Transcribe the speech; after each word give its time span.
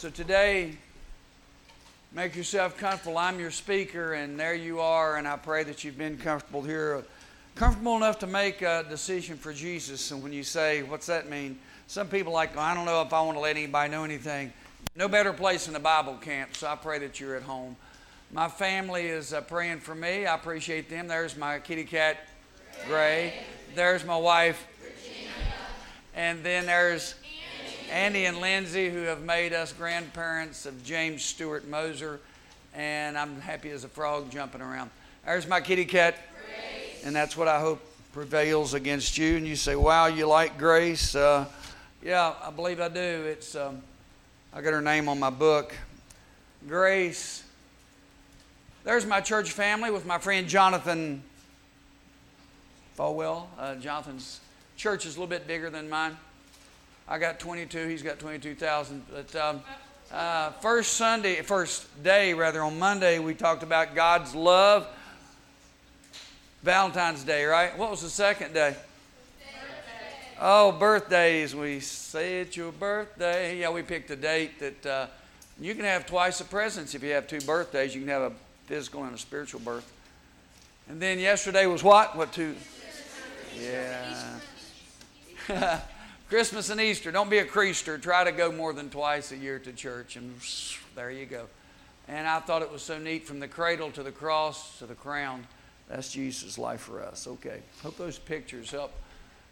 So 0.00 0.08
today, 0.08 0.78
make 2.14 2.34
yourself 2.34 2.78
comfortable. 2.78 3.18
I'm 3.18 3.38
your 3.38 3.50
speaker, 3.50 4.14
and 4.14 4.40
there 4.40 4.54
you 4.54 4.80
are, 4.80 5.18
and 5.18 5.28
I 5.28 5.36
pray 5.36 5.62
that 5.64 5.84
you've 5.84 5.98
been 5.98 6.16
comfortable 6.16 6.62
here. 6.62 7.04
Comfortable 7.54 7.98
enough 7.98 8.18
to 8.20 8.26
make 8.26 8.62
a 8.62 8.86
decision 8.88 9.36
for 9.36 9.52
Jesus. 9.52 10.10
And 10.10 10.22
when 10.22 10.32
you 10.32 10.42
say, 10.42 10.82
What's 10.82 11.04
that 11.08 11.28
mean? 11.28 11.58
Some 11.86 12.08
people 12.08 12.32
like, 12.32 12.56
I 12.56 12.72
don't 12.72 12.86
know 12.86 13.02
if 13.02 13.12
I 13.12 13.20
want 13.20 13.36
to 13.36 13.42
let 13.42 13.58
anybody 13.58 13.90
know 13.90 14.04
anything. 14.04 14.54
No 14.96 15.06
better 15.06 15.34
place 15.34 15.66
than 15.66 15.76
a 15.76 15.80
Bible 15.80 16.14
camp, 16.14 16.56
so 16.56 16.66
I 16.66 16.76
pray 16.76 16.98
that 17.00 17.20
you're 17.20 17.36
at 17.36 17.42
home. 17.42 17.76
My 18.32 18.48
family 18.48 19.06
is 19.06 19.34
uh, 19.34 19.42
praying 19.42 19.80
for 19.80 19.94
me. 19.94 20.24
I 20.24 20.34
appreciate 20.34 20.88
them. 20.88 21.08
There's 21.08 21.36
my 21.36 21.58
kitty 21.58 21.84
cat, 21.84 22.26
Gray. 22.88 23.34
There's 23.74 24.06
my 24.06 24.16
wife. 24.16 24.66
And 26.14 26.42
then 26.42 26.64
there's 26.64 27.16
Andy 27.90 28.26
and 28.26 28.38
Lindsay, 28.40 28.88
who 28.88 29.02
have 29.02 29.22
made 29.22 29.52
us 29.52 29.72
grandparents 29.72 30.64
of 30.64 30.84
James 30.84 31.24
Stewart 31.24 31.66
Moser. 31.66 32.20
And 32.72 33.18
I'm 33.18 33.40
happy 33.40 33.70
as 33.70 33.82
a 33.82 33.88
frog 33.88 34.30
jumping 34.30 34.60
around. 34.60 34.90
There's 35.26 35.48
my 35.48 35.60
kitty 35.60 35.84
cat. 35.84 36.16
Grace. 36.32 37.04
And 37.04 37.16
that's 37.16 37.36
what 37.36 37.48
I 37.48 37.58
hope 37.58 37.80
prevails 38.12 38.74
against 38.74 39.18
you. 39.18 39.36
And 39.36 39.46
you 39.46 39.56
say, 39.56 39.74
wow, 39.74 40.06
you 40.06 40.26
like 40.26 40.56
Grace? 40.56 41.16
Uh, 41.16 41.46
yeah, 42.00 42.34
I 42.40 42.50
believe 42.50 42.80
I 42.80 42.88
do. 42.88 43.00
It's 43.00 43.56
um, 43.56 43.82
I 44.52 44.60
got 44.60 44.72
her 44.72 44.80
name 44.80 45.08
on 45.08 45.18
my 45.18 45.30
book. 45.30 45.74
Grace. 46.68 47.42
There's 48.84 49.04
my 49.04 49.20
church 49.20 49.50
family 49.50 49.90
with 49.90 50.06
my 50.06 50.18
friend 50.18 50.48
Jonathan 50.48 51.24
Falwell. 52.96 53.46
Uh, 53.58 53.74
Jonathan's 53.74 54.38
church 54.76 55.06
is 55.06 55.16
a 55.16 55.18
little 55.18 55.28
bit 55.30 55.48
bigger 55.48 55.70
than 55.70 55.90
mine. 55.90 56.16
I 57.10 57.18
got 57.18 57.40
22, 57.40 57.88
he's 57.88 58.02
got 58.02 58.20
22,000. 58.20 59.02
But 59.10 59.34
um, 59.34 59.62
uh, 60.12 60.52
first 60.52 60.94
Sunday, 60.94 61.42
first 61.42 62.04
day 62.04 62.34
rather, 62.34 62.62
on 62.62 62.78
Monday, 62.78 63.18
we 63.18 63.34
talked 63.34 63.64
about 63.64 63.96
God's 63.96 64.32
love. 64.32 64.86
Valentine's 66.62 67.24
Day, 67.24 67.44
right? 67.46 67.76
What 67.76 67.90
was 67.90 68.02
the 68.02 68.08
second 68.08 68.54
day? 68.54 68.76
Birthday. 69.40 70.36
Oh, 70.40 70.70
birthdays. 70.70 71.52
We 71.52 71.80
say 71.80 72.42
it's 72.42 72.56
your 72.56 72.70
birthday. 72.70 73.58
Yeah, 73.58 73.70
we 73.70 73.82
picked 73.82 74.10
a 74.10 74.16
date 74.16 74.60
that 74.60 74.86
uh, 74.86 75.06
you 75.58 75.74
can 75.74 75.86
have 75.86 76.06
twice 76.06 76.38
the 76.38 76.44
presents 76.44 76.94
if 76.94 77.02
you 77.02 77.10
have 77.10 77.26
two 77.26 77.40
birthdays. 77.40 77.92
You 77.92 78.02
can 78.02 78.10
have 78.10 78.22
a 78.22 78.32
physical 78.66 79.02
and 79.02 79.14
a 79.14 79.18
spiritual 79.18 79.60
birth. 79.60 79.90
And 80.88 81.02
then 81.02 81.18
yesterday 81.18 81.66
was 81.66 81.82
what? 81.82 82.16
What 82.16 82.32
two? 82.32 82.54
Yeah. 83.58 84.38
Christmas 86.30 86.70
and 86.70 86.80
Easter. 86.80 87.10
Don't 87.10 87.28
be 87.28 87.38
a 87.38 87.44
creaster. 87.44 88.00
Try 88.00 88.22
to 88.22 88.30
go 88.30 88.52
more 88.52 88.72
than 88.72 88.88
twice 88.88 89.32
a 89.32 89.36
year 89.36 89.58
to 89.58 89.72
church, 89.72 90.14
and 90.14 90.32
there 90.94 91.10
you 91.10 91.26
go. 91.26 91.46
And 92.06 92.24
I 92.24 92.38
thought 92.38 92.62
it 92.62 92.70
was 92.70 92.82
so 92.82 93.00
neat 93.00 93.26
from 93.26 93.40
the 93.40 93.48
cradle 93.48 93.90
to 93.90 94.04
the 94.04 94.12
cross 94.12 94.78
to 94.78 94.86
the 94.86 94.94
crown. 94.94 95.44
That's 95.88 96.12
Jesus' 96.12 96.56
life 96.56 96.82
for 96.82 97.02
us. 97.02 97.26
Okay. 97.26 97.62
Hope 97.82 97.96
those 97.98 98.16
pictures 98.16 98.70
help. 98.70 98.92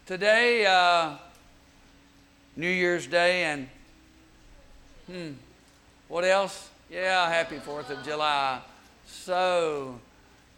Today, 0.06 0.66
uh, 0.66 1.16
New 2.54 2.70
Year's 2.70 3.08
Day, 3.08 3.42
and 3.42 3.68
hmm, 5.10 5.30
what 6.06 6.22
else? 6.22 6.70
Yeah, 6.88 7.28
happy 7.28 7.56
4th 7.56 7.90
of 7.90 8.04
July. 8.04 8.60
So, 9.04 9.98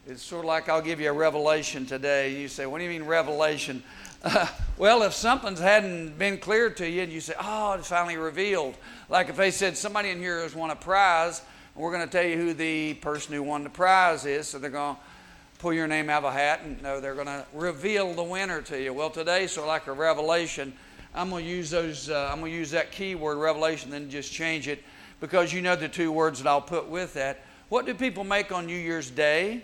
it's 0.06 0.22
sort 0.22 0.44
of 0.44 0.48
like 0.48 0.68
I'll 0.68 0.82
give 0.82 1.00
you 1.00 1.08
a 1.08 1.14
revelation 1.14 1.86
today. 1.86 2.38
You 2.38 2.48
say, 2.48 2.66
What 2.66 2.76
do 2.76 2.84
you 2.84 2.90
mean, 2.90 3.04
revelation? 3.04 3.82
Well, 4.78 5.02
if 5.02 5.12
something's 5.12 5.60
hadn't 5.60 6.18
been 6.18 6.38
clear 6.38 6.70
to 6.70 6.88
you 6.88 7.02
and 7.02 7.12
you 7.12 7.20
say, 7.20 7.34
oh, 7.38 7.74
it's 7.74 7.88
finally 7.88 8.16
revealed. 8.16 8.78
Like 9.10 9.28
if 9.28 9.36
they 9.36 9.50
said, 9.50 9.76
somebody 9.76 10.08
in 10.08 10.18
here 10.20 10.40
has 10.40 10.54
won 10.54 10.70
a 10.70 10.74
prize, 10.74 11.42
and 11.74 11.84
we're 11.84 11.92
going 11.92 12.08
to 12.08 12.10
tell 12.10 12.26
you 12.26 12.38
who 12.38 12.54
the 12.54 12.94
person 12.94 13.34
who 13.34 13.42
won 13.42 13.62
the 13.62 13.68
prize 13.68 14.24
is. 14.24 14.48
So 14.48 14.58
they're 14.58 14.70
going 14.70 14.96
to 14.96 15.00
pull 15.58 15.74
your 15.74 15.86
name 15.86 16.08
out 16.08 16.24
of 16.24 16.30
a 16.30 16.32
hat 16.32 16.62
and 16.64 16.82
no, 16.82 16.98
they're 16.98 17.14
going 17.14 17.26
to 17.26 17.44
reveal 17.52 18.14
the 18.14 18.22
winner 18.22 18.62
to 18.62 18.82
you. 18.82 18.94
Well, 18.94 19.10
today, 19.10 19.44
of 19.44 19.58
like 19.66 19.86
a 19.86 19.92
revelation, 19.92 20.72
I'm 21.14 21.28
going 21.28 21.44
to 21.44 21.50
use 21.50 21.68
those, 21.68 22.08
uh, 22.08 22.30
I'm 22.32 22.40
going 22.40 22.52
to 22.52 22.58
use 22.58 22.70
that 22.70 22.90
keyword 22.90 23.36
revelation, 23.36 23.90
then 23.90 24.08
just 24.08 24.32
change 24.32 24.66
it 24.66 24.82
because 25.20 25.52
you 25.52 25.60
know 25.60 25.76
the 25.76 25.90
two 25.90 26.10
words 26.10 26.42
that 26.42 26.48
I'll 26.48 26.62
put 26.62 26.88
with 26.88 27.12
that. 27.14 27.44
What 27.68 27.84
do 27.84 27.92
people 27.92 28.24
make 28.24 28.50
on 28.50 28.64
New 28.64 28.78
Year's 28.78 29.10
Day? 29.10 29.62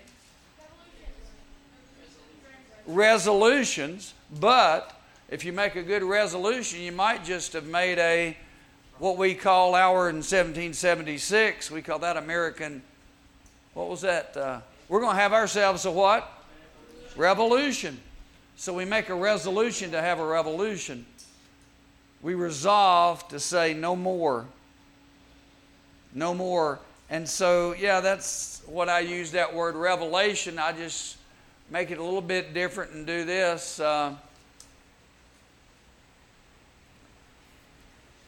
Resolutions. 2.87 4.15
But 4.41 4.93
if 5.29 5.45
you 5.45 5.53
make 5.53 5.77
a 5.77 5.83
good 5.83 6.03
resolution, 6.03 6.81
you 6.81 6.93
might 6.93 7.25
just 7.25 7.53
have 7.53 7.67
made 7.67 7.99
a 7.99 8.37
what 8.99 9.19
we 9.19 9.35
call 9.35 9.75
our 9.75 10.09
in 10.09 10.17
1776. 10.17 11.71
We 11.71 11.83
call 11.83 11.99
that 11.99 12.17
American. 12.17 12.83
What 13.75 13.89
was 13.89 14.01
that? 14.03 14.37
Uh, 14.37 14.61
we're 14.89 15.01
going 15.01 15.17
to 15.17 15.21
have 15.21 15.33
ourselves 15.33 15.85
a 15.85 15.91
what? 15.91 16.33
Revolution. 17.17 17.99
So 18.57 18.73
we 18.73 18.85
make 18.85 19.11
a 19.11 19.15
resolution 19.15 19.91
to 19.91 20.01
have 20.01 20.19
a 20.19 20.27
revolution. 20.27 21.05
We 22.23 22.35
resolve 22.35 23.29
to 23.29 23.39
say 23.39 23.75
no 23.75 23.95
more. 23.95 24.47
No 26.15 26.33
more. 26.33 26.79
And 27.11 27.29
so, 27.29 27.75
yeah, 27.75 28.01
that's 28.01 28.63
what 28.67 28.89
I 28.89 29.01
use 29.01 29.33
that 29.33 29.55
word 29.55 29.75
revelation. 29.75 30.59
I 30.59 30.73
just 30.73 31.19
make 31.71 31.91
it 31.91 31.99
a 31.99 32.03
little 32.03 32.21
bit 32.21 32.55
different 32.55 32.93
and 32.93 33.07
do 33.07 33.25
this. 33.25 33.81
Uh, 33.81 34.15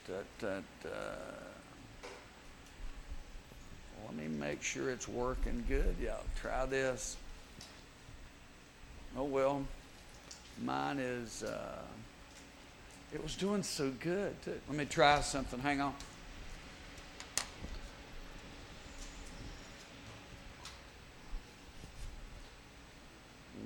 da, 0.07 0.15
da, 0.41 0.61
da. 0.83 0.91
Let 4.07 4.17
me 4.17 4.29
make 4.29 4.63
sure 4.63 4.91
it's 4.91 5.07
working 5.07 5.65
good. 5.69 5.95
Yeah, 6.03 6.15
try 6.41 6.65
this. 6.67 7.17
Oh, 9.17 9.25
well, 9.25 9.65
mine 10.65 10.99
is, 10.99 11.43
uh, 11.43 11.83
it 13.13 13.23
was 13.23 13.37
doing 13.37 13.63
so 13.63 13.91
good, 14.01 14.41
too. 14.43 14.59
Let 14.69 14.79
me 14.79 14.85
try 14.85 15.21
something. 15.21 15.59
Hang 15.61 15.81
on. 15.81 15.95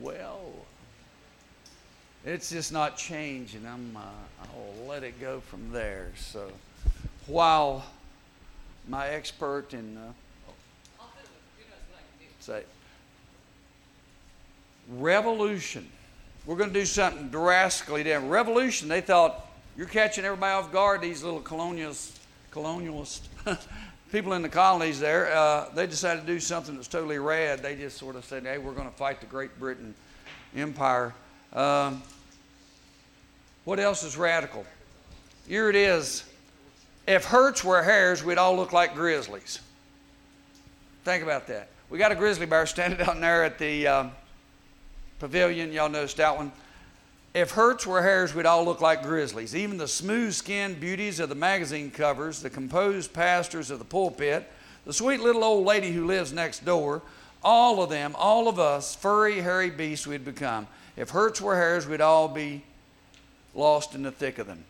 Well, 0.00 0.40
it's 2.24 2.50
just 2.50 2.72
not 2.72 2.96
changing. 2.96 3.66
I'm, 3.66 3.96
uh, 3.96 4.00
I'll 4.42 4.86
let 4.86 5.02
it 5.02 5.20
go 5.20 5.40
from 5.40 5.72
there. 5.72 6.12
So 6.16 6.50
while 7.26 7.84
my 8.88 9.08
expert 9.08 9.74
in, 9.74 9.96
uh, 9.96 10.12
say, 12.40 12.64
revolution, 14.88 15.88
we're 16.46 16.56
going 16.56 16.72
to 16.72 16.80
do 16.80 16.86
something 16.86 17.28
drastically 17.28 18.02
different. 18.02 18.30
Revolution, 18.30 18.88
they 18.88 19.00
thought, 19.00 19.46
you're 19.76 19.86
catching 19.86 20.24
everybody 20.24 20.52
off 20.52 20.72
guard, 20.72 21.00
these 21.00 21.22
little 21.22 21.40
colonialists, 21.40 22.18
colonialists 22.52 23.20
people 24.12 24.34
in 24.34 24.42
the 24.42 24.48
colonies 24.48 25.00
there, 25.00 25.34
uh, 25.34 25.70
they 25.74 25.86
decided 25.86 26.20
to 26.20 26.26
do 26.26 26.38
something 26.38 26.76
that's 26.76 26.86
totally 26.86 27.18
rad. 27.18 27.62
They 27.62 27.74
just 27.74 27.96
sort 27.96 28.14
of 28.14 28.26
said, 28.26 28.42
hey, 28.44 28.58
we're 28.58 28.74
going 28.74 28.88
to 28.88 28.94
fight 28.94 29.20
the 29.20 29.26
Great 29.26 29.58
Britain 29.58 29.94
Empire. 30.54 31.14
Um, 31.54 32.02
what 33.64 33.80
else 33.80 34.02
is 34.02 34.18
radical? 34.18 34.66
Here 35.48 35.70
it 35.70 35.76
is. 35.76 36.24
If 37.08 37.24
hurts 37.24 37.64
were 37.64 37.82
hairs, 37.82 38.22
we'd 38.22 38.36
all 38.36 38.54
look 38.54 38.72
like 38.72 38.94
grizzlies. 38.94 39.60
Think 41.04 41.22
about 41.22 41.46
that. 41.46 41.68
We 41.88 41.98
got 41.98 42.12
a 42.12 42.14
grizzly 42.14 42.46
bear 42.46 42.66
standing 42.66 42.98
down 43.06 43.18
there 43.18 43.44
at 43.44 43.58
the 43.58 43.86
um, 43.86 44.12
pavilion. 45.20 45.72
Y'all 45.72 45.88
noticed 45.88 46.18
that 46.18 46.36
one. 46.36 46.52
If 47.34 47.52
hurts 47.52 47.86
were 47.86 48.02
hairs, 48.02 48.34
we'd 48.34 48.44
all 48.44 48.64
look 48.64 48.80
like 48.82 49.02
grizzlies. 49.02 49.56
Even 49.56 49.78
the 49.78 49.88
smooth 49.88 50.34
skinned 50.34 50.80
beauties 50.80 51.18
of 51.18 51.30
the 51.30 51.34
magazine 51.34 51.90
covers, 51.90 52.42
the 52.42 52.50
composed 52.50 53.12
pastors 53.14 53.70
of 53.70 53.78
the 53.78 53.84
pulpit, 53.86 54.50
the 54.84 54.92
sweet 54.92 55.20
little 55.20 55.42
old 55.42 55.64
lady 55.66 55.92
who 55.92 56.06
lives 56.06 56.32
next 56.32 56.64
door, 56.64 57.00
all 57.42 57.82
of 57.82 57.88
them, 57.88 58.14
all 58.18 58.48
of 58.48 58.58
us, 58.58 58.94
furry, 58.94 59.40
hairy 59.40 59.70
beasts 59.70 60.06
we'd 60.06 60.24
become. 60.24 60.66
If 60.96 61.10
hurts 61.10 61.40
were 61.40 61.56
hairs, 61.56 61.86
we'd 61.86 62.02
all 62.02 62.28
be 62.28 62.62
lost 63.54 63.94
in 63.94 64.02
the 64.02 64.12
thick 64.12 64.38
of 64.38 64.46
them. 64.46 64.64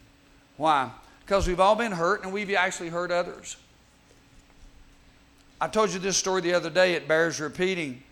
Why? 0.56 0.90
Because 1.24 1.48
we've 1.48 1.60
all 1.60 1.74
been 1.74 1.92
hurt 1.92 2.22
and 2.22 2.32
we've 2.32 2.54
actually 2.54 2.90
hurt 2.90 3.10
others. 3.10 3.56
I 5.60 5.66
told 5.68 5.90
you 5.90 5.98
this 5.98 6.16
story 6.16 6.42
the 6.42 6.54
other 6.54 6.70
day, 6.70 6.94
it 6.94 7.08
bears 7.08 7.40
repeating. 7.40 8.02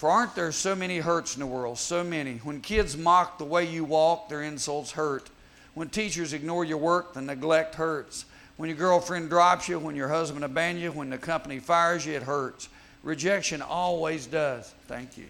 For 0.00 0.08
aren't 0.08 0.34
there 0.34 0.50
so 0.50 0.74
many 0.74 0.96
hurts 0.96 1.34
in 1.34 1.40
the 1.40 1.46
world? 1.46 1.78
So 1.78 2.02
many. 2.02 2.38
When 2.38 2.62
kids 2.62 2.96
mock 2.96 3.36
the 3.36 3.44
way 3.44 3.66
you 3.66 3.84
walk, 3.84 4.30
their 4.30 4.40
insults 4.40 4.92
hurt. 4.92 5.28
When 5.74 5.90
teachers 5.90 6.32
ignore 6.32 6.64
your 6.64 6.78
work, 6.78 7.12
the 7.12 7.20
neglect 7.20 7.74
hurts. 7.74 8.24
When 8.56 8.70
your 8.70 8.78
girlfriend 8.78 9.28
drops 9.28 9.68
you, 9.68 9.78
when 9.78 9.94
your 9.94 10.08
husband 10.08 10.42
abandons 10.42 10.84
you, 10.84 10.92
when 10.92 11.10
the 11.10 11.18
company 11.18 11.58
fires 11.58 12.06
you, 12.06 12.14
it 12.14 12.22
hurts. 12.22 12.70
Rejection 13.02 13.60
always 13.60 14.24
does. 14.24 14.72
Thank 14.88 15.18
you. 15.18 15.26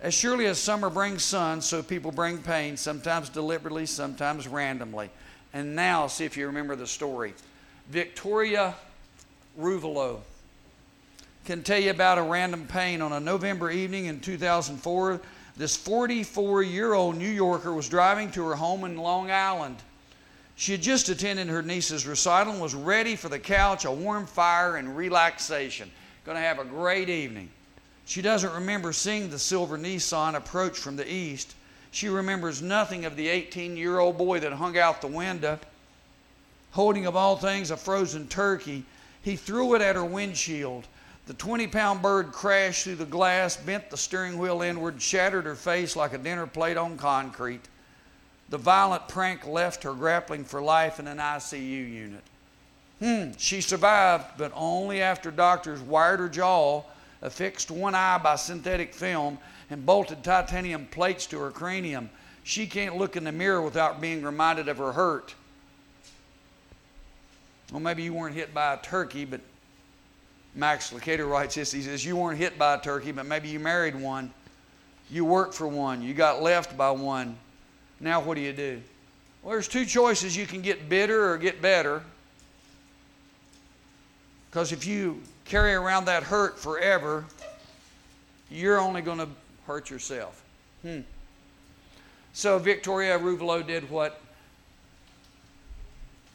As 0.00 0.12
surely 0.12 0.46
as 0.46 0.58
summer 0.58 0.90
brings 0.90 1.22
sun, 1.22 1.60
so 1.60 1.84
people 1.84 2.10
bring 2.10 2.38
pain, 2.38 2.76
sometimes 2.76 3.28
deliberately, 3.28 3.86
sometimes 3.86 4.48
randomly. 4.48 5.08
And 5.52 5.76
now, 5.76 6.08
see 6.08 6.24
if 6.24 6.36
you 6.36 6.48
remember 6.48 6.74
the 6.74 6.84
story. 6.84 7.34
Victoria 7.90 8.74
Ruvolo 9.56 10.18
can 11.44 11.62
tell 11.62 11.78
you 11.78 11.90
about 11.90 12.18
a 12.18 12.22
random 12.22 12.66
pain 12.66 13.00
on 13.02 13.12
a 13.12 13.20
November 13.20 13.70
evening 13.70 14.06
in 14.06 14.20
2004. 14.20 15.20
This 15.56 15.76
44 15.76 16.62
year 16.62 16.94
old 16.94 17.16
New 17.16 17.28
Yorker 17.28 17.72
was 17.72 17.88
driving 17.88 18.30
to 18.32 18.46
her 18.46 18.54
home 18.54 18.84
in 18.84 18.96
Long 18.96 19.30
Island. 19.30 19.76
She 20.56 20.72
had 20.72 20.82
just 20.82 21.08
attended 21.08 21.48
her 21.48 21.62
niece's 21.62 22.06
recital 22.06 22.52
and 22.52 22.62
was 22.62 22.74
ready 22.74 23.16
for 23.16 23.30
the 23.30 23.38
couch, 23.38 23.86
a 23.86 23.90
warm 23.90 24.26
fire, 24.26 24.76
and 24.76 24.94
relaxation. 24.94 25.90
Going 26.26 26.36
to 26.36 26.42
have 26.42 26.58
a 26.58 26.64
great 26.64 27.08
evening. 27.08 27.48
She 28.04 28.20
doesn't 28.20 28.52
remember 28.52 28.92
seeing 28.92 29.30
the 29.30 29.38
silver 29.38 29.78
Nissan 29.78 30.34
approach 30.34 30.78
from 30.78 30.96
the 30.96 31.10
east. 31.10 31.54
She 31.92 32.08
remembers 32.08 32.60
nothing 32.60 33.04
of 33.04 33.16
the 33.16 33.28
18 33.28 33.76
year 33.76 33.98
old 33.98 34.18
boy 34.18 34.40
that 34.40 34.52
hung 34.52 34.76
out 34.76 35.00
the 35.00 35.06
window, 35.06 35.58
holding, 36.72 37.06
of 37.06 37.16
all 37.16 37.36
things, 37.36 37.70
a 37.70 37.76
frozen 37.76 38.28
turkey. 38.28 38.84
He 39.22 39.36
threw 39.36 39.74
it 39.74 39.82
at 39.82 39.96
her 39.96 40.04
windshield. 40.04 40.86
The 41.30 41.36
20 41.36 41.68
pound 41.68 42.02
bird 42.02 42.32
crashed 42.32 42.82
through 42.82 42.96
the 42.96 43.04
glass, 43.04 43.56
bent 43.56 43.88
the 43.88 43.96
steering 43.96 44.36
wheel 44.36 44.62
inward, 44.62 45.00
shattered 45.00 45.44
her 45.44 45.54
face 45.54 45.94
like 45.94 46.12
a 46.12 46.18
dinner 46.18 46.44
plate 46.44 46.76
on 46.76 46.96
concrete. 46.96 47.60
The 48.48 48.58
violent 48.58 49.06
prank 49.06 49.46
left 49.46 49.84
her 49.84 49.92
grappling 49.94 50.42
for 50.42 50.60
life 50.60 50.98
in 50.98 51.06
an 51.06 51.18
ICU 51.18 51.60
unit. 51.60 52.24
Hmm, 52.98 53.30
she 53.38 53.60
survived, 53.60 54.24
but 54.38 54.50
only 54.56 55.02
after 55.02 55.30
doctors 55.30 55.80
wired 55.80 56.18
her 56.18 56.28
jaw, 56.28 56.82
affixed 57.22 57.70
one 57.70 57.94
eye 57.94 58.18
by 58.18 58.34
synthetic 58.34 58.92
film, 58.92 59.38
and 59.70 59.86
bolted 59.86 60.24
titanium 60.24 60.86
plates 60.86 61.26
to 61.26 61.38
her 61.38 61.52
cranium. 61.52 62.10
She 62.42 62.66
can't 62.66 62.96
look 62.96 63.14
in 63.14 63.22
the 63.22 63.30
mirror 63.30 63.62
without 63.62 64.00
being 64.00 64.24
reminded 64.24 64.66
of 64.66 64.78
her 64.78 64.90
hurt. 64.90 65.32
Well, 67.70 67.78
maybe 67.78 68.02
you 68.02 68.14
weren't 68.14 68.34
hit 68.34 68.52
by 68.52 68.74
a 68.74 68.78
turkey, 68.78 69.24
but 69.24 69.40
Max 70.54 70.92
Lucado 70.92 71.28
writes 71.28 71.54
this. 71.54 71.72
He 71.72 71.82
says, 71.82 72.04
You 72.04 72.16
weren't 72.16 72.38
hit 72.38 72.58
by 72.58 72.74
a 72.74 72.80
turkey, 72.80 73.12
but 73.12 73.26
maybe 73.26 73.48
you 73.48 73.60
married 73.60 73.94
one. 73.94 74.32
You 75.10 75.24
worked 75.24 75.54
for 75.54 75.66
one. 75.66 76.02
You 76.02 76.14
got 76.14 76.42
left 76.42 76.76
by 76.76 76.90
one. 76.90 77.36
Now, 78.00 78.20
what 78.20 78.34
do 78.34 78.40
you 78.40 78.52
do? 78.52 78.80
Well, 79.42 79.52
there's 79.52 79.68
two 79.68 79.84
choices. 79.84 80.36
You 80.36 80.46
can 80.46 80.62
get 80.62 80.88
bitter 80.88 81.30
or 81.30 81.38
get 81.38 81.60
better. 81.60 82.02
Because 84.50 84.72
if 84.72 84.86
you 84.86 85.20
carry 85.44 85.74
around 85.74 86.06
that 86.06 86.22
hurt 86.22 86.58
forever, 86.58 87.24
you're 88.50 88.80
only 88.80 89.02
going 89.02 89.18
to 89.18 89.28
hurt 89.66 89.90
yourself. 89.90 90.42
Hmm. 90.82 91.00
So 92.32 92.58
Victoria 92.58 93.18
Ruvolo 93.18 93.64
did 93.66 93.88
what 93.90 94.20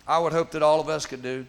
I 0.07 0.19
would 0.19 0.33
hope 0.33 0.51
that 0.51 0.61
all 0.61 0.79
of 0.79 0.89
us 0.89 1.05
could 1.05 1.23
do. 1.23 1.45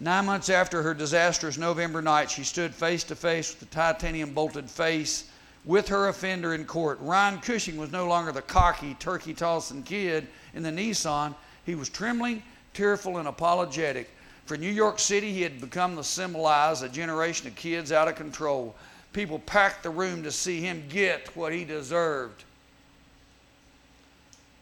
Nine 0.00 0.26
months 0.26 0.50
after 0.50 0.82
her 0.82 0.94
disastrous 0.94 1.58
November 1.58 2.02
night, 2.02 2.30
she 2.30 2.44
stood 2.44 2.74
face 2.74 3.04
to 3.04 3.14
face 3.14 3.50
with 3.50 3.60
the 3.60 3.74
titanium 3.74 4.32
bolted 4.32 4.68
face 4.68 5.24
with 5.64 5.88
her 5.88 6.08
offender 6.08 6.54
in 6.54 6.64
court. 6.64 6.98
Ryan 7.00 7.38
Cushing 7.40 7.76
was 7.76 7.92
no 7.92 8.06
longer 8.06 8.32
the 8.32 8.42
cocky, 8.42 8.94
turkey 8.94 9.32
tossing 9.34 9.82
kid 9.82 10.26
in 10.54 10.62
the 10.62 10.70
Nissan. 10.70 11.34
He 11.64 11.74
was 11.74 11.88
trembling, 11.88 12.42
tearful, 12.74 13.18
and 13.18 13.28
apologetic. 13.28 14.10
For 14.46 14.56
New 14.56 14.70
York 14.70 14.98
City, 14.98 15.32
he 15.32 15.42
had 15.42 15.60
become 15.60 15.94
the 15.94 16.02
symbolize 16.02 16.82
a 16.82 16.88
generation 16.88 17.46
of 17.46 17.54
kids 17.54 17.92
out 17.92 18.08
of 18.08 18.16
control. 18.16 18.74
People 19.12 19.38
packed 19.40 19.82
the 19.82 19.90
room 19.90 20.22
to 20.24 20.32
see 20.32 20.60
him 20.60 20.82
get 20.88 21.34
what 21.36 21.52
he 21.52 21.64
deserved. 21.64 22.42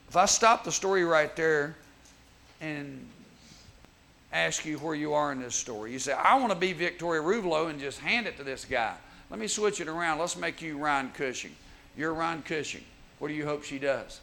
If 0.08 0.16
I 0.16 0.26
stop 0.26 0.64
the 0.64 0.72
story 0.72 1.04
right 1.04 1.34
there 1.36 1.76
and 2.60 3.06
ask 4.32 4.64
you 4.64 4.78
where 4.78 4.94
you 4.94 5.14
are 5.14 5.32
in 5.32 5.40
this 5.40 5.54
story, 5.54 5.92
you 5.92 5.98
say, 5.98 6.12
I 6.12 6.38
want 6.38 6.52
to 6.52 6.58
be 6.58 6.72
Victoria 6.72 7.20
Ruvolo 7.20 7.68
and 7.68 7.80
just 7.80 7.98
hand 7.98 8.26
it 8.26 8.36
to 8.38 8.44
this 8.44 8.64
guy. 8.64 8.94
Let 9.30 9.38
me 9.38 9.46
switch 9.46 9.80
it 9.80 9.88
around. 9.88 10.18
Let's 10.18 10.36
make 10.36 10.60
you 10.62 10.78
Ryan 10.78 11.10
Cushing. 11.10 11.54
You're 11.96 12.14
Ryan 12.14 12.42
Cushing. 12.42 12.84
What 13.18 13.28
do 13.28 13.34
you 13.34 13.44
hope 13.44 13.64
she 13.64 13.78
does? 13.78 14.20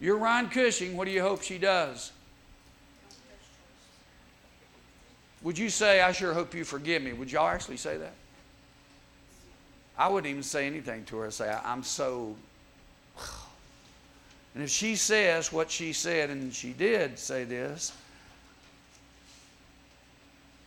You're 0.00 0.18
Ryan 0.18 0.48
Cushing. 0.48 0.96
What 0.96 1.06
do 1.06 1.10
you 1.10 1.22
hope 1.22 1.42
she 1.42 1.58
does? 1.58 2.12
Would 5.42 5.58
you 5.58 5.70
say, 5.70 6.00
I 6.00 6.12
sure 6.12 6.34
hope 6.34 6.54
you 6.54 6.64
forgive 6.64 7.02
me? 7.02 7.12
Would 7.12 7.30
y'all 7.30 7.48
actually 7.48 7.76
say 7.76 7.96
that? 7.98 8.12
I 9.96 10.08
wouldn't 10.08 10.30
even 10.30 10.42
say 10.42 10.66
anything 10.66 11.04
to 11.06 11.18
her. 11.18 11.30
Say, 11.30 11.56
I'm 11.64 11.82
so. 11.82 12.36
And 14.56 14.64
if 14.64 14.70
she 14.70 14.96
says 14.96 15.52
what 15.52 15.70
she 15.70 15.92
said, 15.92 16.30
and 16.30 16.52
she 16.52 16.70
did 16.70 17.18
say 17.18 17.44
this, 17.44 17.92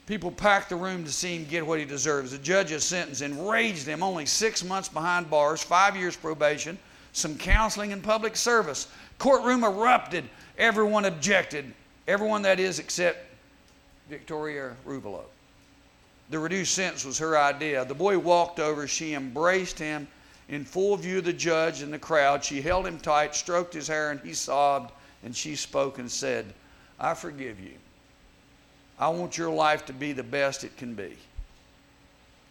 people 0.06 0.30
packed 0.30 0.70
the 0.70 0.76
room 0.76 1.04
to 1.06 1.12
see 1.12 1.38
him 1.38 1.46
get 1.46 1.66
what 1.66 1.80
he 1.80 1.86
deserves. 1.86 2.30
The 2.30 2.38
judge's 2.38 2.84
sentence 2.84 3.22
enraged 3.22 3.88
him. 3.88 4.04
Only 4.04 4.28
six 4.28 4.64
months 4.64 4.90
behind 4.90 5.32
bars, 5.32 5.64
five 5.64 5.96
years 5.96 6.16
probation, 6.16 6.78
some 7.14 7.36
counseling 7.36 7.92
and 7.92 8.04
public 8.04 8.36
service. 8.36 8.90
Courtroom 9.18 9.64
erupted. 9.64 10.26
Everyone 10.60 11.06
objected. 11.06 11.74
Everyone, 12.08 12.44
that 12.44 12.60
is, 12.60 12.78
except 12.78 13.26
Victoria 14.08 14.76
Ruvolo. 14.86 15.24
The 16.30 16.38
reduced 16.38 16.76
sentence 16.76 17.06
was 17.06 17.18
her 17.18 17.36
idea. 17.36 17.86
The 17.86 17.96
boy 17.96 18.20
walked 18.20 18.60
over. 18.60 18.86
She 18.88 19.16
embraced 19.16 19.80
him 19.80 20.08
in 20.50 20.66
full 20.66 20.98
view 20.98 21.19
of 21.19 21.25
the 21.25 21.34
judge 21.34 21.81
and 21.81 21.94
the 21.94 22.00
crowd. 22.00 22.44
She 22.44 22.60
held 22.60 22.88
him 22.88 23.00
tight, 23.00 23.36
stroked 23.36 23.74
his 23.74 23.88
hair, 23.88 24.12
and 24.12 24.19
he 24.19 24.34
sobbed. 24.34 24.92
And 25.24 25.36
she 25.36 25.56
spoke 25.56 26.00
and 26.00 26.10
said, 26.10 26.54
I 27.00 27.13
forgive 27.13 27.60
you. 27.60 27.74
I 28.98 29.10
want 29.10 29.38
your 29.38 29.51
life 29.51 29.86
to 29.86 29.94
be 29.94 30.12
the 30.12 30.24
best 30.24 30.63
it 30.63 30.75
can 30.75 30.94
be. 30.94 31.16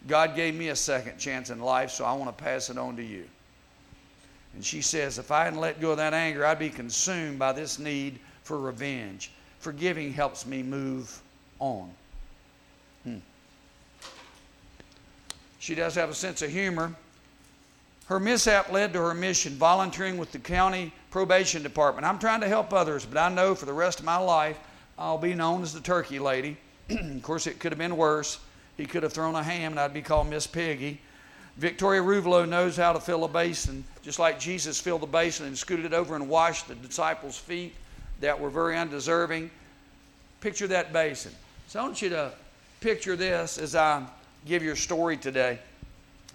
God 0.07 0.35
gave 0.35 0.55
me 0.55 0.69
a 0.69 0.75
second 0.75 1.17
chance 1.17 1.49
in 1.49 1.59
life, 1.59 1.91
so 1.91 2.05
I 2.05 2.13
want 2.13 2.35
to 2.35 2.43
pass 2.43 2.69
it 2.69 2.77
on 2.77 2.95
to 2.95 3.03
you. 3.03 3.25
And 4.55 4.63
she 4.65 4.81
says, 4.81 5.19
If 5.19 5.29
I 5.29 5.43
hadn't 5.43 5.59
let 5.59 5.81
go 5.81 5.91
of 5.91 5.97
that 5.97 6.13
anger, 6.13 6.45
I'd 6.45 6.57
be 6.57 6.69
consumed 6.69 7.37
by 7.37 7.51
this 7.51 7.79
need 7.79 8.19
for 8.43 8.57
revenge. 8.57 9.31
Forgiving 9.59 10.13
helps 10.13 10.45
me 10.45 10.63
move 10.63 11.21
on. 11.59 11.91
Hmm. 13.03 13.17
She 15.59 15.75
does 15.75 15.95
have 15.95 16.09
a 16.09 16.15
sense 16.15 16.41
of 16.41 16.49
humor. 16.49 16.95
Her 18.09 18.19
mishap 18.19 18.71
led 18.71 18.91
to 18.93 19.01
her 19.01 19.13
mission, 19.13 19.53
volunteering 19.53 20.17
with 20.17 20.31
the 20.31 20.39
county 20.39 20.91
probation 21.11 21.61
department. 21.61 22.07
I'm 22.07 22.17
trying 22.17 22.41
to 22.41 22.47
help 22.47 22.73
others, 22.73 23.05
but 23.05 23.19
I 23.19 23.29
know 23.29 23.53
for 23.53 23.67
the 23.67 23.73
rest 23.73 23.99
of 23.99 24.05
my 24.05 24.17
life 24.17 24.57
I'll 24.97 25.19
be 25.19 25.35
known 25.35 25.61
as 25.61 25.75
the 25.75 25.79
turkey 25.79 26.17
lady. 26.17 26.57
of 26.89 27.21
course, 27.21 27.45
it 27.45 27.59
could 27.59 27.71
have 27.71 27.77
been 27.77 27.95
worse. 27.95 28.39
He 28.77 28.87
could 28.87 29.03
have 29.03 29.13
thrown 29.13 29.35
a 29.35 29.43
ham 29.43 29.73
and 29.73 29.79
I'd 29.79 29.93
be 29.93 30.01
called 30.01 30.27
Miss 30.27 30.47
Piggy. 30.47 30.99
Victoria 31.57 32.01
Ruvolo 32.01 32.49
knows 32.49 32.75
how 32.75 32.93
to 32.93 32.99
fill 32.99 33.25
a 33.25 33.27
basin, 33.27 33.83
just 34.01 34.17
like 34.17 34.39
Jesus 34.39 34.81
filled 34.81 35.01
the 35.01 35.07
basin 35.07 35.45
and 35.45 35.55
scooted 35.55 35.85
it 35.85 35.93
over 35.93 36.15
and 36.15 36.27
washed 36.27 36.67
the 36.67 36.73
disciples' 36.73 37.37
feet 37.37 37.75
that 38.21 38.39
were 38.39 38.49
very 38.49 38.75
undeserving. 38.75 39.51
Picture 40.41 40.65
that 40.65 40.91
basin. 40.91 41.31
So 41.67 41.79
I 41.79 41.83
want 41.83 42.01
you 42.01 42.09
to 42.09 42.31
picture 42.81 43.15
this 43.15 43.59
as 43.59 43.75
I 43.75 44.03
give 44.47 44.63
your 44.63 44.75
story 44.75 45.15
today. 45.15 45.59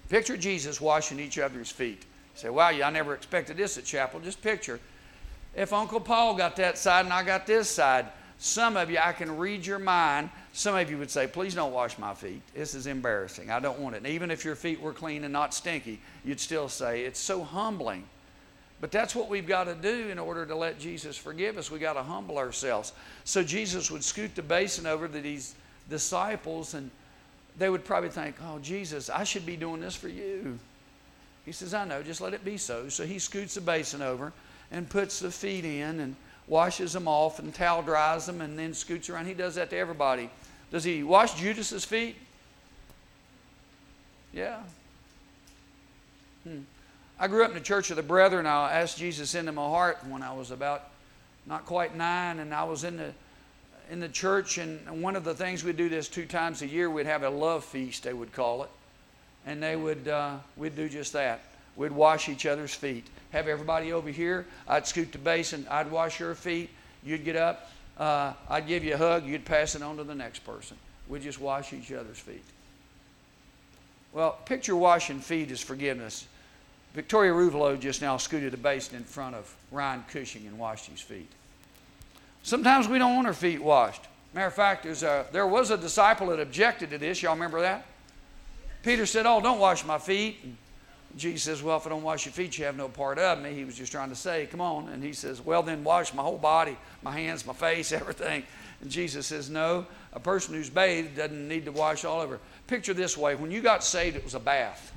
Picture 0.08 0.36
Jesus 0.36 0.80
washing 0.80 1.18
each 1.18 1.38
other's 1.38 1.70
feet. 1.70 2.02
You 2.34 2.40
say, 2.40 2.50
wow, 2.50 2.68
I 2.68 2.90
never 2.90 3.14
expected 3.14 3.56
this 3.56 3.78
at 3.78 3.84
chapel. 3.84 4.20
Just 4.20 4.42
picture 4.42 4.80
if 5.54 5.72
Uncle 5.72 6.00
Paul 6.00 6.34
got 6.34 6.56
that 6.56 6.78
side 6.78 7.04
and 7.04 7.12
I 7.12 7.22
got 7.22 7.46
this 7.46 7.68
side. 7.68 8.06
Some 8.38 8.76
of 8.76 8.90
you, 8.90 8.98
I 8.98 9.12
can 9.12 9.38
read 9.38 9.64
your 9.64 9.78
mind. 9.78 10.28
Some 10.52 10.74
of 10.74 10.90
you 10.90 10.98
would 10.98 11.10
say, 11.10 11.26
please 11.26 11.54
don't 11.54 11.72
wash 11.72 11.96
my 11.98 12.14
feet. 12.14 12.42
This 12.54 12.74
is 12.74 12.86
embarrassing. 12.86 13.50
I 13.50 13.60
don't 13.60 13.78
want 13.78 13.94
it. 13.94 13.98
And 13.98 14.08
even 14.08 14.30
if 14.30 14.44
your 14.44 14.56
feet 14.56 14.80
were 14.80 14.92
clean 14.92 15.24
and 15.24 15.32
not 15.32 15.54
stinky, 15.54 16.00
you'd 16.24 16.40
still 16.40 16.68
say, 16.68 17.04
it's 17.04 17.20
so 17.20 17.44
humbling. 17.44 18.04
But 18.80 18.90
that's 18.90 19.14
what 19.14 19.30
we've 19.30 19.46
got 19.46 19.64
to 19.64 19.74
do 19.74 20.08
in 20.10 20.18
order 20.18 20.44
to 20.44 20.54
let 20.54 20.80
Jesus 20.80 21.16
forgive 21.16 21.56
us. 21.56 21.70
We've 21.70 21.80
got 21.80 21.94
to 21.94 22.02
humble 22.02 22.36
ourselves. 22.36 22.92
So 23.22 23.42
Jesus 23.42 23.90
would 23.90 24.04
scoot 24.04 24.34
the 24.34 24.42
basin 24.42 24.84
over 24.84 25.06
to 25.06 25.20
these 25.20 25.54
disciples, 25.88 26.74
and 26.74 26.90
they 27.56 27.70
would 27.70 27.84
probably 27.84 28.10
think, 28.10 28.36
oh, 28.42 28.58
Jesus, 28.58 29.08
I 29.08 29.24
should 29.24 29.46
be 29.46 29.56
doing 29.56 29.80
this 29.80 29.94
for 29.94 30.08
you. 30.08 30.58
He 31.44 31.52
says, 31.52 31.74
I 31.74 31.84
know, 31.84 32.02
just 32.02 32.20
let 32.20 32.34
it 32.34 32.44
be 32.44 32.56
so. 32.56 32.88
So 32.88 33.04
he 33.04 33.18
scoots 33.18 33.54
the 33.54 33.60
basin 33.60 34.02
over 34.02 34.32
and 34.72 34.88
puts 34.88 35.20
the 35.20 35.30
feet 35.30 35.64
in 35.64 36.00
and 36.00 36.16
washes 36.46 36.92
them 36.92 37.06
off 37.06 37.38
and 37.38 37.54
towel 37.54 37.82
dries 37.82 38.26
them 38.26 38.40
and 38.40 38.58
then 38.58 38.74
scoots 38.74 39.08
around. 39.08 39.26
He 39.26 39.34
does 39.34 39.54
that 39.54 39.70
to 39.70 39.76
everybody. 39.76 40.30
Does 40.70 40.84
he 40.84 41.02
wash 41.02 41.34
Judas's 41.34 41.84
feet? 41.84 42.16
Yeah. 44.32 44.58
Hmm. 46.42 46.60
I 47.18 47.28
grew 47.28 47.44
up 47.44 47.50
in 47.50 47.54
the 47.54 47.62
Church 47.62 47.90
of 47.90 47.96
the 47.96 48.02
Brethren. 48.02 48.46
I 48.46 48.72
asked 48.72 48.98
Jesus 48.98 49.34
into 49.34 49.52
my 49.52 49.62
heart 49.62 49.98
when 50.08 50.22
I 50.22 50.32
was 50.32 50.50
about 50.50 50.88
not 51.46 51.64
quite 51.66 51.94
nine, 51.94 52.40
and 52.40 52.52
I 52.52 52.64
was 52.64 52.84
in 52.84 52.96
the 52.96 53.12
in 53.90 54.00
the 54.00 54.08
church. 54.08 54.58
And 54.58 55.02
one 55.02 55.16
of 55.16 55.24
the 55.24 55.34
things 55.34 55.64
we'd 55.64 55.76
do 55.76 55.88
this 55.88 56.08
two 56.08 56.26
times 56.26 56.62
a 56.62 56.66
year. 56.66 56.90
We'd 56.90 57.06
have 57.06 57.22
a 57.22 57.30
love 57.30 57.64
feast, 57.64 58.04
they 58.04 58.12
would 58.12 58.32
call 58.32 58.62
it, 58.64 58.70
and 59.46 59.62
they 59.62 59.76
would 59.76 60.08
uh, 60.08 60.36
we'd 60.56 60.76
do 60.76 60.88
just 60.88 61.12
that. 61.12 61.40
we'd 61.76 61.92
wash 61.92 62.28
each 62.28 62.46
other's 62.46 62.74
feet. 62.74 63.06
Have 63.32 63.48
everybody 63.48 63.92
over 63.92 64.10
here. 64.10 64.46
I'd 64.68 64.86
scoot 64.86 65.12
the 65.12 65.18
basin. 65.18 65.66
I'd 65.70 65.90
wash 65.90 66.20
your 66.20 66.34
feet. 66.34 66.70
You'd 67.04 67.24
get 67.24 67.36
up. 67.36 67.70
Uh, 67.98 68.32
I'd 68.48 68.66
give 68.66 68.84
you 68.84 68.94
a 68.94 68.98
hug. 68.98 69.26
You'd 69.26 69.44
pass 69.44 69.74
it 69.74 69.82
on 69.82 69.96
to 69.96 70.04
the 70.04 70.14
next 70.14 70.40
person. 70.40 70.76
We'd 71.08 71.22
just 71.22 71.40
wash 71.40 71.72
each 71.72 71.92
other's 71.92 72.18
feet. 72.18 72.44
Well, 74.12 74.38
picture 74.46 74.76
washing 74.76 75.20
feet 75.20 75.50
as 75.50 75.60
forgiveness. 75.60 76.26
Victoria 76.94 77.32
Ruvolo 77.32 77.78
just 77.78 78.00
now 78.00 78.16
scooted 78.16 78.54
a 78.54 78.56
basin 78.56 78.96
in 78.96 79.02
front 79.02 79.34
of 79.34 79.52
Ryan 79.72 80.04
Cushing 80.08 80.46
and 80.46 80.56
washed 80.56 80.86
his 80.86 81.00
feet. 81.00 81.28
Sometimes 82.44 82.86
we 82.86 82.98
don't 82.98 83.16
want 83.16 83.26
our 83.26 83.32
feet 83.32 83.62
washed. 83.62 84.02
Matter 84.34 84.48
of 84.48 84.54
fact, 84.54 84.84
a, 84.84 85.24
there 85.32 85.46
was 85.46 85.70
a 85.70 85.78
disciple 85.78 86.26
that 86.26 86.38
objected 86.38 86.90
to 86.90 86.98
this. 86.98 87.22
Y'all 87.22 87.32
remember 87.32 87.62
that? 87.62 87.86
Peter 88.82 89.06
said, 89.06 89.24
Oh, 89.24 89.40
don't 89.40 89.58
wash 89.58 89.84
my 89.84 89.96
feet. 89.96 90.40
And 90.42 90.54
Jesus 91.16 91.42
says, 91.42 91.62
Well, 91.62 91.78
if 91.78 91.86
I 91.86 91.88
don't 91.88 92.02
wash 92.02 92.26
your 92.26 92.34
feet, 92.34 92.58
you 92.58 92.66
have 92.66 92.76
no 92.76 92.88
part 92.88 93.18
of 93.18 93.40
me. 93.40 93.54
He 93.54 93.64
was 93.64 93.76
just 93.76 93.90
trying 93.90 94.10
to 94.10 94.14
say, 94.14 94.46
Come 94.50 94.60
on. 94.60 94.90
And 94.90 95.02
he 95.02 95.14
says, 95.14 95.40
Well, 95.40 95.62
then 95.62 95.82
wash 95.84 96.12
my 96.12 96.22
whole 96.22 96.36
body, 96.36 96.76
my 97.02 97.12
hands, 97.12 97.46
my 97.46 97.54
face, 97.54 97.92
everything. 97.92 98.42
And 98.82 98.90
Jesus 98.90 99.26
says, 99.26 99.48
No, 99.48 99.86
a 100.12 100.20
person 100.20 100.52
who's 100.52 100.68
bathed 100.68 101.16
doesn't 101.16 101.48
need 101.48 101.64
to 101.64 101.72
wash 101.72 102.04
all 102.04 102.20
over. 102.20 102.40
Picture 102.66 102.92
this 102.92 103.16
way 103.16 103.36
when 103.36 103.50
you 103.50 103.62
got 103.62 103.82
saved, 103.82 104.16
it 104.16 104.24
was 104.24 104.34
a 104.34 104.40
bath. 104.40 104.92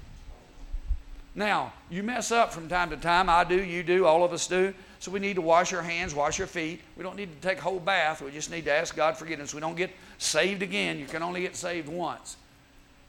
Now, 1.34 1.72
you 1.90 2.04
mess 2.04 2.32
up 2.32 2.52
from 2.52 2.68
time 2.68 2.90
to 2.90 2.98
time. 2.98 3.30
I 3.30 3.46
do, 3.46 3.64
you 3.64 3.84
do, 3.84 4.06
all 4.06 4.26
of 4.26 4.34
us 4.34 4.48
do. 4.48 4.74
So 5.00 5.12
we 5.12 5.20
need 5.20 5.36
to 5.36 5.42
wash 5.42 5.74
our 5.74 5.82
hands, 5.82 6.16
wash 6.16 6.40
our 6.40 6.48
feet. 6.48 6.82
We 6.96 7.04
don't 7.04 7.16
need 7.16 7.30
to 7.40 7.48
take 7.48 7.60
a 7.60 7.62
whole 7.62 7.80
bath. 7.80 8.22
We 8.22 8.32
just 8.32 8.50
need 8.50 8.66
to 8.66 8.74
ask 8.74 8.96
God 8.96 9.16
forgiveness. 9.18 9.54
We 9.54 9.62
don't 9.62 9.78
get 9.78 9.92
saved 10.18 10.64
again. 10.64 10.98
You 11.00 11.06
can 11.06 11.22
only 11.22 11.42
get 11.42 11.56
saved 11.56 11.88
once. 11.88 12.38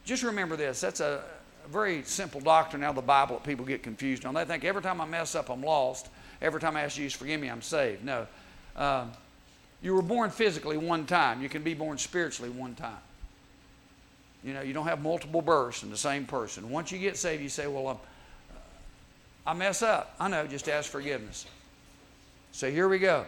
Just 0.05 0.23
remember 0.23 0.55
this. 0.55 0.81
That's 0.81 0.99
a, 0.99 1.23
very 1.69 2.03
simple 2.03 2.41
doctrine 2.41 2.83
out 2.83 2.91
of 2.91 2.95
the 2.95 3.01
Bible 3.01 3.35
that 3.35 3.43
people 3.43 3.65
get 3.65 3.83
confused 3.83 4.25
on. 4.25 4.33
They 4.33 4.45
think 4.45 4.63
every 4.63 4.81
time 4.81 4.99
I 4.99 5.05
mess 5.05 5.35
up, 5.35 5.49
I'm 5.49 5.61
lost. 5.61 6.09
Every 6.41 6.59
time 6.59 6.75
I 6.75 6.81
ask 6.81 6.95
Jesus 6.95 7.13
to 7.13 7.19
forgive 7.19 7.39
me, 7.39 7.49
I'm 7.49 7.61
saved. 7.61 8.03
No. 8.03 8.27
Um, 8.75 9.11
you 9.81 9.93
were 9.93 10.01
born 10.01 10.29
physically 10.29 10.77
one 10.77 11.05
time. 11.05 11.41
You 11.41 11.49
can 11.49 11.63
be 11.63 11.73
born 11.73 11.97
spiritually 11.97 12.49
one 12.49 12.75
time. 12.75 12.97
You 14.43 14.53
know, 14.53 14.61
you 14.61 14.73
don't 14.73 14.87
have 14.87 15.01
multiple 15.01 15.41
births 15.41 15.83
in 15.83 15.89
the 15.89 15.97
same 15.97 16.25
person. 16.25 16.69
Once 16.69 16.91
you 16.91 16.97
get 16.97 17.17
saved, 17.17 17.43
you 17.43 17.49
say, 17.49 17.67
Well, 17.67 17.87
I'm, 17.87 17.97
I 19.45 19.53
mess 19.53 19.81
up. 19.81 20.15
I 20.19 20.27
know, 20.27 20.47
just 20.47 20.69
ask 20.69 20.89
forgiveness. 20.89 21.45
So 22.51 22.69
here 22.69 22.87
we 22.87 22.99
go. 22.99 23.25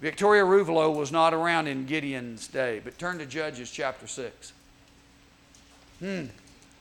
Victoria 0.00 0.44
Ruvolo 0.44 0.94
was 0.94 1.12
not 1.12 1.34
around 1.34 1.66
in 1.66 1.84
Gideon's 1.86 2.48
day, 2.48 2.80
but 2.82 2.98
turn 2.98 3.18
to 3.18 3.26
Judges 3.26 3.70
chapter 3.70 4.06
6. 4.06 4.52
Hmm. 5.98 6.24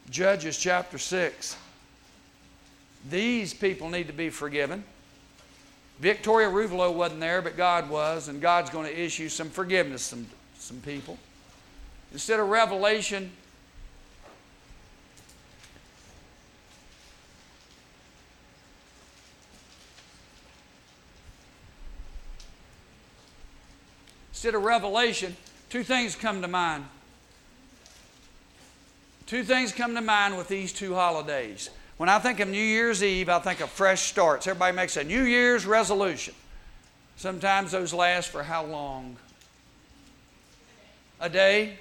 Judges 0.09 0.57
chapter 0.57 0.97
6. 0.97 1.57
These 3.09 3.53
people 3.53 3.89
need 3.89 4.07
to 4.07 4.13
be 4.13 4.29
forgiven. 4.29 4.83
Victoria 5.99 6.47
Ruvolo 6.47 6.93
wasn't 6.93 7.19
there, 7.19 7.41
but 7.41 7.57
God 7.57 7.89
was, 7.89 8.29
and 8.29 8.41
God's 8.41 8.69
going 8.69 8.85
to 8.85 8.97
issue 8.97 9.27
some 9.27 9.49
forgiveness 9.49 10.01
some 10.01 10.25
some 10.57 10.79
people. 10.81 11.17
Instead 12.11 12.39
of 12.39 12.49
revelation, 12.49 13.31
instead 24.39 24.55
of 24.55 24.63
revelation, 24.63 25.35
two 25.69 25.83
things 25.83 26.15
come 26.15 26.41
to 26.41 26.47
mind. 26.47 26.85
Two 29.25 29.43
things 29.43 29.73
come 29.73 29.95
to 29.95 30.01
mind 30.01 30.37
with 30.37 30.47
these 30.47 30.71
two 30.71 30.95
holidays. 30.95 31.69
When 31.97 32.07
I 32.07 32.19
think 32.19 32.39
of 32.39 32.47
New 32.47 32.63
Year's 32.63 33.03
Eve, 33.03 33.27
I 33.27 33.39
think 33.39 33.59
of 33.59 33.69
fresh 33.69 34.03
starts. 34.03 34.47
Everybody 34.47 34.73
makes 34.73 34.95
a 34.95 35.03
New 35.03 35.23
Year's 35.23 35.65
resolution. 35.65 36.33
Sometimes 37.17 37.73
those 37.73 37.93
last 37.93 38.29
for 38.29 38.41
how 38.41 38.63
long? 38.63 39.17
A 41.19 41.27
day? 41.27 41.77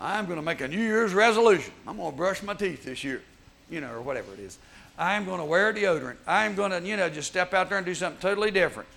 I'm 0.00 0.26
going 0.26 0.38
to 0.38 0.44
make 0.44 0.60
a 0.60 0.68
New 0.68 0.78
Year's 0.78 1.12
resolution. 1.12 1.72
I'm 1.88 1.96
going 1.96 2.12
to 2.12 2.16
brush 2.16 2.40
my 2.44 2.54
teeth 2.54 2.84
this 2.84 3.02
year, 3.02 3.20
you 3.68 3.80
know, 3.80 3.90
or 3.90 4.00
whatever 4.00 4.32
it 4.32 4.38
is. 4.38 4.58
I'm 4.96 5.24
going 5.24 5.40
to 5.40 5.44
wear 5.44 5.74
deodorant. 5.74 6.18
I'm 6.24 6.54
going 6.54 6.70
to, 6.70 6.88
you 6.88 6.96
know, 6.96 7.10
just 7.10 7.26
step 7.26 7.52
out 7.52 7.68
there 7.68 7.78
and 7.78 7.84
do 7.84 7.96
something 7.96 8.20
totally 8.20 8.52
different. 8.52 8.88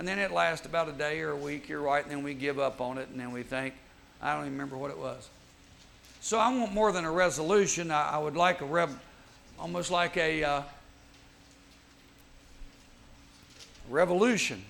And 0.00 0.08
then 0.08 0.18
it 0.18 0.30
lasts 0.30 0.64
about 0.64 0.88
a 0.88 0.92
day 0.92 1.20
or 1.20 1.32
a 1.32 1.36
week, 1.36 1.68
you're 1.68 1.82
right, 1.82 2.02
and 2.02 2.10
then 2.10 2.22
we 2.22 2.32
give 2.32 2.58
up 2.58 2.80
on 2.80 2.96
it, 2.96 3.10
and 3.10 3.20
then 3.20 3.32
we 3.32 3.42
think, 3.42 3.74
I 4.22 4.32
don't 4.32 4.44
even 4.46 4.54
remember 4.54 4.78
what 4.78 4.90
it 4.90 4.96
was. 4.96 5.28
So 6.22 6.38
I 6.38 6.48
want 6.56 6.72
more 6.72 6.90
than 6.90 7.04
a 7.04 7.10
resolution. 7.10 7.90
I, 7.90 8.12
I 8.12 8.16
would 8.16 8.34
like 8.34 8.62
a 8.62 8.64
rev, 8.64 8.98
almost 9.58 9.90
like 9.90 10.16
a 10.16 10.42
uh, 10.42 10.62
revolution. 13.90 14.64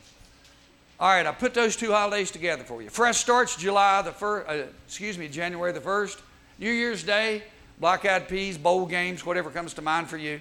All 0.98 1.08
right, 1.08 1.24
I 1.24 1.30
put 1.30 1.54
those 1.54 1.76
two 1.76 1.92
holidays 1.92 2.32
together 2.32 2.64
for 2.64 2.82
you. 2.82 2.90
Fresh 2.90 3.18
starts 3.18 3.54
July 3.54 4.02
the 4.02 4.10
first, 4.10 4.48
uh, 4.48 4.64
excuse 4.84 5.16
me, 5.16 5.28
January 5.28 5.70
the 5.70 5.80
first. 5.80 6.18
New 6.58 6.72
Year's 6.72 7.04
Day, 7.04 7.44
black 7.78 8.04
eyed 8.04 8.26
peas, 8.28 8.58
bowl 8.58 8.84
games, 8.84 9.24
whatever 9.24 9.50
comes 9.50 9.74
to 9.74 9.82
mind 9.82 10.08
for 10.08 10.16
you. 10.16 10.40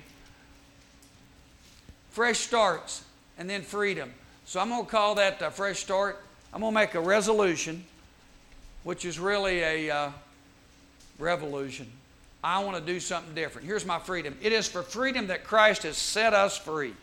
Fresh 2.10 2.40
starts, 2.40 3.04
and 3.38 3.48
then 3.48 3.62
freedom. 3.62 4.12
So 4.50 4.60
I'm 4.60 4.70
going 4.70 4.84
to 4.84 4.90
call 4.90 5.14
that 5.14 5.40
a 5.44 5.52
fresh 5.52 5.78
start. 5.78 6.20
I'm 6.52 6.62
going 6.62 6.74
to 6.74 6.80
make 6.80 6.96
a 6.96 7.00
resolution, 7.00 7.84
which 8.84 9.06
is 9.06 9.20
really 9.20 9.60
a 9.60 9.92
uh, 9.92 10.12
revolution. 11.20 11.86
I 12.44 12.64
want 12.64 12.76
to 12.76 12.84
do 12.84 13.00
something 13.00 13.36
different. 13.36 13.68
Here's 13.68 13.86
my 13.86 14.00
freedom. 14.00 14.36
It 14.42 14.52
is 14.52 14.68
for 14.68 14.82
freedom 14.82 15.28
that 15.28 15.44
Christ 15.44 15.84
has 15.84 15.98
set 15.98 16.34
us 16.34 16.58
free. 16.58 16.96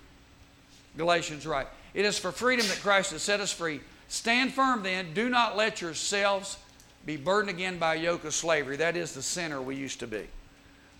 Galatians 0.96 1.46
right. 1.46 1.68
It 1.94 2.04
is 2.04 2.18
for 2.18 2.32
freedom 2.32 2.66
that 2.66 2.80
Christ 2.80 3.12
has 3.12 3.22
set 3.22 3.38
us 3.38 3.52
free. 3.52 3.78
Stand 4.08 4.52
firm 4.52 4.82
then. 4.82 5.14
Do 5.14 5.28
not 5.28 5.56
let 5.56 5.80
yourselves 5.80 6.58
be 7.04 7.16
burdened 7.16 7.56
again 7.56 7.78
by 7.78 7.94
a 7.94 7.98
yoke 7.98 8.24
of 8.24 8.34
slavery. 8.34 8.76
That 8.78 8.96
is 8.96 9.14
the 9.14 9.22
sinner 9.22 9.62
we 9.62 9.76
used 9.76 10.00
to 10.00 10.08
be. 10.08 10.26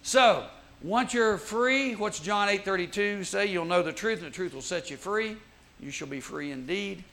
So, 0.05 0.47
once 0.81 1.13
you're 1.13 1.39
free, 1.39 1.97
what's 1.97 2.21
John 2.21 2.49
8:32 2.49 3.25
say? 3.25 3.47
You'll 3.47 3.65
know 3.65 3.83
the 3.83 3.93
truth, 3.93 4.21
and 4.21 4.29
the 4.29 4.37
truth 4.37 4.55
will 4.55 4.63
set 4.63 4.91
you 4.91 4.97
free. 4.97 5.39
You 5.81 5.91
shall 5.91 6.09
be 6.09 6.21
free 6.21 6.53
indeed. 6.53 7.05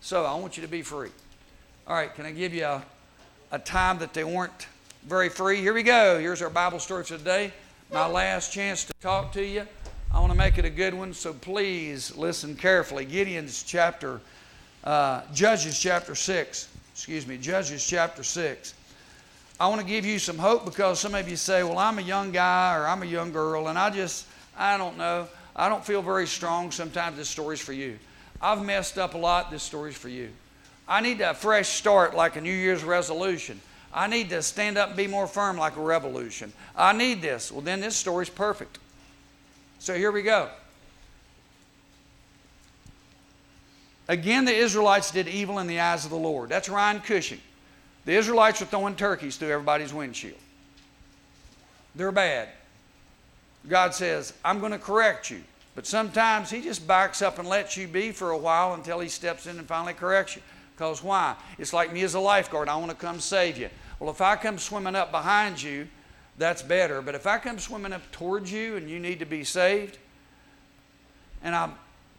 So 0.00 0.24
I 0.24 0.34
want 0.34 0.56
you 0.56 0.62
to 0.62 0.68
be 0.68 0.82
free. 0.82 1.10
All 1.86 1.94
right, 1.94 2.14
can 2.14 2.26
I 2.26 2.32
give 2.32 2.54
you 2.54 2.64
a, 2.64 2.82
a 3.50 3.58
time 3.58 3.98
that 3.98 4.14
they 4.14 4.24
weren't 4.24 4.66
very 5.06 5.28
free? 5.28 5.56
Here 5.60 5.74
we 5.74 5.82
go. 5.82 6.18
Here's 6.18 6.42
our 6.42 6.50
Bible 6.50 6.78
story 6.78 7.04
for 7.04 7.18
today. 7.18 7.52
My 7.92 8.06
last 8.06 8.52
chance 8.52 8.84
to 8.84 8.92
talk 9.00 9.32
to 9.32 9.44
you. 9.44 9.66
I 10.12 10.20
want 10.20 10.32
to 10.32 10.38
make 10.38 10.58
it 10.58 10.64
a 10.64 10.70
good 10.70 10.94
one, 10.94 11.12
so 11.12 11.32
please 11.32 12.16
listen 12.16 12.56
carefully. 12.56 13.04
Gideon's 13.04 13.62
chapter, 13.62 14.20
uh, 14.84 15.22
Judges 15.32 15.78
chapter 15.78 16.14
6. 16.14 16.68
Excuse 16.92 17.26
me, 17.26 17.36
Judges 17.36 17.86
chapter 17.86 18.22
6. 18.22 18.74
I 19.58 19.68
want 19.68 19.80
to 19.80 19.86
give 19.86 20.06
you 20.06 20.18
some 20.18 20.38
hope 20.38 20.64
because 20.64 21.00
some 21.00 21.14
of 21.14 21.28
you 21.28 21.36
say, 21.36 21.62
well, 21.62 21.78
I'm 21.78 21.98
a 21.98 22.02
young 22.02 22.32
guy 22.32 22.76
or 22.76 22.86
I'm 22.86 23.02
a 23.02 23.06
young 23.06 23.32
girl, 23.32 23.68
and 23.68 23.78
I 23.78 23.90
just, 23.90 24.26
I 24.56 24.76
don't 24.76 24.96
know. 24.96 25.28
I 25.54 25.68
don't 25.68 25.84
feel 25.84 26.02
very 26.02 26.26
strong. 26.26 26.70
Sometimes 26.70 27.16
this 27.16 27.28
story's 27.28 27.60
for 27.60 27.72
you. 27.72 27.98
I've 28.40 28.64
messed 28.64 28.98
up 28.98 29.14
a 29.14 29.18
lot. 29.18 29.50
This 29.50 29.62
story's 29.62 29.96
for 29.96 30.08
you. 30.08 30.30
I 30.88 31.00
need 31.00 31.20
a 31.20 31.34
fresh 31.34 31.68
start 31.68 32.14
like 32.14 32.36
a 32.36 32.40
New 32.40 32.52
Year's 32.52 32.82
resolution. 32.82 33.60
I 33.92 34.06
need 34.06 34.30
to 34.30 34.42
stand 34.42 34.78
up 34.78 34.88
and 34.88 34.96
be 34.96 35.06
more 35.06 35.26
firm 35.26 35.56
like 35.56 35.76
a 35.76 35.80
revolution. 35.80 36.52
I 36.76 36.92
need 36.92 37.22
this. 37.22 37.50
Well, 37.50 37.60
then 37.60 37.80
this 37.80 37.96
story's 37.96 38.30
perfect. 38.30 38.78
So 39.78 39.94
here 39.94 40.12
we 40.12 40.22
go. 40.22 40.48
Again, 44.08 44.44
the 44.44 44.54
Israelites 44.54 45.12
did 45.12 45.28
evil 45.28 45.60
in 45.60 45.68
the 45.68 45.80
eyes 45.80 46.04
of 46.04 46.10
the 46.10 46.16
Lord. 46.16 46.48
That's 46.48 46.68
Ryan 46.68 47.00
Cushing. 47.00 47.40
The 48.04 48.12
Israelites 48.12 48.60
were 48.60 48.66
throwing 48.66 48.96
turkeys 48.96 49.36
through 49.36 49.50
everybody's 49.50 49.94
windshield. 49.94 50.38
They're 51.94 52.10
bad. 52.10 52.48
God 53.68 53.94
says, 53.94 54.32
I'm 54.44 54.58
going 54.58 54.72
to 54.72 54.78
correct 54.78 55.30
you. 55.30 55.42
But 55.74 55.86
sometimes 55.86 56.50
He 56.50 56.60
just 56.60 56.86
backs 56.86 57.22
up 57.22 57.38
and 57.38 57.48
lets 57.48 57.76
you 57.76 57.86
be 57.88 58.12
for 58.12 58.30
a 58.30 58.38
while 58.38 58.74
until 58.74 59.00
He 59.00 59.08
steps 59.08 59.46
in 59.46 59.58
and 59.58 59.66
finally 59.66 59.94
corrects 59.94 60.36
you. 60.36 60.42
Because 60.74 61.02
why? 61.02 61.36
It's 61.58 61.72
like 61.72 61.92
me 61.92 62.02
as 62.02 62.14
a 62.14 62.20
lifeguard. 62.20 62.68
I 62.68 62.76
want 62.76 62.90
to 62.90 62.96
come 62.96 63.20
save 63.20 63.58
you. 63.58 63.68
Well, 63.98 64.10
if 64.10 64.22
I 64.22 64.36
come 64.36 64.56
swimming 64.56 64.96
up 64.96 65.10
behind 65.10 65.62
you, 65.62 65.86
that's 66.38 66.62
better. 66.62 67.02
But 67.02 67.14
if 67.14 67.26
I 67.26 67.36
come 67.38 67.58
swimming 67.58 67.92
up 67.92 68.10
towards 68.12 68.50
you 68.50 68.76
and 68.76 68.88
you 68.88 68.98
need 68.98 69.18
to 69.18 69.26
be 69.26 69.44
saved, 69.44 69.98
and 71.42 71.54
I'm, 71.54 71.74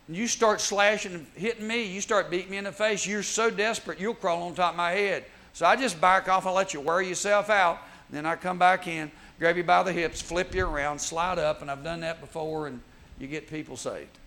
you 0.07 0.27
start 0.27 0.61
slashing 0.61 1.13
and 1.15 1.25
hitting 1.35 1.67
me, 1.67 1.83
you 1.83 2.01
start 2.01 2.29
beating 2.29 2.51
me 2.51 2.57
in 2.57 2.65
the 2.65 2.71
face, 2.71 3.05
you're 3.05 3.23
so 3.23 3.49
desperate 3.49 3.99
you'll 3.99 4.13
crawl 4.13 4.43
on 4.43 4.53
top 4.53 4.73
of 4.73 4.77
my 4.77 4.91
head. 4.91 5.25
So 5.53 5.65
I 5.65 5.75
just 5.75 5.99
back 5.99 6.29
off 6.29 6.45
and 6.45 6.53
let 6.53 6.73
you 6.73 6.81
wear 6.81 7.01
yourself 7.01 7.49
out. 7.49 7.79
Then 8.11 8.25
I 8.25 8.35
come 8.35 8.59
back 8.59 8.87
in, 8.87 9.11
grab 9.39 9.57
you 9.57 9.63
by 9.63 9.83
the 9.83 9.91
hips, 9.91 10.21
flip 10.21 10.53
you 10.53 10.67
around, 10.67 10.99
slide 10.99 11.39
up, 11.39 11.61
and 11.61 11.71
I've 11.71 11.83
done 11.83 12.01
that 12.01 12.21
before, 12.21 12.67
and 12.67 12.81
you 13.21 13.27
get 13.27 13.47
people 13.47 13.77
saved. 13.77 14.17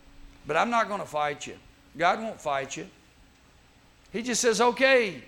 But 0.46 0.56
I'm 0.56 0.70
not 0.70 0.86
going 0.88 1.00
to 1.00 1.06
fight 1.06 1.48
you. 1.48 1.56
God 1.98 2.20
won't 2.20 2.40
fight 2.40 2.76
you. 2.76 2.86
He 4.12 4.22
just 4.22 4.40
says, 4.40 4.60
okay, 4.60 5.20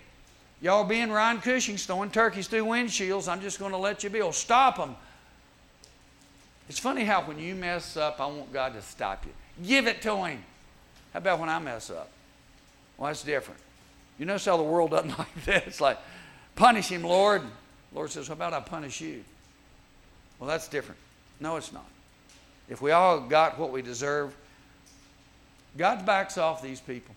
y'all 0.61 0.85
being 0.85 1.11
Ryan 1.11 1.41
Cushing, 1.41 1.75
throwing 1.75 2.09
turkeys 2.09 2.47
through 2.47 2.63
windshields, 2.63 3.27
I'm 3.27 3.41
just 3.41 3.59
going 3.59 3.73
to 3.73 3.77
let 3.77 4.03
you 4.03 4.09
be. 4.09 4.21
Oh, 4.21 4.31
stop 4.31 4.77
them. 4.77 4.95
It's 6.69 6.79
funny 6.79 7.03
how 7.03 7.21
when 7.23 7.39
you 7.39 7.55
mess 7.55 7.97
up, 7.97 8.21
I 8.21 8.25
want 8.27 8.53
God 8.53 8.73
to 8.73 8.81
stop 8.81 9.25
you. 9.25 9.31
Give 9.65 9.87
it 9.87 10.01
to 10.03 10.15
Him. 10.15 10.43
How 11.11 11.19
about 11.19 11.39
when 11.39 11.49
I 11.49 11.59
mess 11.59 11.89
up? 11.89 12.09
Well, 12.97 13.07
that's 13.07 13.23
different. 13.23 13.59
You 14.17 14.25
notice 14.25 14.45
how 14.45 14.55
the 14.55 14.63
world 14.63 14.91
doesn't 14.91 15.09
like 15.19 15.45
that? 15.45 15.67
It's 15.67 15.81
like, 15.81 15.97
punish 16.55 16.87
Him, 16.87 17.03
Lord. 17.03 17.41
Lord 17.93 18.11
says, 18.11 18.27
How 18.27 18.33
about 18.33 18.53
I 18.53 18.61
punish 18.61 19.01
you? 19.01 19.25
Well, 20.39 20.47
that's 20.47 20.69
different. 20.69 20.99
No, 21.41 21.57
it's 21.57 21.73
not. 21.73 21.85
If 22.69 22.81
we 22.81 22.91
all 22.91 23.19
got 23.19 23.57
what 23.57 23.71
we 23.71 23.81
deserve, 23.81 24.35
God 25.77 26.05
backs 26.05 26.37
off 26.37 26.61
these 26.61 26.81
people. 26.81 27.15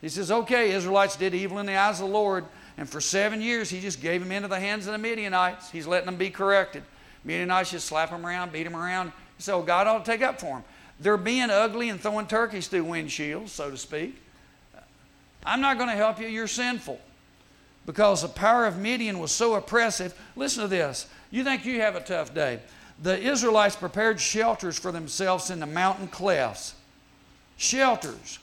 He 0.00 0.08
says, 0.08 0.30
Okay, 0.30 0.72
Israelites 0.72 1.16
did 1.16 1.34
evil 1.34 1.58
in 1.58 1.66
the 1.66 1.76
eyes 1.76 2.00
of 2.00 2.08
the 2.08 2.12
Lord, 2.12 2.44
and 2.76 2.88
for 2.88 3.00
seven 3.00 3.40
years 3.40 3.70
He 3.70 3.80
just 3.80 4.00
gave 4.00 4.20
them 4.20 4.32
into 4.32 4.48
the 4.48 4.58
hands 4.58 4.86
of 4.86 4.92
the 4.92 4.98
Midianites. 4.98 5.70
He's 5.70 5.86
letting 5.86 6.06
them 6.06 6.16
be 6.16 6.30
corrected. 6.30 6.82
Midianites 7.24 7.70
just 7.70 7.86
slap 7.86 8.10
them 8.10 8.24
around, 8.24 8.52
beat 8.52 8.64
them 8.64 8.76
around. 8.76 9.12
So 9.38 9.62
God 9.62 9.86
ought 9.86 10.04
to 10.04 10.10
take 10.10 10.22
up 10.22 10.40
for 10.40 10.56
them. 10.56 10.64
They're 11.00 11.16
being 11.16 11.50
ugly 11.50 11.90
and 11.90 12.00
throwing 12.00 12.26
turkeys 12.26 12.66
through 12.66 12.84
windshields, 12.84 13.50
so 13.50 13.70
to 13.70 13.76
speak. 13.76 14.20
I'm 15.44 15.60
not 15.60 15.78
going 15.78 15.88
to 15.88 15.96
help 15.96 16.20
you. 16.20 16.26
You're 16.26 16.48
sinful. 16.48 17.00
Because 17.86 18.22
the 18.22 18.28
power 18.28 18.66
of 18.66 18.78
Midian 18.78 19.18
was 19.18 19.30
so 19.30 19.54
oppressive. 19.54 20.14
Listen 20.36 20.62
to 20.62 20.68
this. 20.68 21.06
You 21.30 21.44
think 21.44 21.64
you 21.64 21.80
have 21.80 21.96
a 21.96 22.00
tough 22.00 22.34
day. 22.34 22.60
The 23.02 23.20
Israelites 23.20 23.76
prepared 23.76 24.20
shelters 24.20 24.78
for 24.78 24.90
themselves 24.90 25.50
in 25.50 25.60
the 25.60 25.66
mountain 25.66 26.08
clefts. 26.08 26.74
Shelters, 27.56 28.38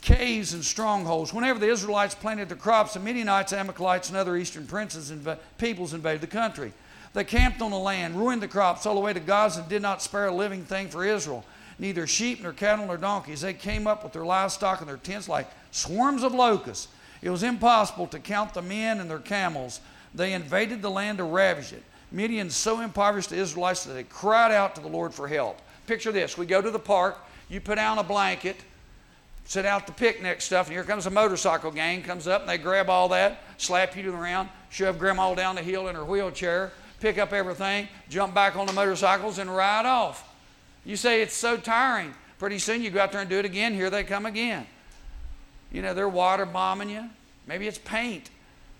caves, 0.00 0.54
and 0.54 0.64
strongholds. 0.64 1.32
Whenever 1.32 1.58
the 1.58 1.68
Israelites 1.68 2.14
planted 2.14 2.48
their 2.48 2.56
crops, 2.56 2.94
the 2.94 3.00
Midianites, 3.00 3.52
Amalekites, 3.52 4.08
and 4.08 4.16
other 4.16 4.36
eastern 4.36 4.66
princes 4.66 5.10
and 5.10 5.36
peoples 5.58 5.94
invaded 5.94 6.22
the 6.22 6.26
country. 6.26 6.72
They 7.14 7.24
camped 7.24 7.62
on 7.62 7.70
the 7.70 7.78
land, 7.78 8.16
ruined 8.16 8.42
the 8.42 8.48
crops 8.48 8.86
all 8.86 8.94
the 8.94 9.00
way 9.00 9.12
to 9.12 9.20
Gaza, 9.20 9.60
and 9.60 9.68
did 9.68 9.82
not 9.82 10.02
spare 10.02 10.26
a 10.26 10.34
living 10.34 10.64
thing 10.64 10.88
for 10.88 11.04
Israel 11.04 11.44
neither 11.78 12.06
sheep 12.06 12.42
nor 12.42 12.52
cattle 12.52 12.86
nor 12.86 12.96
donkeys. 12.96 13.40
They 13.40 13.54
came 13.54 13.86
up 13.86 14.02
with 14.02 14.12
their 14.12 14.24
livestock 14.24 14.80
and 14.80 14.88
their 14.88 14.96
tents 14.96 15.28
like 15.28 15.48
swarms 15.70 16.22
of 16.22 16.34
locusts. 16.34 16.88
It 17.22 17.30
was 17.30 17.42
impossible 17.42 18.06
to 18.08 18.18
count 18.18 18.54
the 18.54 18.62
men 18.62 19.00
and 19.00 19.10
their 19.10 19.18
camels. 19.18 19.80
They 20.14 20.32
invaded 20.32 20.82
the 20.82 20.90
land 20.90 21.18
to 21.18 21.24
ravage 21.24 21.72
it. 21.72 21.82
Midian 22.10 22.50
so 22.50 22.80
impoverished 22.80 23.30
the 23.30 23.36
Israelites 23.36 23.84
that 23.84 23.92
they 23.92 24.04
cried 24.04 24.52
out 24.52 24.74
to 24.74 24.80
the 24.80 24.88
Lord 24.88 25.12
for 25.12 25.28
help. 25.28 25.60
Picture 25.86 26.12
this 26.12 26.38
we 26.38 26.46
go 26.46 26.60
to 26.60 26.70
the 26.70 26.78
park, 26.78 27.16
you 27.48 27.60
put 27.60 27.76
down 27.76 27.98
a 27.98 28.02
blanket, 28.02 28.56
set 29.44 29.64
out 29.64 29.86
the 29.86 29.92
picnic 29.92 30.40
stuff, 30.40 30.66
and 30.66 30.74
here 30.74 30.84
comes 30.84 31.06
a 31.06 31.10
motorcycle 31.10 31.70
gang, 31.70 32.02
comes 32.02 32.26
up 32.26 32.42
and 32.42 32.50
they 32.50 32.58
grab 32.58 32.90
all 32.90 33.08
that, 33.08 33.40
slap 33.56 33.96
you 33.96 34.02
to 34.02 34.10
the 34.10 34.16
ground, 34.16 34.48
shove 34.70 34.98
grandma 34.98 35.34
down 35.34 35.54
the 35.54 35.62
hill 35.62 35.88
in 35.88 35.94
her 35.94 36.04
wheelchair, 36.04 36.72
pick 37.00 37.18
up 37.18 37.32
everything, 37.32 37.88
jump 38.08 38.34
back 38.34 38.56
on 38.56 38.66
the 38.66 38.72
motorcycles, 38.72 39.38
and 39.38 39.54
ride 39.54 39.86
off. 39.86 40.24
You 40.84 40.96
say 40.96 41.22
it's 41.22 41.34
so 41.34 41.56
tiring. 41.56 42.14
Pretty 42.38 42.58
soon 42.58 42.82
you 42.82 42.90
go 42.90 43.00
out 43.00 43.12
there 43.12 43.20
and 43.20 43.28
do 43.28 43.38
it 43.38 43.44
again. 43.44 43.74
Here 43.74 43.90
they 43.90 44.04
come 44.04 44.24
again. 44.24 44.66
You 45.72 45.82
know, 45.82 45.92
they're 45.92 46.08
water 46.08 46.46
bombing 46.46 46.88
you. 46.88 47.10
Maybe 47.46 47.66
it's 47.66 47.78
paint. 47.78 48.30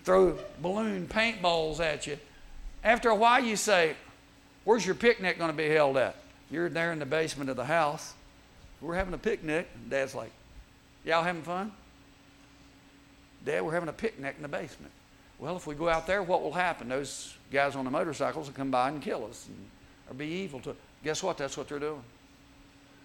Throw 0.04 0.38
balloon 0.60 1.06
paintballs 1.06 1.80
at 1.80 2.06
you. 2.06 2.18
After 2.84 3.10
a 3.10 3.14
while, 3.14 3.42
you 3.42 3.56
say, 3.56 3.94
Where's 4.64 4.84
your 4.84 4.94
picnic 4.94 5.38
going 5.38 5.50
to 5.50 5.56
be 5.56 5.68
held 5.68 5.96
at? 5.96 6.16
You're 6.50 6.68
there 6.68 6.92
in 6.92 6.98
the 6.98 7.06
basement 7.06 7.48
of 7.48 7.56
the 7.56 7.64
house. 7.64 8.14
We're 8.80 8.94
having 8.94 9.14
a 9.14 9.18
picnic. 9.18 9.68
Dad's 9.88 10.14
like, 10.14 10.30
Y'all 11.04 11.22
having 11.22 11.42
fun? 11.42 11.72
Dad, 13.44 13.62
we're 13.62 13.72
having 13.72 13.88
a 13.88 13.94
picnic 13.94 14.34
in 14.36 14.42
the 14.42 14.48
basement. 14.48 14.92
Well, 15.38 15.56
if 15.56 15.66
we 15.66 15.74
go 15.74 15.88
out 15.88 16.06
there, 16.06 16.22
what 16.22 16.42
will 16.42 16.52
happen? 16.52 16.88
Those 16.88 17.34
guys 17.52 17.76
on 17.76 17.84
the 17.84 17.90
motorcycles 17.90 18.48
will 18.48 18.54
come 18.54 18.70
by 18.70 18.88
and 18.88 19.00
kill 19.00 19.24
us 19.26 19.46
and, 19.46 19.56
or 20.10 20.14
be 20.14 20.26
evil 20.26 20.60
to 20.60 20.70
us. 20.70 20.76
Guess 21.04 21.22
what? 21.22 21.38
That's 21.38 21.56
what 21.56 21.68
they're 21.68 21.78
doing. 21.78 22.02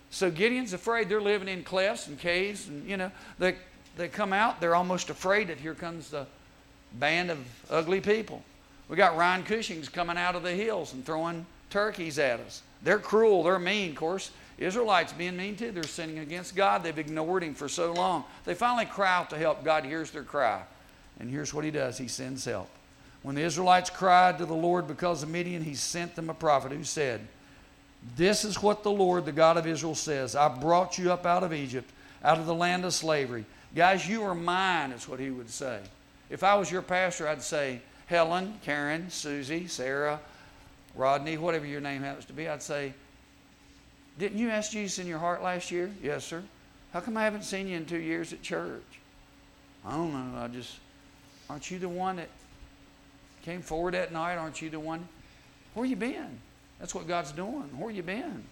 So 0.10 0.32
Gideon's 0.32 0.74
afraid 0.74 1.10
they're 1.10 1.22
living 1.22 1.48
in 1.48 1.64
clefts 1.64 2.08
and 2.08 2.20
caves, 2.20 2.68
and 2.68 2.88
you 2.88 2.98
know, 2.98 3.12
they 3.40 3.56
they 3.96 4.08
come 4.08 4.34
out, 4.34 4.60
they're 4.60 4.76
almost 4.76 5.10
afraid 5.10 5.50
that 5.50 5.58
here 5.60 5.76
comes 5.76 6.10
the 6.10 6.26
band 6.94 7.30
of 7.30 7.40
ugly 7.70 8.02
people. 8.02 8.44
We 8.94 8.98
got 8.98 9.18
Ryan 9.18 9.42
Cushing's 9.42 9.90
coming 9.90 10.20
out 10.20 10.36
of 10.36 10.44
the 10.44 10.52
hills 10.52 10.94
and 10.94 11.04
throwing 11.04 11.48
turkeys 11.72 12.20
at 12.20 12.40
us. 12.40 12.62
They're 12.84 13.00
cruel, 13.00 13.42
they're 13.42 13.58
mean, 13.58 13.90
of 13.90 13.96
course. 13.96 14.30
Israelites 14.60 15.12
being 15.12 15.36
mean 15.36 15.56
too. 15.56 15.72
They're 15.72 15.82
sinning 15.82 16.20
against 16.20 16.56
God. 16.56 16.84
They've 16.84 17.00
ignored 17.00 17.42
him 17.42 17.56
for 17.56 17.68
so 17.68 17.92
long. 17.92 18.24
They 18.46 18.54
finally 18.54 18.86
cry 18.86 19.16
out 19.16 19.32
to 19.32 19.36
help. 19.36 19.64
God 19.64 19.84
hears 19.84 20.12
their 20.12 20.22
cry. 20.22 20.62
And 21.20 21.28
here's 21.28 21.56
what 21.56 21.66
he 21.66 21.72
does 21.72 21.98
he 21.98 22.08
sends 22.08 22.46
help. 22.46 22.70
When 23.24 23.34
the 23.34 23.42
Israelites 23.42 23.90
cried 23.90 24.38
to 24.38 24.46
the 24.46 24.54
Lord 24.54 24.88
because 24.88 25.24
of 25.24 25.30
Midian, 25.30 25.64
he 25.64 25.74
sent 25.74 26.14
them 26.16 26.30
a 26.30 26.36
prophet 26.36 26.72
who 26.72 26.84
said, 26.84 27.22
this 28.16 28.46
is 28.46 28.62
what 28.62 28.84
the 28.84 28.92
Lord, 28.92 29.26
the 29.26 29.32
God 29.32 29.58
of 29.58 29.66
Israel, 29.66 29.96
says 29.96 30.36
I 30.36 30.50
brought 30.50 31.00
you 31.00 31.12
up 31.12 31.26
out 31.26 31.42
of 31.42 31.52
Egypt, 31.52 31.90
out 32.24 32.38
of 32.38 32.46
the 32.46 32.54
land 32.54 32.86
of 32.86 32.94
slavery. 32.94 33.46
Guys, 33.76 34.08
you 34.08 34.22
are 34.22 34.36
mine, 34.36 34.92
is 34.92 35.10
what 35.10 35.20
he 35.20 35.32
would 35.32 35.50
say. 35.50 35.80
If 36.30 36.44
I 36.44 36.54
was 36.54 36.70
your 36.70 36.84
pastor, 36.84 37.28
I'd 37.28 37.42
say, 37.42 37.82
Helen, 38.08 38.60
Karen, 38.64 39.10
Susie, 39.10 39.68
Sarah, 39.68 40.20
Rodney, 40.96 41.38
whatever 41.38 41.66
your 41.66 41.82
name 41.82 42.02
happens 42.02 42.26
to 42.26 42.34
be, 42.34 42.48
I'd 42.48 42.62
say, 42.62 42.94
Didn't 44.20 44.38
you 44.38 44.50
ask 44.50 44.72
Jesus 44.72 45.00
in 45.00 45.08
your 45.08 45.20
heart 45.20 45.42
last 45.42 45.72
year? 45.72 45.92
Yes, 46.02 46.24
sir. 46.26 46.44
How 46.92 47.00
come 47.00 47.18
I 47.18 47.24
haven't 47.24 47.44
seen 47.44 47.68
you 47.68 47.78
in 47.78 47.86
two 47.86 47.98
years 47.98 48.34
at 48.34 48.42
church? 48.42 48.84
I 49.86 49.92
don't 49.92 50.14
know. 50.14 50.40
I 50.40 50.48
just, 50.48 50.78
aren't 51.50 51.72
you 51.72 51.80
the 51.80 51.90
one 51.90 52.18
that 52.18 52.30
came 53.44 53.62
forward 53.62 53.96
that 53.96 54.14
night? 54.14 54.36
Aren't 54.36 54.62
you 54.62 54.70
the 54.70 54.80
one? 54.80 55.08
Where 55.74 55.86
you 55.86 55.96
been? 55.96 56.40
That's 56.80 56.94
what 56.94 57.08
God's 57.08 57.32
doing. 57.32 57.70
Where 57.78 57.92
you 57.92 58.04
been? 58.04 58.44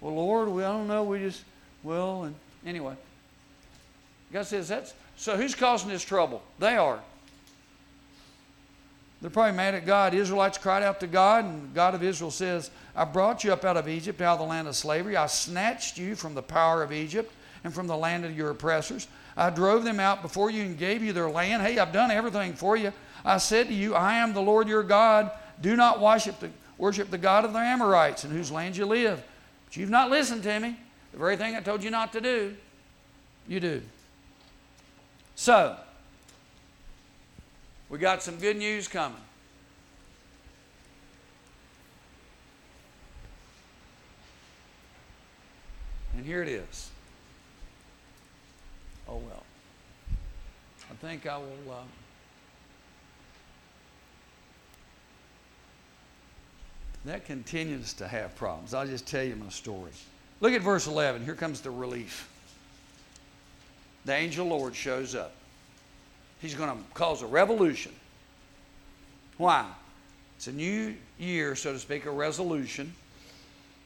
Well, 0.00 0.14
Lord, 0.14 0.48
we 0.48 0.64
I 0.64 0.72
don't 0.72 0.88
know. 0.88 1.04
We 1.04 1.20
just 1.20 1.44
well, 1.82 2.24
and 2.24 2.34
anyway. 2.66 2.94
God 4.32 4.46
says 4.46 4.68
that's 4.68 4.94
so. 5.16 5.36
Who's 5.36 5.54
causing 5.54 5.88
this 5.88 6.02
trouble? 6.02 6.42
They 6.58 6.76
are. 6.76 6.98
They're 9.22 9.30
probably 9.30 9.56
mad 9.56 9.74
at 9.74 9.86
God. 9.86 10.14
Israelites 10.14 10.58
cried 10.58 10.82
out 10.82 10.98
to 11.00 11.06
God, 11.06 11.44
and 11.44 11.72
God 11.72 11.94
of 11.94 12.02
Israel 12.02 12.32
says, 12.32 12.72
I 12.94 13.04
brought 13.04 13.44
you 13.44 13.52
up 13.52 13.64
out 13.64 13.76
of 13.76 13.88
Egypt, 13.88 14.20
out 14.20 14.34
of 14.34 14.40
the 14.40 14.44
land 14.44 14.66
of 14.66 14.74
slavery. 14.74 15.16
I 15.16 15.26
snatched 15.26 15.96
you 15.96 16.16
from 16.16 16.34
the 16.34 16.42
power 16.42 16.82
of 16.82 16.92
Egypt 16.92 17.32
and 17.62 17.72
from 17.72 17.86
the 17.86 17.96
land 17.96 18.24
of 18.24 18.36
your 18.36 18.50
oppressors. 18.50 19.06
I 19.36 19.50
drove 19.50 19.84
them 19.84 20.00
out 20.00 20.22
before 20.22 20.50
you 20.50 20.64
and 20.64 20.76
gave 20.76 21.04
you 21.04 21.12
their 21.12 21.30
land. 21.30 21.62
Hey, 21.62 21.78
I've 21.78 21.92
done 21.92 22.10
everything 22.10 22.54
for 22.54 22.76
you. 22.76 22.92
I 23.24 23.38
said 23.38 23.68
to 23.68 23.72
you, 23.72 23.94
I 23.94 24.16
am 24.16 24.34
the 24.34 24.42
Lord 24.42 24.66
your 24.66 24.82
God. 24.82 25.30
Do 25.60 25.76
not 25.76 26.00
worship 26.00 26.40
the 26.40 26.50
worship 26.76 27.10
the 27.10 27.18
God 27.18 27.44
of 27.44 27.52
the 27.52 27.60
Amorites 27.60 28.24
in 28.24 28.32
whose 28.32 28.50
land 28.50 28.76
you 28.76 28.86
live. 28.86 29.22
But 29.66 29.76
you've 29.76 29.88
not 29.88 30.10
listened 30.10 30.42
to 30.42 30.58
me. 30.58 30.76
The 31.12 31.18
very 31.18 31.36
thing 31.36 31.54
I 31.54 31.60
told 31.60 31.84
you 31.84 31.90
not 31.90 32.12
to 32.14 32.20
do, 32.20 32.56
you 33.46 33.60
do. 33.60 33.82
So, 35.36 35.76
we 37.92 37.98
got 37.98 38.22
some 38.22 38.36
good 38.36 38.56
news 38.56 38.88
coming. 38.88 39.18
And 46.16 46.24
here 46.24 46.42
it 46.42 46.48
is. 46.48 46.90
Oh, 49.06 49.16
well. 49.18 49.42
I 50.90 50.94
think 51.06 51.26
I 51.26 51.36
will. 51.36 51.44
Uh, 51.70 51.82
that 57.04 57.26
continues 57.26 57.92
to 57.94 58.08
have 58.08 58.34
problems. 58.36 58.72
I'll 58.72 58.86
just 58.86 59.06
tell 59.06 59.22
you 59.22 59.36
my 59.36 59.50
story. 59.50 59.92
Look 60.40 60.54
at 60.54 60.62
verse 60.62 60.86
11. 60.86 61.26
Here 61.26 61.34
comes 61.34 61.60
the 61.60 61.70
relief. 61.70 62.26
The 64.06 64.14
angel 64.14 64.46
Lord 64.46 64.74
shows 64.74 65.14
up. 65.14 65.34
He's 66.42 66.54
going 66.54 66.70
to 66.70 66.84
cause 66.92 67.22
a 67.22 67.26
revolution. 67.26 67.92
Why? 69.38 69.64
It's 70.36 70.48
a 70.48 70.52
new 70.52 70.96
year, 71.18 71.54
so 71.54 71.72
to 71.72 71.78
speak, 71.78 72.04
a 72.04 72.10
resolution. 72.10 72.92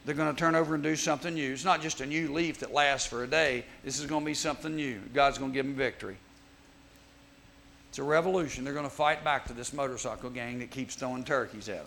They're 0.06 0.14
going 0.14 0.34
to 0.34 0.38
turn 0.38 0.54
over 0.54 0.74
and 0.74 0.82
do 0.82 0.96
something 0.96 1.34
new. 1.34 1.52
It's 1.52 1.64
not 1.66 1.82
just 1.82 2.00
a 2.00 2.06
new 2.06 2.32
leaf 2.32 2.60
that 2.60 2.72
lasts 2.72 3.06
for 3.06 3.24
a 3.24 3.26
day. 3.26 3.66
This 3.84 4.00
is 4.00 4.06
going 4.06 4.22
to 4.22 4.26
be 4.26 4.34
something 4.34 4.74
new. 4.74 5.00
God's 5.12 5.36
going 5.36 5.50
to 5.50 5.54
give 5.54 5.66
them 5.66 5.74
victory. 5.74 6.16
It's 7.90 7.98
a 7.98 8.02
revolution. 8.02 8.64
They're 8.64 8.72
going 8.72 8.86
to 8.86 8.90
fight 8.90 9.22
back 9.22 9.46
to 9.48 9.52
this 9.52 9.72
motorcycle 9.72 10.30
gang 10.30 10.58
that 10.60 10.70
keeps 10.70 10.94
throwing 10.94 11.24
turkeys 11.24 11.68
at 11.68 11.76
them. 11.78 11.86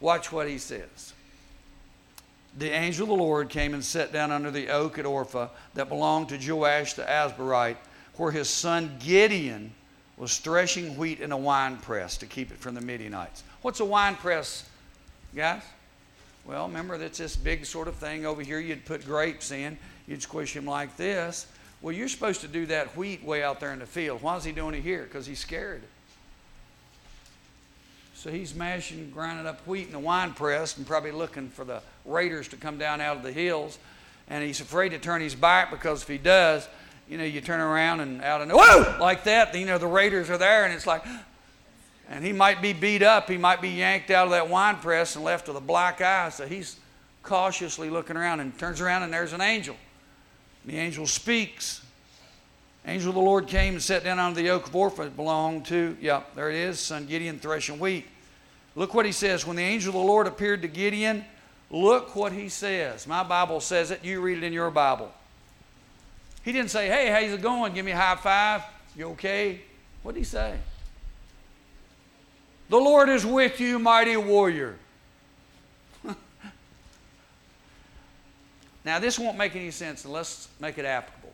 Watch 0.00 0.30
what 0.30 0.48
he 0.48 0.58
says. 0.58 1.14
The 2.58 2.70
angel 2.70 3.04
of 3.04 3.08
the 3.08 3.24
Lord 3.24 3.48
came 3.48 3.74
and 3.74 3.84
sat 3.84 4.12
down 4.12 4.30
under 4.30 4.50
the 4.50 4.68
oak 4.68 4.98
at 4.98 5.04
Ophrah 5.04 5.50
that 5.74 5.88
belonged 5.88 6.28
to 6.28 6.36
Joash 6.36 6.94
the 6.94 7.02
Abiezrite, 7.02 7.76
where 8.16 8.30
his 8.30 8.48
son 8.48 8.96
Gideon 8.98 9.72
was 10.16 10.38
threshing 10.38 10.96
wheat 10.96 11.20
in 11.20 11.32
a 11.32 11.36
wine 11.36 11.76
press 11.78 12.16
to 12.18 12.26
keep 12.26 12.50
it 12.50 12.58
from 12.58 12.74
the 12.74 12.80
Midianites. 12.80 13.42
What's 13.62 13.80
a 13.80 13.84
wine 13.84 14.16
press, 14.16 14.68
guys? 15.34 15.62
Well, 16.44 16.66
remember 16.66 16.98
that's 16.98 17.18
this 17.18 17.36
big 17.36 17.64
sort 17.64 17.88
of 17.88 17.94
thing 17.94 18.26
over 18.26 18.42
here. 18.42 18.58
You'd 18.58 18.84
put 18.84 19.04
grapes 19.04 19.50
in, 19.52 19.78
you'd 20.06 20.22
squish 20.22 20.54
them 20.54 20.66
like 20.66 20.96
this. 20.96 21.46
Well, 21.80 21.92
you're 21.92 22.08
supposed 22.08 22.40
to 22.42 22.48
do 22.48 22.66
that 22.66 22.96
wheat 22.96 23.24
way 23.24 23.42
out 23.42 23.58
there 23.58 23.72
in 23.72 23.78
the 23.78 23.86
field. 23.86 24.22
Why 24.22 24.36
is 24.36 24.44
he 24.44 24.52
doing 24.52 24.74
it 24.74 24.82
here? 24.82 25.02
Because 25.02 25.26
he's 25.26 25.40
scared. 25.40 25.82
So 28.14 28.30
he's 28.30 28.54
mashing, 28.54 29.10
grinding 29.10 29.48
up 29.48 29.66
wheat 29.66 29.86
in 29.86 29.92
the 29.92 29.98
wine 29.98 30.32
press 30.32 30.76
and 30.76 30.86
probably 30.86 31.10
looking 31.10 31.48
for 31.48 31.64
the 31.64 31.82
raiders 32.04 32.46
to 32.48 32.56
come 32.56 32.78
down 32.78 33.00
out 33.00 33.16
of 33.16 33.24
the 33.24 33.32
hills. 33.32 33.78
And 34.28 34.44
he's 34.44 34.60
afraid 34.60 34.90
to 34.90 35.00
turn 35.00 35.20
his 35.20 35.34
back 35.34 35.72
because 35.72 36.02
if 36.02 36.08
he 36.08 36.18
does, 36.18 36.68
you 37.12 37.18
know, 37.18 37.24
you 37.24 37.42
turn 37.42 37.60
around 37.60 38.00
and 38.00 38.22
out 38.22 38.40
of 38.40 38.48
whoa, 38.50 38.96
like 38.98 39.24
that, 39.24 39.54
you 39.54 39.66
know, 39.66 39.76
the 39.76 39.86
raiders 39.86 40.30
are 40.30 40.38
there 40.38 40.64
and 40.64 40.72
it's 40.72 40.86
like, 40.86 41.04
and 42.08 42.24
he 42.24 42.32
might 42.32 42.62
be 42.62 42.72
beat 42.72 43.02
up. 43.02 43.28
He 43.28 43.36
might 43.36 43.60
be 43.60 43.68
yanked 43.68 44.10
out 44.10 44.24
of 44.24 44.30
that 44.30 44.48
wine 44.48 44.76
press 44.76 45.14
and 45.14 45.22
left 45.22 45.46
with 45.46 45.58
a 45.58 45.60
black 45.60 46.00
eye. 46.00 46.30
So 46.30 46.46
he's 46.46 46.78
cautiously 47.22 47.90
looking 47.90 48.16
around 48.16 48.40
and 48.40 48.58
turns 48.58 48.80
around 48.80 49.02
and 49.02 49.12
there's 49.12 49.34
an 49.34 49.42
angel. 49.42 49.76
And 50.64 50.72
The 50.72 50.78
angel 50.78 51.06
speaks. 51.06 51.84
Angel 52.86 53.10
of 53.10 53.14
the 53.14 53.20
Lord 53.20 53.46
came 53.46 53.74
and 53.74 53.82
sat 53.82 54.04
down 54.04 54.18
under 54.18 54.40
the 54.40 54.48
oak 54.48 54.68
of 54.68 54.72
Ophrah 54.72 55.08
it 55.08 55.14
belonged 55.14 55.66
to, 55.66 55.94
yeah, 56.00 56.22
there 56.34 56.48
it 56.48 56.56
is, 56.56 56.80
son 56.80 57.04
Gideon 57.04 57.38
threshing 57.38 57.78
wheat. 57.78 58.06
Look 58.74 58.94
what 58.94 59.04
he 59.04 59.12
says. 59.12 59.46
When 59.46 59.56
the 59.56 59.62
angel 59.62 59.90
of 59.90 60.00
the 60.00 60.06
Lord 60.06 60.26
appeared 60.26 60.62
to 60.62 60.68
Gideon, 60.68 61.26
look 61.70 62.16
what 62.16 62.32
he 62.32 62.48
says. 62.48 63.06
My 63.06 63.22
Bible 63.22 63.60
says 63.60 63.90
it. 63.90 64.02
You 64.02 64.22
read 64.22 64.38
it 64.38 64.44
in 64.44 64.54
your 64.54 64.70
Bible. 64.70 65.12
He 66.42 66.52
didn't 66.52 66.70
say, 66.70 66.88
hey, 66.88 67.08
how's 67.08 67.32
it 67.32 67.42
going? 67.42 67.72
Give 67.72 67.84
me 67.84 67.92
a 67.92 67.96
high 67.96 68.16
five. 68.16 68.62
You 68.96 69.10
okay? 69.10 69.60
What 70.02 70.14
did 70.14 70.20
he 70.20 70.24
say? 70.24 70.56
The 72.68 72.78
Lord 72.78 73.08
is 73.08 73.24
with 73.24 73.60
you, 73.60 73.78
mighty 73.78 74.16
warrior. 74.16 74.76
now, 78.84 78.98
this 78.98 79.18
won't 79.18 79.38
make 79.38 79.54
any 79.54 79.70
sense, 79.70 80.04
and 80.04 80.12
let's 80.12 80.48
make 80.58 80.78
it 80.78 80.84
applicable. 80.84 81.32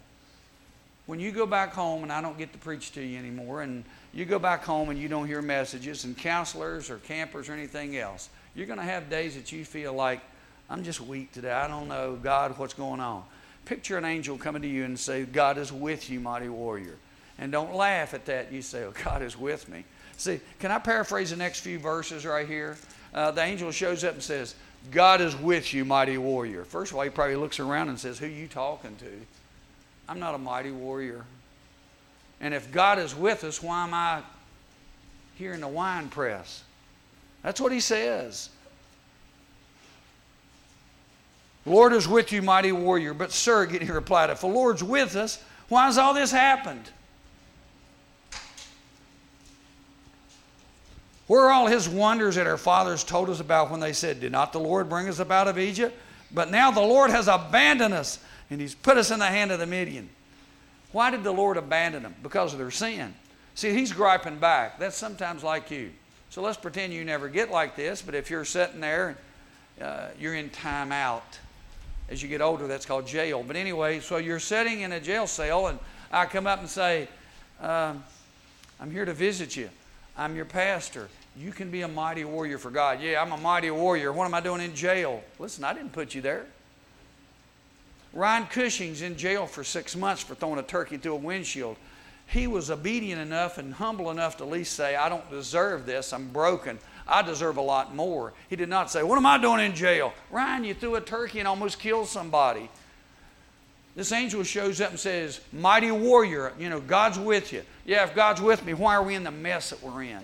When 1.07 1.21
you 1.21 1.31
go 1.31 1.47
back 1.47 1.73
home, 1.73 2.03
and 2.03 2.12
I 2.12 2.21
don't 2.21 2.37
get 2.37 2.53
to 2.53 2.59
preach 2.59 2.92
to 2.92 3.03
you 3.03 3.18
anymore, 3.18 3.62
and 3.62 3.85
you 4.12 4.27
go 4.27 4.38
back 4.38 4.64
home 4.64 4.90
and 4.90 4.99
you 4.99 5.09
don't 5.09 5.27
hear 5.27 5.40
messages, 5.40 6.05
and 6.05 6.18
counselors 6.18 6.90
or 6.90 6.99
campers 6.99 7.49
or 7.49 7.53
anything 7.53 7.97
else, 7.97 8.29
you're 8.55 8.66
going 8.66 8.79
to 8.79 8.85
have 8.85 9.09
days 9.09 9.35
that 9.37 9.51
you 9.53 9.64
feel 9.64 9.94
like, 9.94 10.21
I'm 10.68 10.83
just 10.83 11.01
weak 11.01 11.33
today. 11.33 11.53
I 11.53 11.66
don't 11.66 11.88
know, 11.88 12.18
God, 12.23 12.59
what's 12.59 12.75
going 12.75 13.01
on. 13.01 13.25
Picture 13.68 13.98
an 13.98 14.07
angel 14.07 14.38
coming 14.38 14.62
to 14.62 14.68
you 14.68 14.85
and 14.85 14.98
say, 14.98 15.24
God 15.24 15.59
is 15.59 15.70
with 15.70 16.09
you, 16.09 16.20
mighty 16.20 16.48
warrior. 16.48 16.96
And 17.38 17.52
don't 17.52 17.74
laugh 17.74 18.14
at 18.14 18.24
that. 18.24 18.50
You 18.50 18.62
say, 18.62 18.85
Oh, 18.85 18.94
God 19.04 19.20
is 19.20 19.38
with 19.38 19.68
me. 19.68 19.85
See, 20.16 20.40
can 20.59 20.70
I 20.70 20.78
paraphrase 20.78 21.31
the 21.31 21.37
next 21.37 21.61
few 21.61 21.78
verses 21.78 22.24
right 22.24 22.48
here? 22.48 22.78
Uh, 23.12 23.31
the 23.31 23.42
angel 23.42 23.70
shows 23.70 24.04
up 24.04 24.14
and 24.14 24.22
says, 24.22 24.54
God 24.90 25.20
is 25.20 25.37
with 25.37 25.74
you, 25.74 25.85
mighty 25.85 26.16
warrior. 26.16 26.64
First 26.64 26.92
of 26.92 26.96
all, 26.96 27.04
he 27.04 27.11
probably 27.11 27.37
looks 27.37 27.61
around 27.61 27.90
and 27.90 28.00
says, 28.00 28.18
Who 28.18 28.26
you 28.26 28.48
talking 28.48 28.96
to? 28.96 29.11
I'm 30.09 30.18
not 30.18 30.35
a 30.35 30.38
mighty 30.38 30.70
warrior. 30.70 31.26
And 32.40 32.54
if 32.54 32.72
God 32.72 32.98
is 32.98 33.14
with 33.14 33.44
us, 33.44 33.62
why 33.62 33.85
am 33.85 33.92
I 33.92 34.22
here 35.35 35.52
in 35.52 35.61
the 35.61 35.68
wine 35.68 36.09
press? 36.09 36.64
That's 37.42 37.61
what 37.61 37.72
he 37.72 37.81
says. 37.81 38.48
Lord 41.68 41.92
is 41.92 42.09
with 42.09 42.33
you, 42.33 42.42
mighty 42.42 42.72
warrior. 42.72 43.14
But, 43.14 43.33
sir, 43.33 43.66
he 43.66 43.90
replied, 43.90 44.31
if 44.31 44.40
the 44.40 44.48
Lord's 44.48 44.83
with 44.83 45.14
us, 45.16 45.42
why 45.68 45.87
has 45.87 45.98
all 45.98 46.14
this 46.14 46.33
happened? 46.33 46.90
Where 51.28 51.42
are 51.42 51.50
all 51.50 51.66
his 51.66 51.88
wonders 51.88 52.37
that 52.37 52.46
our 52.46 52.57
fathers 52.57 53.04
told 53.04 53.28
us 53.28 53.38
about 53.38 53.70
when 53.70 53.81
they 53.81 53.92
said, 53.92 54.20
Did 54.20 54.33
not 54.33 54.52
the 54.52 54.61
Lord 54.61 54.88
bring 54.88 55.09
us 55.09 55.20
out 55.20 55.46
of 55.46 55.59
Egypt? 55.59 55.94
But 56.33 56.50
now 56.50 56.70
the 56.70 56.81
Lord 56.81 57.11
has 57.11 57.28
abandoned 57.28 57.94
us 57.94 58.18
and 58.50 58.61
he's 58.61 58.74
put 58.74 58.96
us 58.96 59.11
in 59.11 59.18
the 59.18 59.26
hand 59.26 59.52
of 59.52 59.59
the 59.59 59.66
Midian. 59.66 60.09
Why 60.92 61.11
did 61.11 61.22
the 61.22 61.33
Lord 61.33 61.59
abandon 61.59 62.02
them? 62.02 62.14
Because 62.22 62.54
of 62.54 62.59
their 62.59 62.70
sin. 62.70 63.14
See, 63.54 63.72
he's 63.74 63.92
griping 63.92 64.38
back. 64.38 64.78
That's 64.78 64.96
sometimes 64.96 65.42
like 65.42 65.70
you. 65.70 65.90
So 66.31 66.40
let's 66.40 66.57
pretend 66.57 66.94
you 66.94 67.04
never 67.04 67.28
get 67.28 67.50
like 67.50 67.76
this, 67.76 68.00
but 68.00 68.14
if 68.14 68.31
you're 68.31 68.44
sitting 68.46 68.81
there, 68.81 69.18
uh, 69.81 70.09
you're 70.18 70.35
in 70.35 70.48
time 70.48 70.92
out. 70.92 71.38
As 72.09 72.23
you 72.23 72.29
get 72.29 72.40
older, 72.40 72.66
that's 72.66 72.87
called 72.87 73.07
jail. 73.07 73.44
But 73.47 73.57
anyway, 73.57 74.01
so 74.01 74.16
you're 74.16 74.40
sitting 74.40 74.81
in 74.81 74.92
a 74.92 75.01
jail 75.01 75.27
cell, 75.27 75.66
and 75.66 75.79
I 76.11 76.27
come 76.27 76.47
up 76.47 76.61
and 76.61 76.68
say, 76.68 77.09
um, 77.61 78.03
I'm 78.81 78.90
here 78.90 79.05
to 79.05 79.12
visit 79.12 79.57
you. 79.57 79.68
I'm 80.16 80.35
your 80.35 80.44
pastor. 80.44 81.09
You 81.37 81.53
can 81.53 81.71
be 81.71 81.83
a 81.83 81.88
mighty 81.88 82.25
warrior 82.25 82.59
for 82.59 82.71
God. 82.71 83.01
Yeah, 83.01 83.23
I'm 83.23 83.33
a 83.33 83.37
mighty 83.37 83.71
warrior. 83.71 84.12
What 84.12 84.25
am 84.25 84.35
I 84.35 84.40
doing 84.40 84.61
in 84.61 84.75
jail? 84.75 85.23
Listen, 85.38 85.64
I 85.64 85.73
didn't 85.73 85.92
put 85.92 86.14
you 86.14 86.21
there. 86.21 86.47
Ryan 88.12 88.47
Cushing's 88.47 89.03
in 89.03 89.16
jail 89.16 89.47
for 89.47 89.62
six 89.62 89.94
months 89.94 90.23
for 90.23 90.35
throwing 90.35 90.59
a 90.59 90.62
turkey 90.62 90.97
through 90.97 91.14
a 91.14 91.16
windshield. 91.16 91.77
He 92.27 92.47
was 92.47 92.71
obedient 92.71 93.21
enough 93.21 93.59
and 93.59 93.73
humble 93.75 94.11
enough 94.11 94.38
to 94.38 94.44
at 94.44 94.51
least 94.51 94.75
say, 94.75 94.97
I 94.97 95.09
don't 95.09 95.29
deserve 95.31 95.87
this. 95.87 96.12
I'm 96.12 96.29
broken. 96.29 96.79
I 97.09 97.23
deserve 97.23 97.57
a 97.57 97.62
lot 97.62 97.94
more. 97.94 98.33
He 98.51 98.57
did 98.57 98.68
not 98.68 98.90
say, 98.90 99.03
What 99.03 99.16
am 99.16 99.27
I 99.27 99.38
doing 99.38 99.64
in 99.64 99.75
jail? 99.75 100.12
Ryan, 100.31 100.64
you 100.64 100.75
threw 100.75 100.97
a 100.97 101.01
turkey 101.01 101.38
and 101.38 101.49
almost 101.49 101.79
killed 101.79 102.09
somebody. 102.09 102.68
This 103.97 104.12
angel 104.12 104.44
shows 104.44 104.81
up 104.81 104.90
and 104.90 105.01
says, 105.01 105.40
Mighty 105.53 105.90
warrior, 105.90 106.53
you 106.59 106.68
know, 106.68 106.81
God's 106.81 107.18
with 107.18 107.53
you. 107.53 107.62
Yeah, 107.85 108.05
if 108.05 108.14
God's 108.14 108.40
with 108.40 108.64
me, 108.64 108.75
why 108.75 108.94
are 108.94 109.03
we 109.03 109.14
in 109.14 109.25
the 109.25 109.31
mess 109.31 109.71
that 109.71 109.83
we're 109.83 110.03
in? 110.03 110.21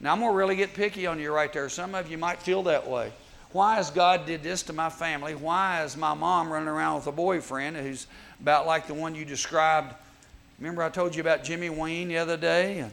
Now, 0.00 0.12
I'm 0.12 0.20
going 0.20 0.32
to 0.32 0.36
really 0.36 0.56
get 0.56 0.74
picky 0.74 1.06
on 1.06 1.20
you 1.20 1.32
right 1.32 1.52
there. 1.52 1.68
Some 1.68 1.94
of 1.94 2.10
you 2.10 2.18
might 2.18 2.42
feel 2.42 2.64
that 2.64 2.88
way. 2.88 3.12
Why 3.52 3.76
has 3.76 3.90
God 3.90 4.26
did 4.26 4.42
this 4.42 4.62
to 4.64 4.72
my 4.72 4.90
family? 4.90 5.34
Why 5.34 5.84
is 5.84 5.96
my 5.96 6.14
mom 6.14 6.52
running 6.52 6.68
around 6.68 6.96
with 6.96 7.06
a 7.06 7.12
boyfriend 7.12 7.76
who's 7.76 8.06
about 8.40 8.66
like 8.66 8.86
the 8.86 8.94
one 8.94 9.14
you 9.14 9.24
described? 9.24 9.94
Remember 10.58 10.82
I 10.82 10.88
told 10.88 11.14
you 11.14 11.20
about 11.20 11.44
Jimmy 11.44 11.70
Wayne 11.70 12.08
the 12.08 12.18
other 12.18 12.36
day? 12.36 12.86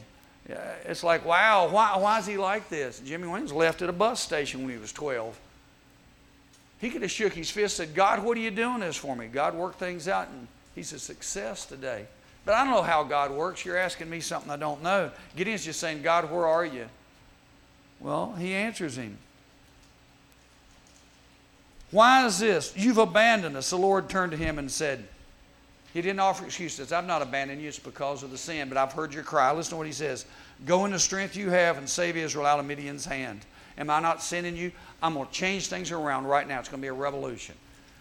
It's 0.47 1.03
like, 1.03 1.25
wow, 1.25 1.69
why, 1.69 1.97
why 1.97 2.19
is 2.19 2.25
he 2.25 2.38
like 2.38 2.69
this? 2.69 2.99
Jimmy 2.99 3.27
Wayne 3.27 3.43
was 3.43 3.53
left 3.53 3.82
at 3.82 3.89
a 3.89 3.93
bus 3.93 4.19
station 4.19 4.62
when 4.62 4.71
he 4.71 4.77
was 4.77 4.91
12. 4.91 5.39
He 6.82 6.89
could 6.89 7.01
have 7.01 7.12
shook 7.12 7.34
his 7.34 7.49
fist 7.49 7.79
and 7.79 7.88
said, 7.88 7.95
God, 7.95 8.23
what 8.23 8.38
are 8.38 8.41
you 8.41 8.51
doing 8.51 8.82
this 8.82 8.97
for 8.97 9.15
me? 9.15 9.27
God 9.27 9.56
worked 9.56 9.79
things 9.79 10.08
out 10.08 10.27
and 10.27 10.47
he's 10.75 10.91
a 10.91 10.99
success 10.99 11.65
today. 11.65 12.06
But 12.45 12.56
I 12.56 12.65
don't 12.65 12.73
know 12.73 12.82
how 12.82 13.03
God 13.03 13.32
works. 13.32 13.63
You're 13.63 13.77
asking 13.77 14.10
me 14.10 14.19
something 14.19 14.51
I 14.51 14.58
don't 14.58 14.84
know. 14.84 15.12
Gideon's 15.38 15.63
just 15.63 15.79
saying, 15.79 16.01
God, 16.01 16.29
where 16.29 16.45
are 16.45 16.65
you? 16.65 16.88
Well, 18.01 18.34
he 18.38 18.53
answers 18.53 18.97
him. 18.97 19.17
Why 21.89 22.25
is 22.25 22.39
this? 22.39 22.73
You've 22.75 22.97
abandoned 22.97 23.56
us. 23.56 23.69
The 23.69 23.77
Lord 23.77 24.10
turned 24.10 24.32
to 24.32 24.38
him 24.38 24.60
and 24.60 24.69
said, 24.69 25.08
He 25.93 26.01
didn't 26.01 26.19
offer 26.19 26.45
excuses. 26.45 26.91
I've 26.91 27.06
not 27.06 27.21
abandoned 27.21 27.62
you. 27.62 27.67
It's 27.67 27.77
because 27.77 28.23
of 28.23 28.32
the 28.32 28.38
sin, 28.38 28.67
but 28.67 28.77
I've 28.77 28.91
heard 28.91 29.13
your 29.13 29.23
cry. 29.23 29.51
Listen 29.53 29.71
to 29.71 29.77
what 29.77 29.86
he 29.86 29.93
says 29.93 30.25
Go 30.65 30.86
in 30.86 30.91
the 30.91 30.99
strength 30.99 31.36
you 31.36 31.51
have 31.51 31.77
and 31.77 31.88
save 31.88 32.17
Israel 32.17 32.47
out 32.47 32.60
of 32.60 32.65
Midian's 32.65 33.06
hand. 33.06 33.41
Am 33.77 33.89
I 33.89 33.99
not 33.99 34.21
sending 34.21 34.56
you? 34.56 34.71
I'm 35.01 35.13
going 35.13 35.27
to 35.27 35.32
change 35.32 35.67
things 35.67 35.91
around 35.91 36.25
right 36.25 36.47
now. 36.47 36.60
It's 36.60 36.69
going 36.69 36.82
to 36.82 36.86
be 36.86 36.89
a 36.89 36.93
revolution. 36.93 37.56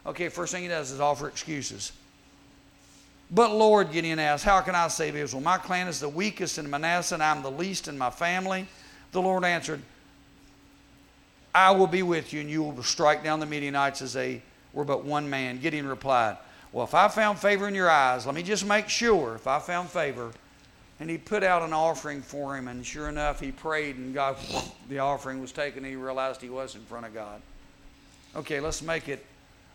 Okay, 0.06 0.28
first 0.28 0.52
thing 0.52 0.62
he 0.62 0.68
does 0.68 0.90
is 0.90 1.00
offer 1.00 1.28
excuses. 1.28 1.92
But 3.30 3.52
Lord, 3.52 3.92
Gideon 3.92 4.18
asked, 4.18 4.44
How 4.44 4.60
can 4.62 4.74
I 4.74 4.88
save 4.88 5.14
Israel? 5.14 5.42
My 5.42 5.58
clan 5.58 5.86
is 5.86 6.00
the 6.00 6.08
weakest 6.08 6.58
in 6.58 6.68
Manasseh, 6.68 7.14
and 7.14 7.22
I'm 7.22 7.42
the 7.42 7.50
least 7.50 7.88
in 7.88 7.98
my 7.98 8.10
family. 8.10 8.66
The 9.12 9.20
Lord 9.20 9.44
answered, 9.44 9.80
I 11.54 11.72
will 11.72 11.86
be 11.86 12.02
with 12.02 12.32
you, 12.32 12.40
and 12.40 12.48
you 12.48 12.62
will 12.62 12.82
strike 12.82 13.22
down 13.22 13.38
the 13.38 13.46
Midianites 13.46 14.00
as 14.00 14.14
they 14.14 14.40
were 14.72 14.84
but 14.84 15.04
one 15.04 15.28
man. 15.28 15.60
Gideon 15.60 15.86
replied, 15.86 16.38
Well, 16.72 16.84
if 16.84 16.94
I 16.94 17.08
found 17.08 17.38
favor 17.38 17.68
in 17.68 17.74
your 17.74 17.90
eyes, 17.90 18.24
let 18.24 18.34
me 18.34 18.42
just 18.42 18.66
make 18.66 18.88
sure 18.88 19.34
if 19.34 19.46
I 19.46 19.58
found 19.58 19.90
favor. 19.90 20.32
And 21.00 21.10
he 21.10 21.18
put 21.18 21.42
out 21.42 21.62
an 21.62 21.72
offering 21.72 22.22
for 22.22 22.56
him, 22.56 22.68
and 22.68 22.86
sure 22.86 23.08
enough, 23.08 23.40
he 23.40 23.50
prayed, 23.50 23.96
and 23.96 24.14
God, 24.14 24.36
the 24.88 25.00
offering 25.00 25.40
was 25.40 25.52
taken, 25.52 25.84
he 25.84 25.96
realized 25.96 26.40
he 26.40 26.48
was 26.48 26.74
in 26.74 26.82
front 26.82 27.06
of 27.06 27.12
God. 27.12 27.42
Okay, 28.36 28.60
let's 28.60 28.80
make 28.80 29.08
it 29.08 29.24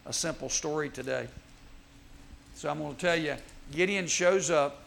a 0.05 0.13
simple 0.13 0.49
story 0.49 0.89
today. 0.89 1.27
So 2.55 2.69
I'm 2.69 2.79
going 2.79 2.95
to 2.95 2.99
tell 2.99 3.15
you 3.15 3.35
Gideon 3.71 4.07
shows 4.07 4.49
up, 4.49 4.81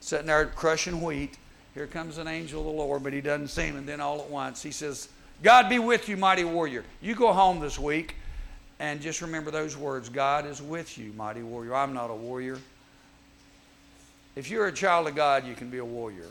sitting 0.00 0.26
there 0.26 0.46
crushing 0.46 1.00
wheat. 1.00 1.36
Here 1.74 1.86
comes 1.86 2.18
an 2.18 2.26
angel 2.26 2.60
of 2.60 2.66
the 2.66 2.72
Lord, 2.72 3.04
but 3.04 3.12
he 3.12 3.20
doesn't 3.20 3.48
see 3.48 3.62
him. 3.62 3.76
And 3.76 3.86
then 3.86 4.00
all 4.00 4.20
at 4.20 4.30
once, 4.30 4.62
he 4.62 4.70
says, 4.70 5.08
God 5.42 5.68
be 5.68 5.78
with 5.78 6.08
you, 6.08 6.16
mighty 6.16 6.44
warrior. 6.44 6.84
You 7.00 7.14
go 7.14 7.32
home 7.32 7.60
this 7.60 7.78
week 7.78 8.16
and 8.78 9.00
just 9.00 9.22
remember 9.22 9.50
those 9.50 9.76
words 9.76 10.08
God 10.08 10.46
is 10.46 10.60
with 10.60 10.98
you, 10.98 11.12
mighty 11.14 11.42
warrior. 11.42 11.74
I'm 11.74 11.94
not 11.94 12.10
a 12.10 12.14
warrior. 12.14 12.58
If 14.34 14.50
you're 14.50 14.66
a 14.66 14.72
child 14.72 15.08
of 15.08 15.14
God, 15.14 15.46
you 15.46 15.54
can 15.54 15.70
be 15.70 15.78
a 15.78 15.84
warrior. 15.84 16.28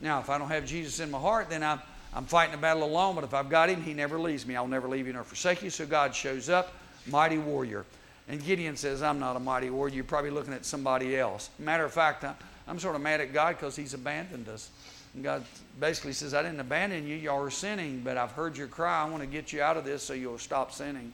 Now, 0.00 0.20
if 0.20 0.30
I 0.30 0.38
don't 0.38 0.48
have 0.48 0.66
Jesus 0.66 1.00
in 1.00 1.10
my 1.10 1.18
heart, 1.18 1.50
then 1.50 1.62
I'm, 1.62 1.80
I'm 2.14 2.24
fighting 2.24 2.54
a 2.54 2.58
battle 2.58 2.84
alone. 2.84 3.16
But 3.16 3.24
if 3.24 3.34
I've 3.34 3.48
got 3.48 3.68
him, 3.68 3.82
he 3.82 3.92
never 3.92 4.18
leaves 4.18 4.46
me. 4.46 4.54
I'll 4.54 4.68
never 4.68 4.88
leave 4.88 5.06
you 5.06 5.12
nor 5.12 5.24
forsake 5.24 5.62
you. 5.62 5.70
So 5.70 5.84
God 5.84 6.14
shows 6.14 6.48
up, 6.48 6.72
mighty 7.08 7.38
warrior. 7.38 7.84
And 8.28 8.44
Gideon 8.44 8.76
says, 8.76 9.02
I'm 9.02 9.18
not 9.18 9.34
a 9.34 9.40
mighty 9.40 9.70
warrior. 9.70 9.94
You're 9.94 10.04
probably 10.04 10.30
looking 10.30 10.52
at 10.52 10.64
somebody 10.64 11.16
else. 11.16 11.50
Matter 11.58 11.84
of 11.84 11.92
fact, 11.92 12.24
I'm 12.68 12.78
sort 12.78 12.94
of 12.94 13.02
mad 13.02 13.20
at 13.20 13.32
God 13.32 13.56
because 13.56 13.74
he's 13.74 13.94
abandoned 13.94 14.48
us. 14.48 14.70
And 15.14 15.24
God 15.24 15.44
basically 15.80 16.12
says, 16.12 16.34
I 16.34 16.42
didn't 16.42 16.60
abandon 16.60 17.06
you. 17.06 17.16
Y'all 17.16 17.42
are 17.42 17.50
sinning, 17.50 18.00
but 18.04 18.16
I've 18.16 18.32
heard 18.32 18.56
your 18.56 18.68
cry. 18.68 19.02
I 19.02 19.08
want 19.08 19.22
to 19.22 19.26
get 19.26 19.52
you 19.52 19.60
out 19.60 19.76
of 19.76 19.84
this 19.84 20.02
so 20.04 20.14
you'll 20.14 20.38
stop 20.38 20.72
sinning. 20.72 21.12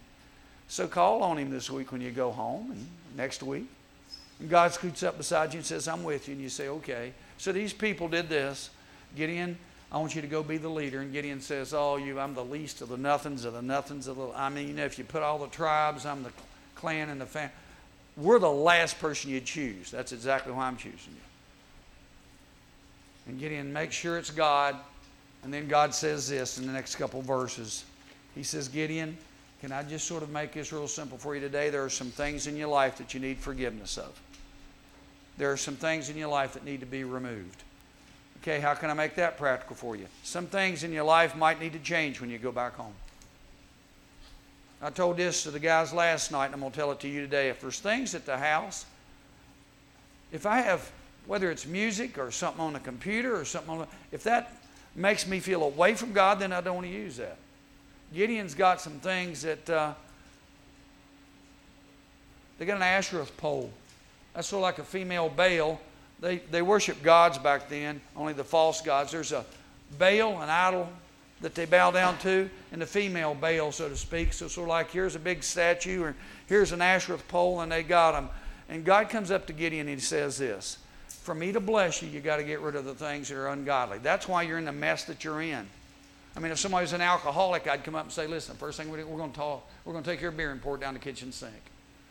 So 0.69 0.87
call 0.87 1.23
on 1.23 1.39
him 1.39 1.51
this 1.51 1.71
week 1.71 1.93
when 1.93 2.01
you 2.01 2.11
go 2.11 2.31
home 2.31 2.71
and 2.71 2.87
next 3.17 3.43
week. 3.43 3.67
And 4.39 4.49
God 4.49 4.73
scoots 4.73 5.03
up 5.03 5.17
beside 5.17 5.53
you 5.53 5.59
and 5.59 5.67
says, 5.67 5.89
I'm 5.89 6.05
with 6.05 6.29
you. 6.29 6.35
And 6.35 6.43
you 6.43 6.49
say, 6.49 6.69
okay. 6.69 7.13
So 7.39 7.53
these 7.53 7.73
people 7.73 8.09
did 8.09 8.29
this. 8.29 8.71
Gideon 9.17 9.57
I 9.91 9.97
want 9.97 10.15
you 10.15 10.21
to 10.21 10.29
go 10.29 10.43
be 10.43 10.59
the 10.59 10.69
leader. 10.69 11.01
And 11.01 11.13
Gideon 11.13 11.41
says, 11.41 11.73
Oh, 11.73 11.97
you, 11.97 12.21
I'm 12.21 12.35
the 12.35 12.45
least 12.45 12.83
of 12.83 12.91
the 12.91 12.99
nothings 12.99 13.45
of 13.45 13.55
the 13.55 13.63
nothings 13.63 14.07
of 14.07 14.17
the. 14.17 14.29
I 14.35 14.49
mean, 14.51 14.69
you 14.69 14.75
know, 14.75 14.85
if 14.85 14.99
you 14.99 15.05
put 15.05 15.23
all 15.23 15.39
the 15.39 15.49
tribes, 15.49 16.05
I'm 16.05 16.23
the 16.23 16.33
clan 16.75 17.09
and 17.09 17.21
the 17.21 17.27
family. 17.27 17.55
We're 18.17 18.39
the 18.39 18.51
last 18.51 18.99
person 18.99 19.31
you 19.31 19.41
choose. 19.41 19.91
That's 19.91 20.13
exactly 20.13 20.53
why 20.53 20.67
I'm 20.67 20.77
choosing 20.77 21.15
you. 21.15 21.23
And 23.29 23.41
Gideon 23.41 23.73
make 23.73 23.93
sure 23.93 24.19
it's 24.19 24.31
God. 24.31 24.77
And 25.45 25.55
then 25.55 25.69
God 25.69 25.95
says 25.95 26.29
this 26.29 26.59
in 26.59 26.67
the 26.67 26.73
next 26.73 26.97
couple 26.97 27.23
verses. 27.23 27.85
He 28.35 28.43
says, 28.43 28.69
Gideon, 28.69 29.17
can 29.61 29.73
I 29.73 29.83
just 29.83 30.07
sort 30.07 30.23
of 30.23 30.31
make 30.31 30.53
this 30.53 30.73
real 30.73 30.87
simple 30.87 31.19
for 31.19 31.35
you 31.35 31.41
today? 31.41 31.71
There 31.71 31.85
are 31.85 31.91
some 31.91 32.11
things 32.11 32.47
in 32.47 32.57
your 32.57 32.69
life 32.69 32.99
that 32.99 33.13
you 33.13 33.21
need 33.21 33.39
forgiveness 33.39 33.99
of. 33.99 34.19
There 35.37 35.51
are 35.51 35.57
some 35.57 35.75
things 35.75 36.11
in 36.11 36.17
your 36.17 36.29
life 36.29 36.53
that 36.55 36.65
need 36.65 36.81
to 36.81 36.87
be 36.87 37.05
removed. 37.05 37.63
Okay, 38.43 38.61
how 38.61 38.75
can 38.75 38.89
I 38.89 38.95
make 38.95 39.17
that 39.17 39.37
practical 39.37 39.75
for 39.75 39.97
you? 39.97 40.07
Some 40.23 40.47
things 40.47 40.85
in 40.85 40.93
your 40.93 41.05
life 41.05 41.35
might 41.37 41.61
need 41.61 41.73
to 41.73 41.79
change 41.81 42.21
when 42.21 42.31
you 42.31 42.39
go 42.39 42.53
back 42.53 42.75
home. 42.75 42.95
I 44.81 44.91
told 44.91 45.17
this 45.17 45.43
to 45.43 45.51
the 45.51 45.59
guys 45.59 45.93
last 45.93 46.31
night, 46.31 46.47
and 46.47 46.55
I'm 46.55 46.61
going 46.61 46.71
to 46.71 46.79
tell 46.79 46.93
it 46.93 47.01
to 47.01 47.09
you 47.09 47.21
today. 47.21 47.49
If 47.49 47.61
there's 47.61 47.81
things 47.81 48.15
at 48.15 48.27
the 48.27 48.39
house, 48.39 48.87
if 50.31 50.47
I 50.47 50.61
have, 50.61 50.89
whether 51.27 51.51
it's 51.51 51.67
music 51.67 52.17
or 52.17 52.31
something 52.31 52.61
on 52.61 52.75
the 52.75 52.81
computer 52.81 53.37
or 53.37 53.45
something 53.45 53.71
on 53.71 53.79
the, 53.81 53.87
if 54.13 54.23
that 54.23 54.53
makes 54.95 55.27
me 55.27 55.41
feel 55.41 55.65
away 55.65 55.95
from 55.95 56.13
God, 56.13 56.39
then 56.39 56.53
I 56.53 56.61
don't 56.61 56.77
want 56.77 56.87
to 56.87 56.93
use 56.93 57.17
that. 57.17 57.39
Gideon's 58.15 58.55
got 58.55 58.81
some 58.81 59.01
things 59.01 59.43
that 59.43 59.71
uh, 59.71 59.95
they 62.59 62.67
got 62.67 62.77
an 62.77 62.83
Asherah 62.83 63.27
pole. 63.37 63.71
That's 64.35 64.49
sort 64.49 64.59
of 64.59 64.63
like 64.63 64.79
a 64.79 64.85
female 64.85 65.29
Baal 65.29 65.81
they, 66.21 66.39
they 66.51 66.63
worship 66.63 67.03
gods 67.03 67.39
back 67.39 67.69
then, 67.69 68.01
only 68.17 68.33
the 68.33 68.45
false 68.45 68.81
gods. 68.81 69.13
There's 69.13 69.33
a 69.33 69.45
Baal, 69.99 70.43
an 70.43 70.49
idol 70.49 70.89
that 71.41 71.55
they 71.55 71.65
bow 71.65 71.93
down 71.93 72.19
to, 72.19 72.51
and 72.73 72.83
the 72.83 72.87
female 72.87 73.35
Baal, 73.35 73.71
so 73.71 73.89
to 73.89 73.97
speak. 73.97 74.33
So, 74.33 74.49
sort 74.49 74.65
of 74.65 74.71
like 74.71 74.91
here's 74.91 75.15
a 75.15 75.21
big 75.21 75.45
statue, 75.45 76.03
or 76.03 76.17
here's 76.47 76.73
an 76.73 76.83
Asherah 76.83 77.19
pole, 77.29 77.61
and 77.61 77.71
they 77.71 77.85
got 77.85 78.13
them. 78.13 78.29
And 78.69 78.85
God 78.85 79.09
comes 79.09 79.31
up 79.31 79.47
to 79.47 79.53
Gideon 79.53 79.89
and 79.89 79.99
he 79.99 80.05
says 80.05 80.37
this 80.37 80.79
For 81.09 81.35
me 81.35 81.53
to 81.53 81.61
bless 81.61 82.03
you, 82.03 82.09
you 82.09 82.21
got 82.21 82.37
to 82.39 82.45
get 82.45 82.61
rid 82.61 82.75
of 82.75 82.85
the 82.85 82.95
things 82.95 83.29
that 83.29 83.37
are 83.37 83.49
ungodly. 83.49 83.99
That's 83.99 84.27
why 84.27 84.43
you're 84.43 84.59
in 84.59 84.65
the 84.65 84.73
mess 84.73 85.05
that 85.05 85.25
you're 85.25 85.41
in. 85.41 85.67
I 86.37 86.41
mean, 86.41 86.53
if 86.53 86.59
somebody's 86.59 86.93
an 86.93 87.01
alcoholic, 87.01 87.67
I'd 87.67 87.85
come 87.85 87.95
up 87.95 88.05
and 88.05 88.13
say, 88.13 88.27
Listen, 88.27 88.57
first 88.57 88.79
thing 88.79 88.91
we're 88.91 89.03
going 89.05 89.31
to 89.31 89.37
talk, 89.37 89.69
we're 89.85 89.93
going 89.93 90.05
to 90.05 90.11
take 90.11 90.21
your 90.21 90.31
beer 90.31 90.53
and 90.53 90.63
pour 90.63 90.77
it 90.77 90.81
down 90.81 90.95
the 90.95 91.01
kitchen 91.01 91.33
sink. 91.33 91.53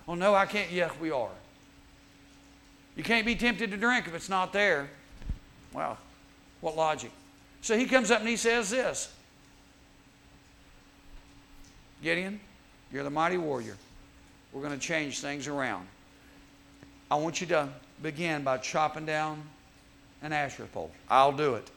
Oh, 0.07 0.15
no, 0.15 0.33
I 0.33 0.45
can't. 0.45 0.71
Yes, 0.71 0.91
we 0.99 1.11
are. 1.11 1.29
You 2.95 3.03
can't 3.03 3.25
be 3.25 3.35
tempted 3.35 3.71
to 3.71 3.77
drink 3.77 4.07
if 4.07 4.15
it's 4.15 4.29
not 4.29 4.51
there. 4.51 4.89
Wow, 5.73 5.97
what 6.61 6.75
logic. 6.75 7.11
So 7.61 7.77
he 7.77 7.85
comes 7.85 8.11
up 8.11 8.19
and 8.19 8.29
he 8.29 8.37
says 8.37 8.69
this 8.69 9.11
Gideon, 12.01 12.39
you're 12.91 13.03
the 13.03 13.09
mighty 13.09 13.37
warrior. 13.37 13.75
We're 14.51 14.61
going 14.61 14.73
to 14.73 14.79
change 14.79 15.19
things 15.19 15.47
around. 15.47 15.87
I 17.11 17.15
want 17.15 17.41
you 17.41 17.47
to 17.47 17.69
begin 18.01 18.43
by 18.43 18.57
chopping 18.57 19.05
down 19.05 19.43
an 20.21 20.33
Asherah 20.33 20.67
pole. 20.67 20.91
I'll 21.09 21.31
do 21.31 21.55
it. 21.55 21.69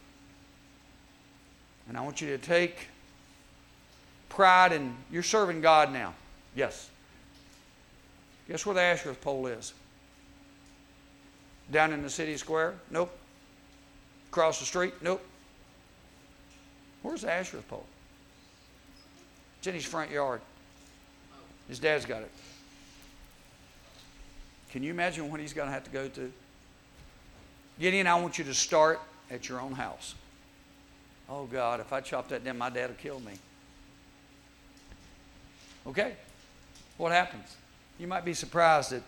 And 1.90 1.98
I 1.98 2.02
want 2.02 2.20
you 2.20 2.28
to 2.28 2.38
take 2.38 2.86
pride 4.28 4.70
in 4.70 4.94
you're 5.10 5.24
serving 5.24 5.60
God 5.60 5.92
now. 5.92 6.14
Yes. 6.54 6.88
Guess 8.48 8.64
where 8.64 8.76
the 8.76 8.80
Asherah 8.80 9.16
pole 9.16 9.48
is? 9.48 9.74
Down 11.72 11.92
in 11.92 12.02
the 12.02 12.08
city 12.08 12.36
square? 12.36 12.74
Nope. 12.92 13.10
Across 14.30 14.60
the 14.60 14.66
street? 14.66 14.94
Nope. 15.02 15.20
Where's 17.02 17.22
the 17.22 17.32
Asherah 17.32 17.62
pole? 17.62 17.86
It's 19.58 19.66
in 19.66 19.74
his 19.74 19.84
front 19.84 20.12
yard. 20.12 20.40
His 21.66 21.80
dad's 21.80 22.06
got 22.06 22.22
it. 22.22 22.30
Can 24.70 24.84
you 24.84 24.92
imagine 24.92 25.28
what 25.28 25.40
he's 25.40 25.52
going 25.52 25.66
to 25.66 25.72
have 25.72 25.82
to 25.82 25.90
go 25.90 26.06
to? 26.06 26.32
Gideon, 27.80 28.06
I 28.06 28.14
want 28.14 28.38
you 28.38 28.44
to 28.44 28.54
start 28.54 29.00
at 29.28 29.48
your 29.48 29.60
own 29.60 29.72
house. 29.72 30.14
Oh, 31.30 31.44
God, 31.44 31.80
if 31.80 31.92
I 31.92 32.00
chop 32.00 32.28
that 32.28 32.44
down, 32.44 32.58
my 32.58 32.70
dad 32.70 32.90
will 32.90 32.96
kill 32.96 33.20
me. 33.20 33.32
Okay. 35.86 36.14
What 36.96 37.12
happens? 37.12 37.56
You 37.98 38.06
might 38.06 38.24
be 38.24 38.34
surprised 38.34 38.90
that 38.90 39.02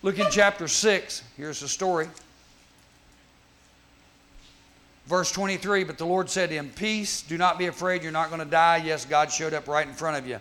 Look 0.00 0.18
in 0.18 0.26
chapter 0.30 0.68
6. 0.68 1.24
Here's 1.36 1.60
the 1.60 1.68
story. 1.68 2.06
Verse 5.06 5.32
23 5.32 5.84
But 5.84 5.98
the 5.98 6.06
Lord 6.06 6.30
said 6.30 6.50
to 6.50 6.54
him, 6.54 6.70
Peace, 6.74 7.22
do 7.22 7.36
not 7.36 7.58
be 7.58 7.66
afraid, 7.66 8.02
you're 8.02 8.12
not 8.12 8.28
going 8.28 8.40
to 8.40 8.46
die. 8.46 8.76
Yes, 8.76 9.04
God 9.04 9.32
showed 9.32 9.54
up 9.54 9.66
right 9.66 9.86
in 9.86 9.94
front 9.94 10.16
of 10.16 10.26
you. 10.26 10.40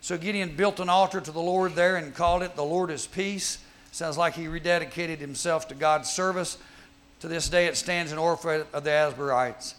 So 0.00 0.18
Gideon 0.18 0.54
built 0.54 0.78
an 0.78 0.88
altar 0.88 1.20
to 1.20 1.32
the 1.32 1.40
Lord 1.40 1.74
there 1.74 1.96
and 1.96 2.14
called 2.14 2.42
it, 2.42 2.54
The 2.54 2.64
Lord 2.64 2.90
is 2.90 3.06
Peace. 3.06 3.58
Sounds 3.92 4.18
like 4.18 4.34
he 4.34 4.44
rededicated 4.44 5.18
himself 5.18 5.68
to 5.68 5.74
God's 5.74 6.10
service. 6.10 6.58
To 7.20 7.28
this 7.28 7.48
day, 7.48 7.66
it 7.66 7.76
stands 7.76 8.12
in 8.12 8.18
Ophrah 8.18 8.66
of 8.72 8.84
the 8.84 8.90
Abiezrites. 8.90 9.74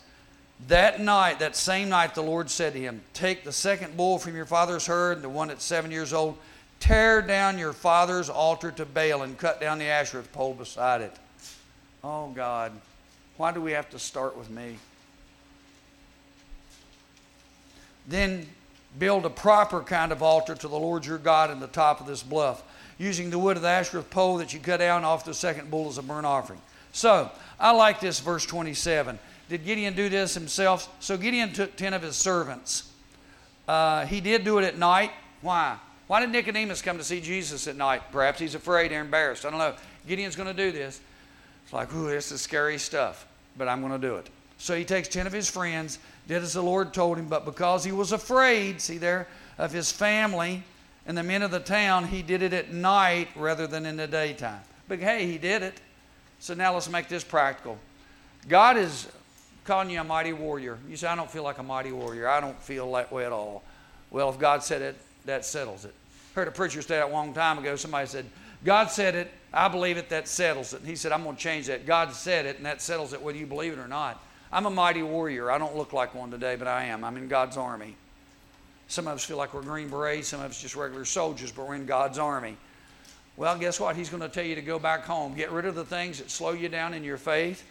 That 0.68 1.00
night, 1.00 1.40
that 1.40 1.56
same 1.56 1.88
night, 1.88 2.16
the 2.16 2.22
Lord 2.22 2.50
said 2.50 2.74
to 2.74 2.80
him, 2.80 3.02
Take 3.14 3.46
the 3.46 3.54
second 3.54 3.96
bull 3.96 4.20
from 4.20 4.36
your 4.36 4.46
father's 4.46 4.86
herd, 4.86 5.22
the 5.22 5.30
one 5.30 5.48
that's 5.48 5.64
seven 5.64 5.90
years 5.90 6.12
old, 6.12 6.38
Tear 6.80 7.22
down 7.22 7.58
your 7.58 7.74
father's 7.74 8.30
altar 8.30 8.72
to 8.72 8.86
Baal 8.86 9.24
and 9.24 9.38
cut 9.38 9.60
down 9.60 9.80
the 9.80 9.86
Asherah 9.86 10.24
pole 10.24 10.54
beside 10.54 11.02
it. 11.02 11.14
Oh, 12.04 12.30
God, 12.30 12.72
why 13.38 13.52
do 13.52 13.62
we 13.62 13.74
have 13.74 13.90
to 13.90 14.00
start 14.00 14.38
with 14.38 14.50
me? 14.50 14.78
Then 18.08 18.48
build 18.98 19.26
a 19.26 19.30
proper 19.30 19.82
kind 19.82 20.12
of 20.12 20.24
altar 20.24 20.56
to 20.56 20.68
the 20.68 20.80
Lord 20.80 21.06
your 21.06 21.18
God 21.18 21.52
in 21.52 21.60
the 21.60 21.68
top 21.68 22.00
of 22.00 22.08
this 22.08 22.24
bluff, 22.24 22.64
using 22.98 23.30
the 23.30 23.38
wood 23.38 23.58
of 23.58 23.64
the 23.64 23.70
Asherah 23.70 24.02
pole 24.02 24.38
that 24.38 24.54
you 24.54 24.60
cut 24.60 24.78
down 24.78 25.04
off 25.04 25.26
the 25.26 25.34
second 25.34 25.70
bull 25.70 25.90
as 25.90 25.98
a 25.98 26.02
burnt 26.02 26.26
offering. 26.26 26.62
So, 27.00 27.32
I 27.58 27.72
like 27.72 28.02
this 28.02 28.20
verse 28.20 28.46
27. 28.46 29.18
Did 29.48 29.64
Gideon 29.64 29.96
do 29.96 30.10
this 30.10 30.34
himself? 30.34 30.94
So, 31.00 31.16
Gideon 31.16 31.54
took 31.54 31.78
10 31.78 31.94
of 31.94 32.02
his 32.02 32.18
servants. 32.18 32.92
Uh, 33.70 34.06
he 34.06 34.20
did 34.20 34.44
do 34.44 34.58
it 34.58 34.66
at 34.66 34.78
night. 34.78 35.12
Why? 35.42 35.78
Why 36.08 36.20
did 36.20 36.32
Nicodemus 36.32 36.82
come 36.82 36.98
to 36.98 37.04
see 37.06 37.22
Jesus 37.22 37.70
at 37.70 37.78
night? 37.78 38.02
Perhaps 38.12 38.42
he's 38.42 38.54
afraid 38.54 38.92
or 38.92 39.00
embarrassed. 39.00 39.46
I 39.46 39.50
don't 39.50 39.60
know. 39.60 39.76
Gideon's 40.10 40.36
going 40.36 40.54
to 40.54 40.54
do 40.54 40.74
this. 40.74 41.00
It's 41.64 41.72
like, 41.72 41.94
ooh, 41.96 42.10
this 42.10 42.34
is 42.34 42.42
scary 42.42 42.78
stuff, 42.78 43.26
but 43.58 43.70
I'm 43.70 43.80
going 43.80 43.94
to 43.94 44.08
do 44.08 44.18
it. 44.18 44.28
So 44.58 44.76
he 44.76 44.84
takes 44.84 45.08
10 45.08 45.26
of 45.26 45.32
his 45.32 45.50
friends, 45.50 46.00
did 46.28 46.44
as 46.44 46.52
the 46.52 46.62
Lord 46.62 46.94
told 46.94 47.18
him, 47.18 47.30
but 47.30 47.46
because 47.46 47.86
he 47.86 47.94
was 47.94 48.12
afraid, 48.12 48.82
see 48.82 48.98
there, 48.98 49.26
of 49.58 49.72
his 49.72 49.90
family 49.90 50.64
and 51.08 51.18
the 51.18 51.24
men 51.24 51.44
of 51.44 51.52
the 51.52 51.62
town, 51.62 52.08
he 52.08 52.22
did 52.22 52.42
it 52.42 52.52
at 52.52 52.74
night 52.74 53.30
rather 53.38 53.68
than 53.68 53.86
in 53.86 53.96
the 53.96 54.06
daytime. 54.06 54.60
But 54.90 55.00
hey, 55.00 55.28
he 55.28 55.38
did 55.38 55.64
it. 55.64 55.80
So 56.40 56.54
now 56.54 56.74
let's 56.74 56.90
make 56.90 57.08
this 57.08 57.24
practical. 57.24 57.78
God 58.48 58.78
is 58.78 59.08
calling 59.66 59.90
you 59.90 60.00
a 60.00 60.04
mighty 60.04 60.34
warrior. 60.34 60.78
You 60.90 60.96
say, 60.96 61.08
I 61.08 61.16
don't 61.16 61.30
feel 61.30 61.44
like 61.44 61.58
a 61.58 61.64
mighty 61.64 61.92
warrior. 61.92 62.28
I 62.28 62.40
don't 62.40 62.60
feel 62.62 62.92
that 62.94 63.12
way 63.12 63.26
at 63.26 63.32
all. 63.32 63.64
Well, 64.10 64.30
if 64.30 64.40
God 64.40 64.64
said 64.64 64.82
it, 64.82 64.98
that 65.26 65.46
settles 65.46 65.86
it. 65.86 65.94
Heard 66.34 66.48
a 66.48 66.52
preacher 66.52 66.82
say 66.82 66.98
that 66.98 67.10
a 67.10 67.12
long 67.12 67.34
time 67.34 67.58
ago. 67.58 67.76
Somebody 67.76 68.08
said, 68.08 68.26
God 68.64 68.90
said 68.90 69.16
it, 69.16 69.32
I 69.54 69.68
believe 69.68 69.98
it, 69.98 70.10
that 70.10 70.28
settles 70.28 70.74
it. 70.74 70.80
And 70.80 70.90
he 70.90 70.96
said, 70.96 71.12
I'm 71.12 71.24
going 71.24 71.36
to 71.36 71.42
change 71.42 71.68
that. 71.68 71.86
God 71.86 72.14
said 72.14 72.46
it, 72.46 72.58
and 72.58 72.66
that 72.66 72.82
settles 72.82 73.14
it 73.14 73.22
whether 73.22 73.38
you 73.38 73.46
believe 73.46 73.74
it 73.74 73.80
or 73.80 73.88
not. 73.88 74.24
I'm 74.52 74.66
a 74.66 74.70
mighty 74.70 75.04
warrior. 75.04 75.52
I 75.52 75.58
don't 75.58 75.76
look 75.76 75.94
like 75.94 76.16
one 76.16 76.32
today, 76.32 76.56
but 76.56 76.68
I 76.68 76.86
am. 76.86 77.04
I'm 77.04 77.18
in 77.18 77.28
God's 77.28 77.58
army. 77.58 77.96
Some 78.88 79.08
of 79.08 79.14
us 79.14 79.24
feel 79.24 79.38
like 79.38 79.54
we're 79.54 79.62
Green 79.62 79.90
Berets, 79.90 80.30
some 80.30 80.42
of 80.42 80.50
us 80.50 80.60
just 80.60 80.76
regular 80.76 81.06
soldiers, 81.06 81.52
but 81.52 81.68
we're 81.68 81.76
in 81.76 81.86
God's 81.86 82.18
army. 82.18 82.58
Well, 83.40 83.58
guess 83.58 83.80
what? 83.80 83.96
He's 83.96 84.10
going 84.10 84.22
to 84.22 84.30
tell 84.30 84.44
you 84.44 84.54
to 84.54 84.62
go 84.62 84.78
back 84.78 85.06
home. 85.06 85.34
Get 85.34 85.52
rid 85.52 85.66
of 85.66 85.74
the 85.74 85.86
things 85.86 86.20
that 86.20 86.30
slow 86.30 86.52
you 86.52 86.70
down 86.70 86.94
in 86.94 87.04
your 87.04 87.18
faith. 87.18 87.66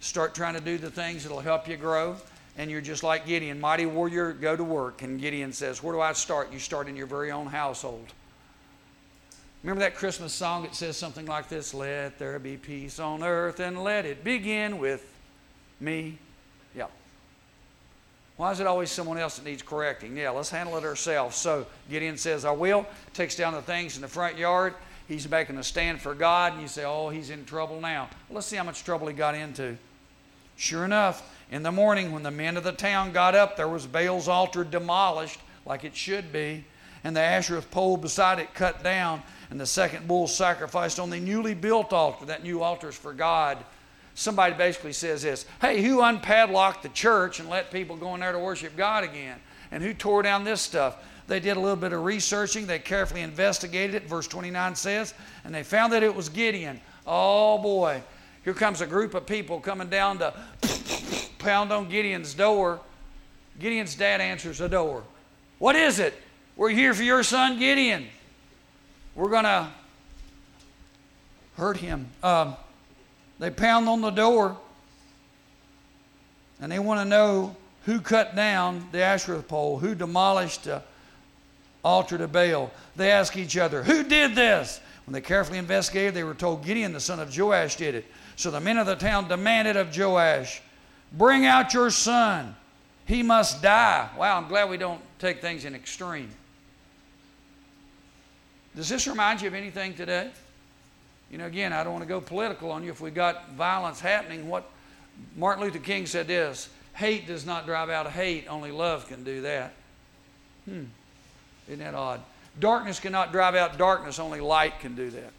Start 0.00 0.34
trying 0.34 0.54
to 0.54 0.60
do 0.60 0.78
the 0.78 0.90
things 0.90 1.22
that 1.22 1.30
will 1.30 1.40
help 1.40 1.68
you 1.68 1.76
grow 1.76 2.16
and 2.56 2.70
you're 2.70 2.80
just 2.80 3.02
like 3.02 3.26
Gideon, 3.26 3.60
mighty 3.60 3.86
warrior, 3.86 4.32
go 4.32 4.56
to 4.56 4.64
work. 4.64 5.02
And 5.02 5.20
Gideon 5.20 5.52
says, 5.52 5.82
Where 5.82 5.92
do 5.92 6.00
I 6.00 6.12
start? 6.12 6.52
You 6.52 6.58
start 6.58 6.88
in 6.88 6.96
your 6.96 7.06
very 7.06 7.30
own 7.30 7.46
household. 7.46 8.12
Remember 9.62 9.80
that 9.80 9.96
Christmas 9.96 10.32
song? 10.32 10.64
It 10.64 10.74
says 10.74 10.96
something 10.96 11.26
like 11.26 11.48
this 11.48 11.74
Let 11.74 12.18
there 12.18 12.38
be 12.38 12.56
peace 12.56 12.98
on 13.00 13.22
earth 13.22 13.60
and 13.60 13.82
let 13.82 14.06
it 14.06 14.22
begin 14.22 14.78
with 14.78 15.04
me. 15.80 16.18
Yeah. 16.76 16.86
Why 18.36 18.52
is 18.52 18.60
it 18.60 18.66
always 18.66 18.90
someone 18.90 19.18
else 19.18 19.36
that 19.36 19.44
needs 19.44 19.62
correcting? 19.62 20.16
Yeah, 20.16 20.30
let's 20.30 20.50
handle 20.50 20.76
it 20.76 20.84
ourselves. 20.84 21.36
So 21.36 21.66
Gideon 21.90 22.16
says, 22.16 22.44
I 22.44 22.52
will. 22.52 22.86
Takes 23.14 23.36
down 23.36 23.52
the 23.54 23.62
things 23.62 23.96
in 23.96 24.02
the 24.02 24.08
front 24.08 24.38
yard. 24.38 24.74
He's 25.06 25.28
making 25.28 25.58
a 25.58 25.62
stand 25.62 26.00
for 26.00 26.14
God. 26.14 26.54
And 26.54 26.62
you 26.62 26.68
say, 26.68 26.84
Oh, 26.84 27.08
he's 27.08 27.30
in 27.30 27.44
trouble 27.44 27.80
now. 27.80 28.08
Well, 28.28 28.36
let's 28.36 28.46
see 28.46 28.56
how 28.56 28.64
much 28.64 28.84
trouble 28.84 29.06
he 29.08 29.14
got 29.14 29.34
into. 29.34 29.76
Sure 30.56 30.84
enough, 30.84 31.22
in 31.50 31.62
the 31.62 31.72
morning, 31.72 32.12
when 32.12 32.22
the 32.22 32.30
men 32.30 32.56
of 32.56 32.64
the 32.64 32.72
town 32.72 33.12
got 33.12 33.34
up, 33.34 33.56
there 33.56 33.68
was 33.68 33.86
Baal's 33.86 34.28
altar 34.28 34.64
demolished 34.64 35.40
like 35.66 35.84
it 35.84 35.96
should 35.96 36.32
be, 36.32 36.64
and 37.02 37.16
the 37.16 37.20
Asherah 37.20 37.62
pole 37.62 37.96
beside 37.96 38.38
it 38.38 38.54
cut 38.54 38.82
down, 38.82 39.22
and 39.50 39.60
the 39.60 39.66
second 39.66 40.06
bull 40.06 40.26
sacrificed 40.26 40.98
on 40.98 41.10
the 41.10 41.20
newly 41.20 41.54
built 41.54 41.92
altar. 41.92 42.26
That 42.26 42.42
new 42.42 42.62
altar 42.62 42.88
is 42.88 42.94
for 42.94 43.12
God. 43.12 43.58
somebody 44.14 44.54
basically 44.54 44.92
says 44.92 45.22
this 45.22 45.44
Hey, 45.60 45.82
who 45.82 46.02
unpadlocked 46.02 46.82
the 46.82 46.88
church 46.90 47.40
and 47.40 47.48
let 47.48 47.70
people 47.70 47.96
go 47.96 48.14
in 48.14 48.20
there 48.20 48.32
to 48.32 48.38
worship 48.38 48.76
God 48.76 49.04
again? 49.04 49.38
And 49.70 49.82
who 49.82 49.92
tore 49.92 50.22
down 50.22 50.44
this 50.44 50.60
stuff? 50.60 50.96
They 51.26 51.40
did 51.40 51.56
a 51.56 51.60
little 51.60 51.76
bit 51.76 51.92
of 51.92 52.04
researching. 52.04 52.66
They 52.66 52.78
carefully 52.78 53.22
investigated 53.22 53.94
it. 53.94 54.08
Verse 54.08 54.28
29 54.28 54.74
says, 54.74 55.14
and 55.44 55.54
they 55.54 55.62
found 55.62 55.92
that 55.92 56.02
it 56.02 56.14
was 56.14 56.28
Gideon. 56.28 56.80
Oh 57.06 57.58
boy, 57.58 58.02
here 58.44 58.54
comes 58.54 58.80
a 58.80 58.86
group 58.86 59.14
of 59.14 59.26
people 59.26 59.60
coming 59.60 59.88
down 59.88 60.18
to 60.18 60.34
pound 61.38 61.72
on 61.72 61.88
Gideon's 61.88 62.34
door. 62.34 62.80
Gideon's 63.58 63.94
dad 63.94 64.20
answers 64.20 64.58
the 64.58 64.68
door. 64.68 65.02
What 65.58 65.76
is 65.76 65.98
it? 65.98 66.14
We're 66.56 66.70
here 66.70 66.92
for 66.92 67.02
your 67.02 67.22
son 67.22 67.58
Gideon. 67.58 68.06
We're 69.14 69.30
going 69.30 69.44
to 69.44 69.68
hurt 71.56 71.76
him. 71.78 72.08
Um, 72.22 72.56
they 73.38 73.50
pound 73.50 73.88
on 73.88 74.00
the 74.00 74.10
door 74.10 74.56
and 76.60 76.70
they 76.70 76.78
want 76.78 77.00
to 77.00 77.04
know 77.04 77.56
who 77.84 78.00
cut 78.00 78.34
down 78.34 78.88
the 78.92 79.02
Asherah 79.02 79.42
pole, 79.42 79.78
who 79.78 79.94
demolished 79.94 80.66
altar 81.84 82.18
to 82.18 82.28
Baal. 82.28 82.70
They 82.96 83.10
ask 83.10 83.36
each 83.36 83.56
other, 83.56 83.82
Who 83.82 84.02
did 84.02 84.34
this? 84.34 84.80
When 85.06 85.12
they 85.12 85.20
carefully 85.20 85.58
investigated, 85.58 86.14
they 86.14 86.24
were 86.24 86.34
told 86.34 86.64
Gideon, 86.64 86.92
the 86.92 87.00
son 87.00 87.20
of 87.20 87.36
Joash, 87.36 87.76
did 87.76 87.94
it. 87.94 88.06
So 88.36 88.50
the 88.50 88.60
men 88.60 88.78
of 88.78 88.86
the 88.86 88.96
town 88.96 89.28
demanded 89.28 89.76
of 89.76 89.96
Joash, 89.96 90.62
Bring 91.12 91.46
out 91.46 91.74
your 91.74 91.90
son. 91.90 92.56
He 93.06 93.22
must 93.22 93.62
die. 93.62 94.08
Wow, 94.18 94.38
I'm 94.38 94.48
glad 94.48 94.68
we 94.70 94.78
don't 94.78 95.00
take 95.18 95.40
things 95.40 95.64
in 95.64 95.74
extreme. 95.74 96.30
Does 98.74 98.88
this 98.88 99.06
remind 99.06 99.40
you 99.40 99.48
of 99.48 99.54
anything 99.54 99.94
today? 99.94 100.30
You 101.30 101.38
know, 101.38 101.46
again, 101.46 101.72
I 101.72 101.84
don't 101.84 101.92
want 101.92 102.02
to 102.02 102.08
go 102.08 102.20
political 102.20 102.70
on 102.70 102.82
you. 102.82 102.90
If 102.90 103.00
we 103.00 103.10
got 103.10 103.52
violence 103.52 104.00
happening, 104.00 104.48
what 104.48 104.68
Martin 105.36 105.64
Luther 105.64 105.78
King 105.78 106.06
said 106.06 106.26
this 106.26 106.68
hate 106.94 107.26
does 107.26 107.44
not 107.44 107.66
drive 107.66 107.90
out 107.90 108.10
hate, 108.10 108.46
only 108.48 108.70
love 108.70 109.06
can 109.08 109.24
do 109.24 109.42
that. 109.42 109.72
Hmm. 110.64 110.84
Isn't 111.68 111.80
that 111.80 111.94
odd? 111.94 112.20
Darkness 112.60 113.00
cannot 113.00 113.32
drive 113.32 113.54
out 113.54 113.78
darkness, 113.78 114.18
only 114.18 114.40
light 114.40 114.80
can 114.80 114.94
do 114.94 115.10
that. 115.10 115.32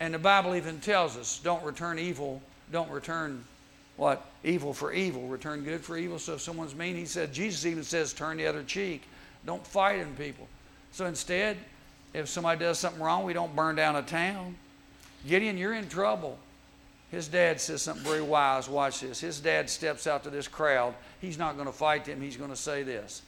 And 0.00 0.12
the 0.12 0.18
Bible 0.18 0.54
even 0.54 0.80
tells 0.80 1.16
us 1.16 1.40
don't 1.42 1.64
return 1.64 1.98
evil, 1.98 2.42
don't 2.70 2.90
return 2.90 3.44
what? 3.96 4.24
Evil 4.42 4.74
for 4.74 4.92
evil, 4.92 5.26
return 5.28 5.62
good 5.62 5.80
for 5.80 5.96
evil. 5.96 6.18
So 6.18 6.34
if 6.34 6.40
someone's 6.40 6.74
mean, 6.74 6.96
he 6.96 7.04
said, 7.04 7.32
Jesus 7.32 7.64
even 7.64 7.84
says, 7.84 8.12
turn 8.12 8.36
the 8.36 8.46
other 8.46 8.62
cheek. 8.62 9.02
Don't 9.46 9.64
fight 9.66 10.00
in 10.00 10.14
people. 10.16 10.48
So 10.92 11.06
instead, 11.06 11.56
if 12.12 12.28
somebody 12.28 12.60
does 12.60 12.78
something 12.78 13.02
wrong, 13.02 13.24
we 13.24 13.32
don't 13.32 13.54
burn 13.54 13.76
down 13.76 13.96
a 13.96 14.02
town. 14.02 14.56
Gideon, 15.26 15.56
you're 15.56 15.74
in 15.74 15.88
trouble. 15.88 16.38
His 17.10 17.28
dad 17.28 17.60
says 17.60 17.82
something 17.82 18.04
very 18.04 18.22
wise. 18.22 18.68
Watch 18.68 19.00
this. 19.00 19.20
His 19.20 19.38
dad 19.38 19.70
steps 19.70 20.06
out 20.06 20.24
to 20.24 20.30
this 20.30 20.48
crowd. 20.48 20.94
He's 21.20 21.38
not 21.38 21.54
going 21.54 21.66
to 21.66 21.72
fight 21.72 22.04
them. 22.04 22.20
He's 22.20 22.36
going 22.36 22.50
to 22.50 22.56
say 22.56 22.82
this. 22.82 23.22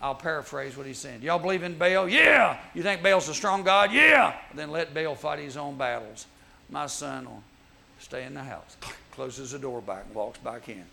I'll 0.00 0.14
paraphrase 0.14 0.76
what 0.76 0.86
he's 0.86 0.98
saying. 0.98 1.22
Y'all 1.22 1.38
believe 1.38 1.62
in 1.62 1.78
Baal? 1.78 2.08
Yeah. 2.08 2.58
You 2.74 2.82
think 2.82 3.02
Baal's 3.02 3.28
a 3.28 3.34
strong 3.34 3.62
God? 3.62 3.92
Yeah. 3.92 4.34
Then 4.54 4.70
let 4.70 4.92
Baal 4.92 5.14
fight 5.14 5.38
his 5.38 5.56
own 5.56 5.76
battles. 5.76 6.26
My 6.68 6.86
son 6.86 7.24
will 7.24 7.42
stay 7.98 8.24
in 8.24 8.34
the 8.34 8.42
house. 8.42 8.76
Closes 9.12 9.52
the 9.52 9.58
door 9.58 9.80
back 9.80 10.04
and 10.06 10.14
walks 10.14 10.38
back 10.38 10.68
in. 10.68 10.84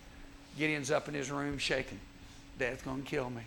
Gideon's 0.58 0.92
up 0.92 1.08
in 1.10 1.14
his 1.14 1.32
room 1.32 1.58
shaking. 1.58 2.00
Dad's 2.58 2.82
going 2.82 3.04
to 3.04 3.10
kill 3.10 3.30
me. 3.30 3.42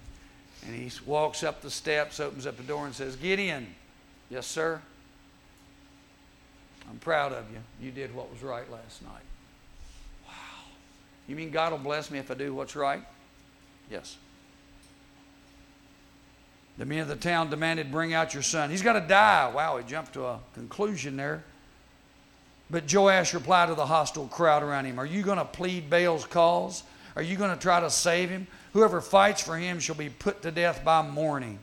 And 0.66 0.74
he 0.74 0.90
walks 1.06 1.42
up 1.42 1.62
the 1.62 1.70
steps, 1.70 2.20
opens 2.20 2.46
up 2.46 2.56
the 2.56 2.62
door, 2.62 2.84
and 2.84 2.94
says, 2.94 3.16
Gideon, 3.16 3.74
yes, 4.28 4.46
sir. 4.46 4.80
I'm 6.90 6.98
proud 6.98 7.32
of 7.32 7.44
you. 7.50 7.58
You 7.80 7.92
did 7.92 8.14
what 8.14 8.30
was 8.30 8.42
right 8.42 8.70
last 8.70 9.02
night. 9.02 9.22
Wow. 10.26 10.32
You 11.28 11.36
mean 11.36 11.50
God 11.50 11.72
will 11.72 11.78
bless 11.78 12.10
me 12.10 12.18
if 12.18 12.30
I 12.30 12.34
do 12.34 12.54
what's 12.54 12.76
right? 12.76 13.02
Yes. 13.90 14.16
The 16.78 16.84
men 16.84 16.98
of 16.98 17.08
the 17.08 17.16
town 17.16 17.50
demanded, 17.50 17.90
Bring 17.90 18.12
out 18.12 18.34
your 18.34 18.42
son. 18.42 18.70
He's 18.70 18.82
got 18.82 18.94
to 18.94 19.00
die. 19.00 19.50
Wow, 19.54 19.78
he 19.78 19.84
jumped 19.84 20.12
to 20.14 20.26
a 20.26 20.38
conclusion 20.54 21.16
there. 21.16 21.42
But 22.70 22.92
Joash 22.92 23.32
replied 23.32 23.68
to 23.68 23.74
the 23.74 23.86
hostile 23.86 24.26
crowd 24.28 24.62
around 24.62 24.86
him 24.86 24.98
Are 24.98 25.06
you 25.06 25.22
going 25.22 25.38
to 25.38 25.44
plead 25.44 25.88
Baal's 25.88 26.24
cause? 26.24 26.82
Are 27.14 27.22
you 27.22 27.36
going 27.36 27.54
to 27.54 27.60
try 27.60 27.80
to 27.80 27.90
save 27.90 28.28
him? 28.28 28.46
Whoever 28.74 29.00
fights 29.00 29.40
for 29.40 29.56
him 29.56 29.80
shall 29.80 29.94
be 29.94 30.10
put 30.10 30.42
to 30.42 30.50
death 30.50 30.84
by 30.84 31.00
morning. 31.00 31.58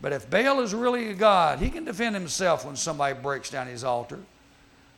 But 0.00 0.12
if 0.12 0.28
Baal 0.30 0.60
is 0.60 0.74
really 0.74 1.08
a 1.08 1.14
god, 1.14 1.58
he 1.58 1.70
can 1.70 1.84
defend 1.84 2.14
himself 2.14 2.64
when 2.64 2.76
somebody 2.76 3.18
breaks 3.18 3.50
down 3.50 3.66
his 3.66 3.82
altar. 3.82 4.20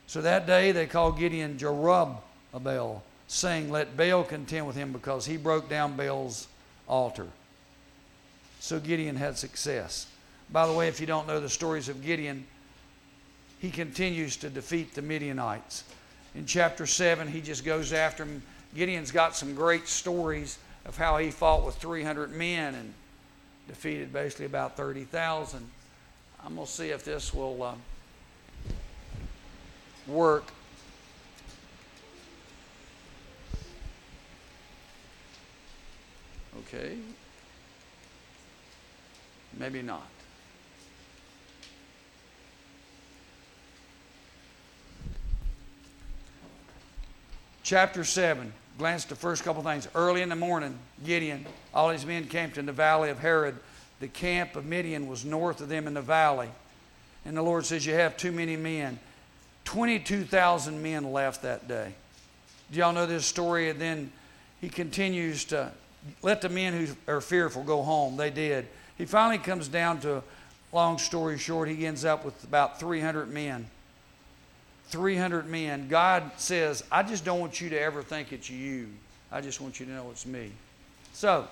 So 0.05 0.21
that 0.21 0.45
day 0.45 0.71
they 0.71 0.85
called 0.85 1.17
Gideon 1.17 1.57
Jerub 1.57 2.17
Baal, 2.53 3.03
saying, 3.27 3.71
Let 3.71 3.97
Baal 3.97 4.23
contend 4.23 4.67
with 4.67 4.75
him 4.75 4.91
because 4.91 5.25
he 5.25 5.37
broke 5.37 5.69
down 5.69 5.95
Baal's 5.95 6.47
altar. 6.87 7.27
So 8.67 8.81
Gideon 8.81 9.15
had 9.15 9.37
success. 9.37 10.07
By 10.51 10.67
the 10.67 10.73
way, 10.73 10.89
if 10.89 10.99
you 10.99 11.07
don't 11.07 11.25
know 11.25 11.39
the 11.39 11.47
stories 11.47 11.87
of 11.87 12.03
Gideon, 12.03 12.45
he 13.59 13.71
continues 13.71 14.35
to 14.35 14.49
defeat 14.49 14.93
the 14.93 15.01
Midianites. 15.01 15.85
In 16.35 16.45
chapter 16.45 16.85
7, 16.85 17.29
he 17.29 17.39
just 17.39 17.63
goes 17.63 17.93
after 17.93 18.25
them. 18.25 18.43
Gideon's 18.75 19.09
got 19.09 19.37
some 19.37 19.55
great 19.55 19.87
stories 19.87 20.59
of 20.83 20.97
how 20.97 21.15
he 21.15 21.31
fought 21.31 21.65
with 21.65 21.75
300 21.77 22.33
men 22.33 22.75
and 22.75 22.93
defeated 23.69 24.11
basically 24.11 24.47
about 24.47 24.75
30,000. 24.75 25.65
I'm 26.43 26.55
going 26.55 26.67
to 26.67 26.73
see 26.73 26.89
if 26.89 27.05
this 27.05 27.33
will 27.33 27.63
uh, 27.63 27.75
work. 30.09 30.43
Okay. 36.67 36.97
Maybe 39.59 39.81
not. 39.81 40.07
Chapter 47.63 48.03
7. 48.03 48.53
Glance 48.77 49.03
at 49.03 49.09
the 49.09 49.15
first 49.15 49.43
couple 49.43 49.63
things. 49.63 49.87
Early 49.95 50.21
in 50.21 50.29
the 50.29 50.35
morning, 50.35 50.77
Gideon, 51.03 51.45
all 51.73 51.89
his 51.89 52.05
men 52.05 52.25
camped 52.25 52.57
in 52.57 52.65
the 52.65 52.71
valley 52.71 53.09
of 53.09 53.19
Harod. 53.19 53.57
The 53.99 54.07
camp 54.07 54.55
of 54.55 54.65
Midian 54.65 55.07
was 55.07 55.25
north 55.25 55.59
of 55.59 55.67
them 55.67 55.87
in 55.87 55.95
the 55.95 56.01
valley. 56.01 56.49
And 57.25 57.35
the 57.35 57.41
Lord 57.41 57.65
says, 57.65 57.85
You 57.85 57.95
have 57.95 58.15
too 58.15 58.31
many 58.31 58.55
men. 58.55 58.99
22,000 59.65 60.81
men 60.81 61.11
left 61.11 61.41
that 61.41 61.67
day. 61.67 61.93
Do 62.71 62.79
y'all 62.79 62.93
know 62.93 63.05
this 63.05 63.25
story? 63.25 63.69
And 63.69 63.81
then 63.81 64.11
he 64.61 64.69
continues 64.69 65.43
to 65.45 65.71
let 66.21 66.41
the 66.41 66.49
men 66.49 66.73
who 66.73 67.11
are 67.11 67.19
fearful 67.19 67.63
go 67.63 67.81
home. 67.81 68.15
They 68.15 68.29
did. 68.29 68.67
He 68.97 69.05
finally 69.05 69.37
comes 69.37 69.67
down 69.67 69.99
to, 70.01 70.23
long 70.73 70.97
story 70.97 71.37
short, 71.37 71.69
he 71.69 71.85
ends 71.85 72.03
up 72.03 72.25
with 72.25 72.43
about 72.43 72.79
300 72.79 73.31
men. 73.31 73.67
300 74.89 75.47
men. 75.47 75.87
God 75.87 76.31
says, 76.37 76.83
I 76.91 77.03
just 77.03 77.25
don't 77.25 77.39
want 77.39 77.61
you 77.61 77.69
to 77.69 77.79
ever 77.79 78.01
think 78.01 78.31
it's 78.31 78.49
you. 78.49 78.89
I 79.31 79.41
just 79.41 79.61
want 79.61 79.79
you 79.79 79.85
to 79.85 79.91
know 79.91 80.09
it's 80.11 80.25
me. 80.25 80.51
So, 81.13 81.47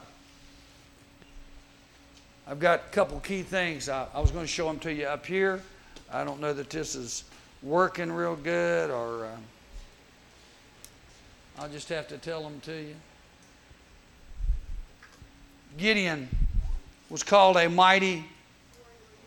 I've 2.47 2.60
got 2.60 2.79
a 2.79 2.89
couple 2.91 3.19
key 3.19 3.41
things. 3.41 3.89
I, 3.89 4.08
I 4.13 4.19
was 4.19 4.31
going 4.31 4.43
to 4.43 4.51
show 4.51 4.67
them 4.67 4.79
to 4.79 4.93
you 4.93 5.05
up 5.05 5.25
here. 5.25 5.62
I 6.12 6.23
don't 6.23 6.39
know 6.39 6.53
that 6.53 6.69
this 6.69 6.95
is 6.95 7.25
working 7.62 8.12
real 8.12 8.36
good 8.36 8.91
or 8.91 9.25
uh, 9.25 9.36
I'll 11.60 11.69
just 11.69 11.89
have 11.89 12.08
to 12.10 12.17
tell 12.17 12.43
them 12.43 12.60
to 12.62 12.73
you. 12.73 12.95
Gideon 15.77 16.29
was 17.10 17.24
called 17.24 17.58
a 17.58 17.70
mighty 17.70 18.26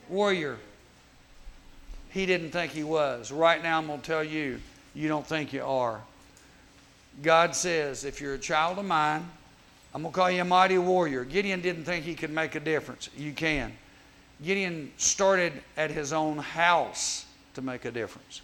warrior. 0.09 0.59
He 2.11 2.27
didn't 2.27 2.51
think 2.51 2.73
he 2.73 2.83
was. 2.83 3.31
Right 3.31 3.63
now, 3.63 3.79
I'm 3.79 3.87
going 3.87 4.01
to 4.01 4.07
tell 4.07 4.25
you, 4.25 4.61
you 4.95 5.09
don't 5.09 5.27
think 5.27 5.53
you 5.53 5.63
are. 5.65 6.01
God 7.23 7.55
says, 7.55 8.05
if 8.05 8.21
you're 8.21 8.35
a 8.35 8.39
child 8.39 8.79
of 8.79 8.85
mine, 8.85 9.29
I'm 9.95 10.03
going 10.03 10.13
to 10.13 10.19
call 10.19 10.31
you 10.31 10.43
a 10.43 10.45
mighty 10.45 10.79
warrior. 10.79 11.25
Gideon 11.25 11.61
didn't 11.61 11.85
think 11.85 12.05
he 12.05 12.15
could 12.15 12.31
make 12.31 12.55
a 12.55 12.61
difference. 12.61 13.09
You 13.17 13.33
can. 13.33 13.73
Gideon 14.45 14.93
started 14.97 15.53
at 15.77 15.91
his 15.91 16.13
own 16.13 16.39
house 16.39 17.27
to 17.55 17.63
make 17.63 17.85
a 17.85 17.91
difference. 17.91 18.41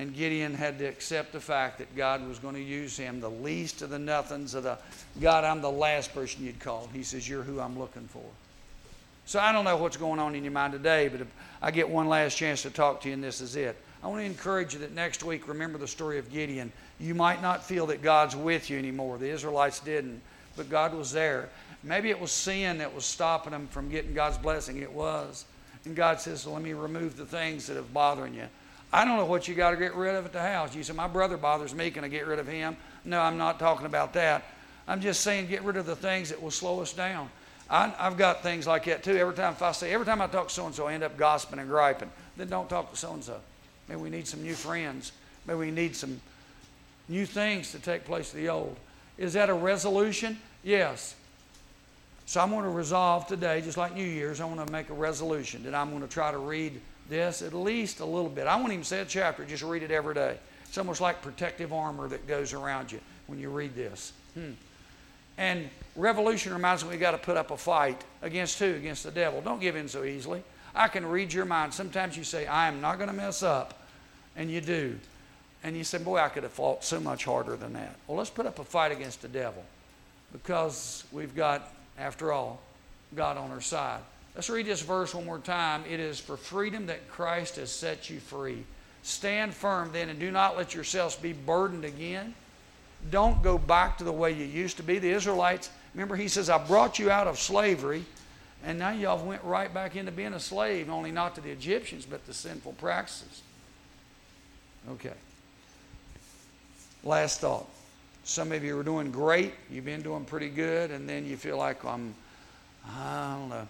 And 0.00 0.14
Gideon 0.14 0.54
had 0.54 0.78
to 0.78 0.86
accept 0.86 1.34
the 1.34 1.40
fact 1.40 1.76
that 1.76 1.94
God 1.94 2.26
was 2.26 2.38
going 2.38 2.54
to 2.54 2.62
use 2.62 2.96
him, 2.96 3.20
the 3.20 3.28
least 3.28 3.82
of 3.82 3.90
the 3.90 3.98
nothings 3.98 4.54
of 4.54 4.62
the 4.62 4.78
God, 5.20 5.44
I'm 5.44 5.60
the 5.60 5.70
last 5.70 6.14
person 6.14 6.42
you'd 6.42 6.58
call. 6.58 6.88
He 6.94 7.02
says, 7.02 7.28
You're 7.28 7.42
who 7.42 7.60
I'm 7.60 7.78
looking 7.78 8.08
for. 8.08 8.24
So 9.26 9.40
I 9.40 9.52
don't 9.52 9.66
know 9.66 9.76
what's 9.76 9.98
going 9.98 10.18
on 10.18 10.34
in 10.34 10.42
your 10.42 10.54
mind 10.54 10.72
today, 10.72 11.08
but 11.08 11.20
if 11.20 11.26
I 11.60 11.70
get 11.70 11.86
one 11.86 12.08
last 12.08 12.38
chance 12.38 12.62
to 12.62 12.70
talk 12.70 13.02
to 13.02 13.08
you, 13.08 13.14
and 13.14 13.22
this 13.22 13.42
is 13.42 13.56
it. 13.56 13.76
I 14.02 14.06
want 14.06 14.20
to 14.22 14.24
encourage 14.24 14.72
you 14.72 14.80
that 14.80 14.94
next 14.94 15.22
week, 15.22 15.46
remember 15.46 15.76
the 15.76 15.86
story 15.86 16.18
of 16.18 16.32
Gideon. 16.32 16.72
You 16.98 17.14
might 17.14 17.42
not 17.42 17.62
feel 17.62 17.84
that 17.88 18.00
God's 18.00 18.34
with 18.34 18.70
you 18.70 18.78
anymore. 18.78 19.18
The 19.18 19.28
Israelites 19.28 19.80
didn't, 19.80 20.22
but 20.56 20.70
God 20.70 20.94
was 20.94 21.12
there. 21.12 21.50
Maybe 21.82 22.08
it 22.08 22.18
was 22.18 22.32
sin 22.32 22.78
that 22.78 22.94
was 22.94 23.04
stopping 23.04 23.52
them 23.52 23.66
from 23.66 23.90
getting 23.90 24.14
God's 24.14 24.38
blessing. 24.38 24.78
It 24.78 24.94
was. 24.94 25.44
And 25.84 25.94
God 25.94 26.22
says, 26.22 26.40
so 26.40 26.52
let 26.54 26.62
me 26.62 26.72
remove 26.72 27.18
the 27.18 27.26
things 27.26 27.66
that 27.66 27.76
have 27.76 27.92
bothering 27.92 28.32
you. 28.32 28.46
I 28.92 29.04
don't 29.04 29.16
know 29.16 29.24
what 29.24 29.46
you 29.46 29.54
got 29.54 29.70
to 29.70 29.76
get 29.76 29.94
rid 29.94 30.14
of 30.14 30.26
at 30.26 30.32
the 30.32 30.40
house. 30.40 30.74
You 30.74 30.82
say, 30.82 30.92
My 30.92 31.06
brother 31.06 31.36
bothers 31.36 31.74
me. 31.74 31.90
Can 31.90 32.04
I 32.04 32.08
get 32.08 32.26
rid 32.26 32.38
of 32.38 32.46
him? 32.46 32.76
No, 33.04 33.20
I'm 33.20 33.38
not 33.38 33.58
talking 33.58 33.86
about 33.86 34.12
that. 34.14 34.44
I'm 34.88 35.00
just 35.00 35.20
saying 35.20 35.46
get 35.46 35.62
rid 35.62 35.76
of 35.76 35.86
the 35.86 35.94
things 35.94 36.30
that 36.30 36.42
will 36.42 36.50
slow 36.50 36.80
us 36.80 36.92
down. 36.92 37.30
I, 37.68 37.88
have 37.90 38.16
got 38.16 38.42
things 38.42 38.66
like 38.66 38.84
that 38.86 39.04
too. 39.04 39.16
Every 39.16 39.34
time 39.34 39.52
if 39.52 39.62
I 39.62 39.70
say, 39.70 39.92
every 39.92 40.04
time 40.04 40.20
I 40.20 40.26
talk 40.26 40.48
to 40.48 40.54
so 40.54 40.66
and 40.66 40.74
so, 40.74 40.88
I 40.88 40.94
end 40.94 41.04
up 41.04 41.16
gossiping 41.16 41.60
and 41.60 41.68
griping. 41.68 42.10
Then 42.36 42.48
don't 42.48 42.68
talk 42.68 42.90
to 42.90 42.96
so 42.96 43.12
and 43.14 43.22
so. 43.22 43.36
Maybe 43.88 44.00
we 44.00 44.10
need 44.10 44.26
some 44.26 44.42
new 44.42 44.54
friends. 44.54 45.12
Maybe 45.46 45.58
we 45.60 45.70
need 45.70 45.94
some 45.94 46.20
new 47.08 47.26
things 47.26 47.70
to 47.72 47.78
take 47.78 48.04
place 48.04 48.32
of 48.32 48.40
the 48.40 48.48
old. 48.48 48.76
Is 49.16 49.34
that 49.34 49.48
a 49.48 49.54
resolution? 49.54 50.38
Yes. 50.64 51.14
So 52.26 52.40
I'm 52.40 52.50
going 52.50 52.64
to 52.64 52.70
resolve 52.70 53.26
today, 53.26 53.60
just 53.60 53.76
like 53.76 53.94
New 53.94 54.04
Year's, 54.04 54.40
I 54.40 54.44
want 54.44 54.64
to 54.64 54.72
make 54.72 54.90
a 54.90 54.94
resolution 54.94 55.62
that 55.64 55.74
I'm 55.74 55.90
going 55.90 56.02
to 56.02 56.08
try 56.08 56.30
to 56.30 56.38
read 56.38 56.80
this 57.10 57.42
at 57.42 57.52
least 57.52 58.00
a 58.00 58.04
little 58.04 58.30
bit. 58.30 58.46
I 58.46 58.56
won't 58.56 58.72
even 58.72 58.84
say 58.84 59.00
a 59.00 59.04
chapter, 59.04 59.44
just 59.44 59.62
read 59.62 59.82
it 59.82 59.90
every 59.90 60.14
day. 60.14 60.38
It's 60.64 60.78
almost 60.78 61.00
like 61.00 61.20
protective 61.20 61.72
armor 61.72 62.08
that 62.08 62.26
goes 62.26 62.52
around 62.52 62.92
you 62.92 63.00
when 63.26 63.38
you 63.38 63.50
read 63.50 63.74
this. 63.74 64.12
Hmm. 64.34 64.52
And 65.36 65.68
revolution 65.96 66.52
reminds 66.52 66.84
me 66.84 66.90
we 66.90 66.96
got 66.96 67.10
to 67.10 67.18
put 67.18 67.36
up 67.36 67.50
a 67.50 67.56
fight 67.56 68.02
against 68.22 68.58
who? 68.58 68.74
Against 68.74 69.04
the 69.04 69.10
devil. 69.10 69.40
Don't 69.40 69.60
give 69.60 69.76
in 69.76 69.88
so 69.88 70.04
easily. 70.04 70.42
I 70.74 70.88
can 70.88 71.04
read 71.04 71.32
your 71.32 71.44
mind. 71.44 71.74
Sometimes 71.74 72.16
you 72.16 72.24
say, 72.24 72.46
I 72.46 72.68
am 72.68 72.80
not 72.80 72.98
going 72.98 73.08
to 73.10 73.16
mess 73.16 73.42
up. 73.42 73.82
And 74.36 74.50
you 74.50 74.60
do. 74.60 74.98
And 75.64 75.76
you 75.76 75.82
say, 75.82 75.98
Boy, 75.98 76.18
I 76.18 76.28
could 76.28 76.44
have 76.44 76.52
fought 76.52 76.84
so 76.84 77.00
much 77.00 77.24
harder 77.24 77.56
than 77.56 77.72
that. 77.72 77.96
Well, 78.06 78.16
let's 78.16 78.30
put 78.30 78.46
up 78.46 78.58
a 78.58 78.64
fight 78.64 78.92
against 78.92 79.22
the 79.22 79.28
devil 79.28 79.64
because 80.32 81.04
we've 81.12 81.34
got 81.34 81.72
after 81.98 82.32
all, 82.32 82.60
God 83.14 83.36
on 83.36 83.50
our 83.50 83.60
side. 83.60 84.00
Let's 84.34 84.48
read 84.48 84.66
this 84.66 84.82
verse 84.82 85.14
one 85.14 85.26
more 85.26 85.38
time. 85.38 85.82
It 85.90 86.00
is 86.00 86.20
for 86.20 86.36
freedom 86.36 86.86
that 86.86 87.08
Christ 87.08 87.56
has 87.56 87.70
set 87.70 88.08
you 88.08 88.20
free. 88.20 88.64
Stand 89.02 89.54
firm 89.54 89.90
then 89.92 90.08
and 90.08 90.18
do 90.18 90.30
not 90.30 90.56
let 90.56 90.74
yourselves 90.74 91.16
be 91.16 91.32
burdened 91.32 91.84
again. 91.84 92.34
Don't 93.10 93.42
go 93.42 93.58
back 93.58 93.98
to 93.98 94.04
the 94.04 94.12
way 94.12 94.32
you 94.32 94.44
used 94.44 94.76
to 94.76 94.82
be. 94.82 94.98
The 94.98 95.10
Israelites, 95.10 95.70
remember, 95.94 96.16
he 96.16 96.28
says, 96.28 96.50
I 96.50 96.58
brought 96.58 96.98
you 96.98 97.10
out 97.10 97.26
of 97.26 97.38
slavery, 97.38 98.04
and 98.64 98.78
now 98.78 98.90
y'all 98.90 99.24
went 99.24 99.42
right 99.42 99.72
back 99.72 99.96
into 99.96 100.12
being 100.12 100.34
a 100.34 100.40
slave, 100.40 100.90
only 100.90 101.10
not 101.10 101.34
to 101.36 101.40
the 101.40 101.50
Egyptians, 101.50 102.04
but 102.04 102.26
the 102.26 102.34
sinful 102.34 102.72
practices. 102.74 103.42
Okay. 104.90 105.14
Last 107.02 107.40
thought. 107.40 107.66
Some 108.24 108.52
of 108.52 108.62
you 108.62 108.78
are 108.78 108.82
doing 108.82 109.10
great. 109.10 109.54
You've 109.70 109.86
been 109.86 110.02
doing 110.02 110.26
pretty 110.26 110.50
good, 110.50 110.90
and 110.90 111.08
then 111.08 111.24
you 111.26 111.38
feel 111.38 111.56
like 111.56 111.82
I'm, 111.84 112.14
I 112.86 113.36
don't 113.38 113.48
know, 113.48 113.68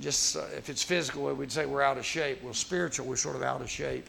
just 0.00 0.36
uh, 0.36 0.44
if 0.56 0.68
it's 0.68 0.82
physical, 0.82 1.32
we'd 1.34 1.52
say 1.52 1.66
we're 1.66 1.82
out 1.82 1.98
of 1.98 2.04
shape. 2.04 2.42
Well, 2.42 2.54
spiritual, 2.54 3.06
we're 3.06 3.16
sort 3.16 3.36
of 3.36 3.42
out 3.42 3.60
of 3.60 3.70
shape. 3.70 4.06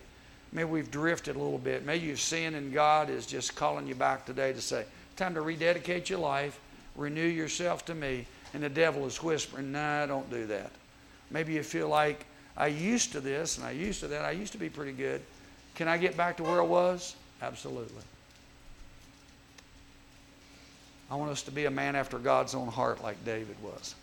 Maybe 0.51 0.69
we've 0.69 0.89
drifted 0.89 1.35
a 1.35 1.39
little 1.39 1.57
bit. 1.57 1.85
Maybe 1.85 2.05
you've 2.05 2.19
sinned, 2.19 2.55
and 2.55 2.73
God 2.73 3.09
is 3.09 3.25
just 3.25 3.55
calling 3.55 3.87
you 3.87 3.95
back 3.95 4.25
today 4.25 4.53
to 4.53 4.61
say, 4.61 4.85
time 5.15 5.33
to 5.33 5.41
rededicate 5.41 6.09
your 6.09 6.19
life, 6.19 6.59
renew 6.95 7.27
yourself 7.27 7.85
to 7.85 7.95
me. 7.95 8.25
And 8.53 8.63
the 8.63 8.69
devil 8.69 9.05
is 9.05 9.21
whispering, 9.21 9.71
nah, 9.71 10.05
don't 10.05 10.29
do 10.29 10.47
that. 10.47 10.71
Maybe 11.29 11.53
you 11.53 11.63
feel 11.63 11.89
like, 11.89 12.25
I 12.57 12.67
used 12.67 13.11
to 13.11 13.19
this 13.19 13.57
and 13.57 13.65
I 13.65 13.71
used 13.71 13.99
to 13.99 14.07
that. 14.07 14.23
I 14.23 14.31
used 14.31 14.53
to 14.53 14.57
be 14.57 14.69
pretty 14.69 14.93
good. 14.93 15.21
Can 15.75 15.87
I 15.87 15.97
get 15.97 16.15
back 16.15 16.37
to 16.37 16.43
where 16.43 16.61
I 16.61 16.65
was? 16.65 17.15
Absolutely. 17.41 18.01
I 21.11 21.15
want 21.15 21.31
us 21.31 21.41
to 21.43 21.51
be 21.51 21.65
a 21.65 21.71
man 21.71 21.95
after 21.95 22.17
God's 22.17 22.55
own 22.55 22.67
heart 22.67 23.03
like 23.03 23.23
David 23.25 23.57
was. 23.61 23.93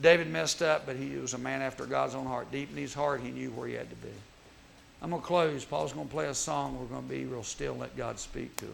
David 0.00 0.30
messed 0.30 0.62
up, 0.62 0.84
but 0.86 0.96
he 0.96 1.16
was 1.16 1.34
a 1.34 1.38
man 1.38 1.62
after 1.62 1.86
God's 1.86 2.14
own 2.14 2.26
heart. 2.26 2.50
Deep 2.52 2.70
in 2.70 2.76
his 2.76 2.92
heart, 2.92 3.20
he 3.22 3.30
knew 3.30 3.50
where 3.50 3.68
he 3.68 3.74
had 3.74 3.88
to 3.88 3.96
be. 3.96 4.12
I'm 5.00 5.10
going 5.10 5.22
to 5.22 5.26
close. 5.26 5.64
Paul's 5.64 5.92
going 5.92 6.06
to 6.06 6.12
play 6.12 6.26
a 6.26 6.34
song. 6.34 6.78
We're 6.78 6.86
going 6.86 7.02
to 7.02 7.08
be 7.08 7.24
real 7.24 7.42
still 7.42 7.72
and 7.72 7.80
let 7.80 7.96
God 7.96 8.18
speak 8.18 8.56
to 8.56 8.66
us. 8.66 8.72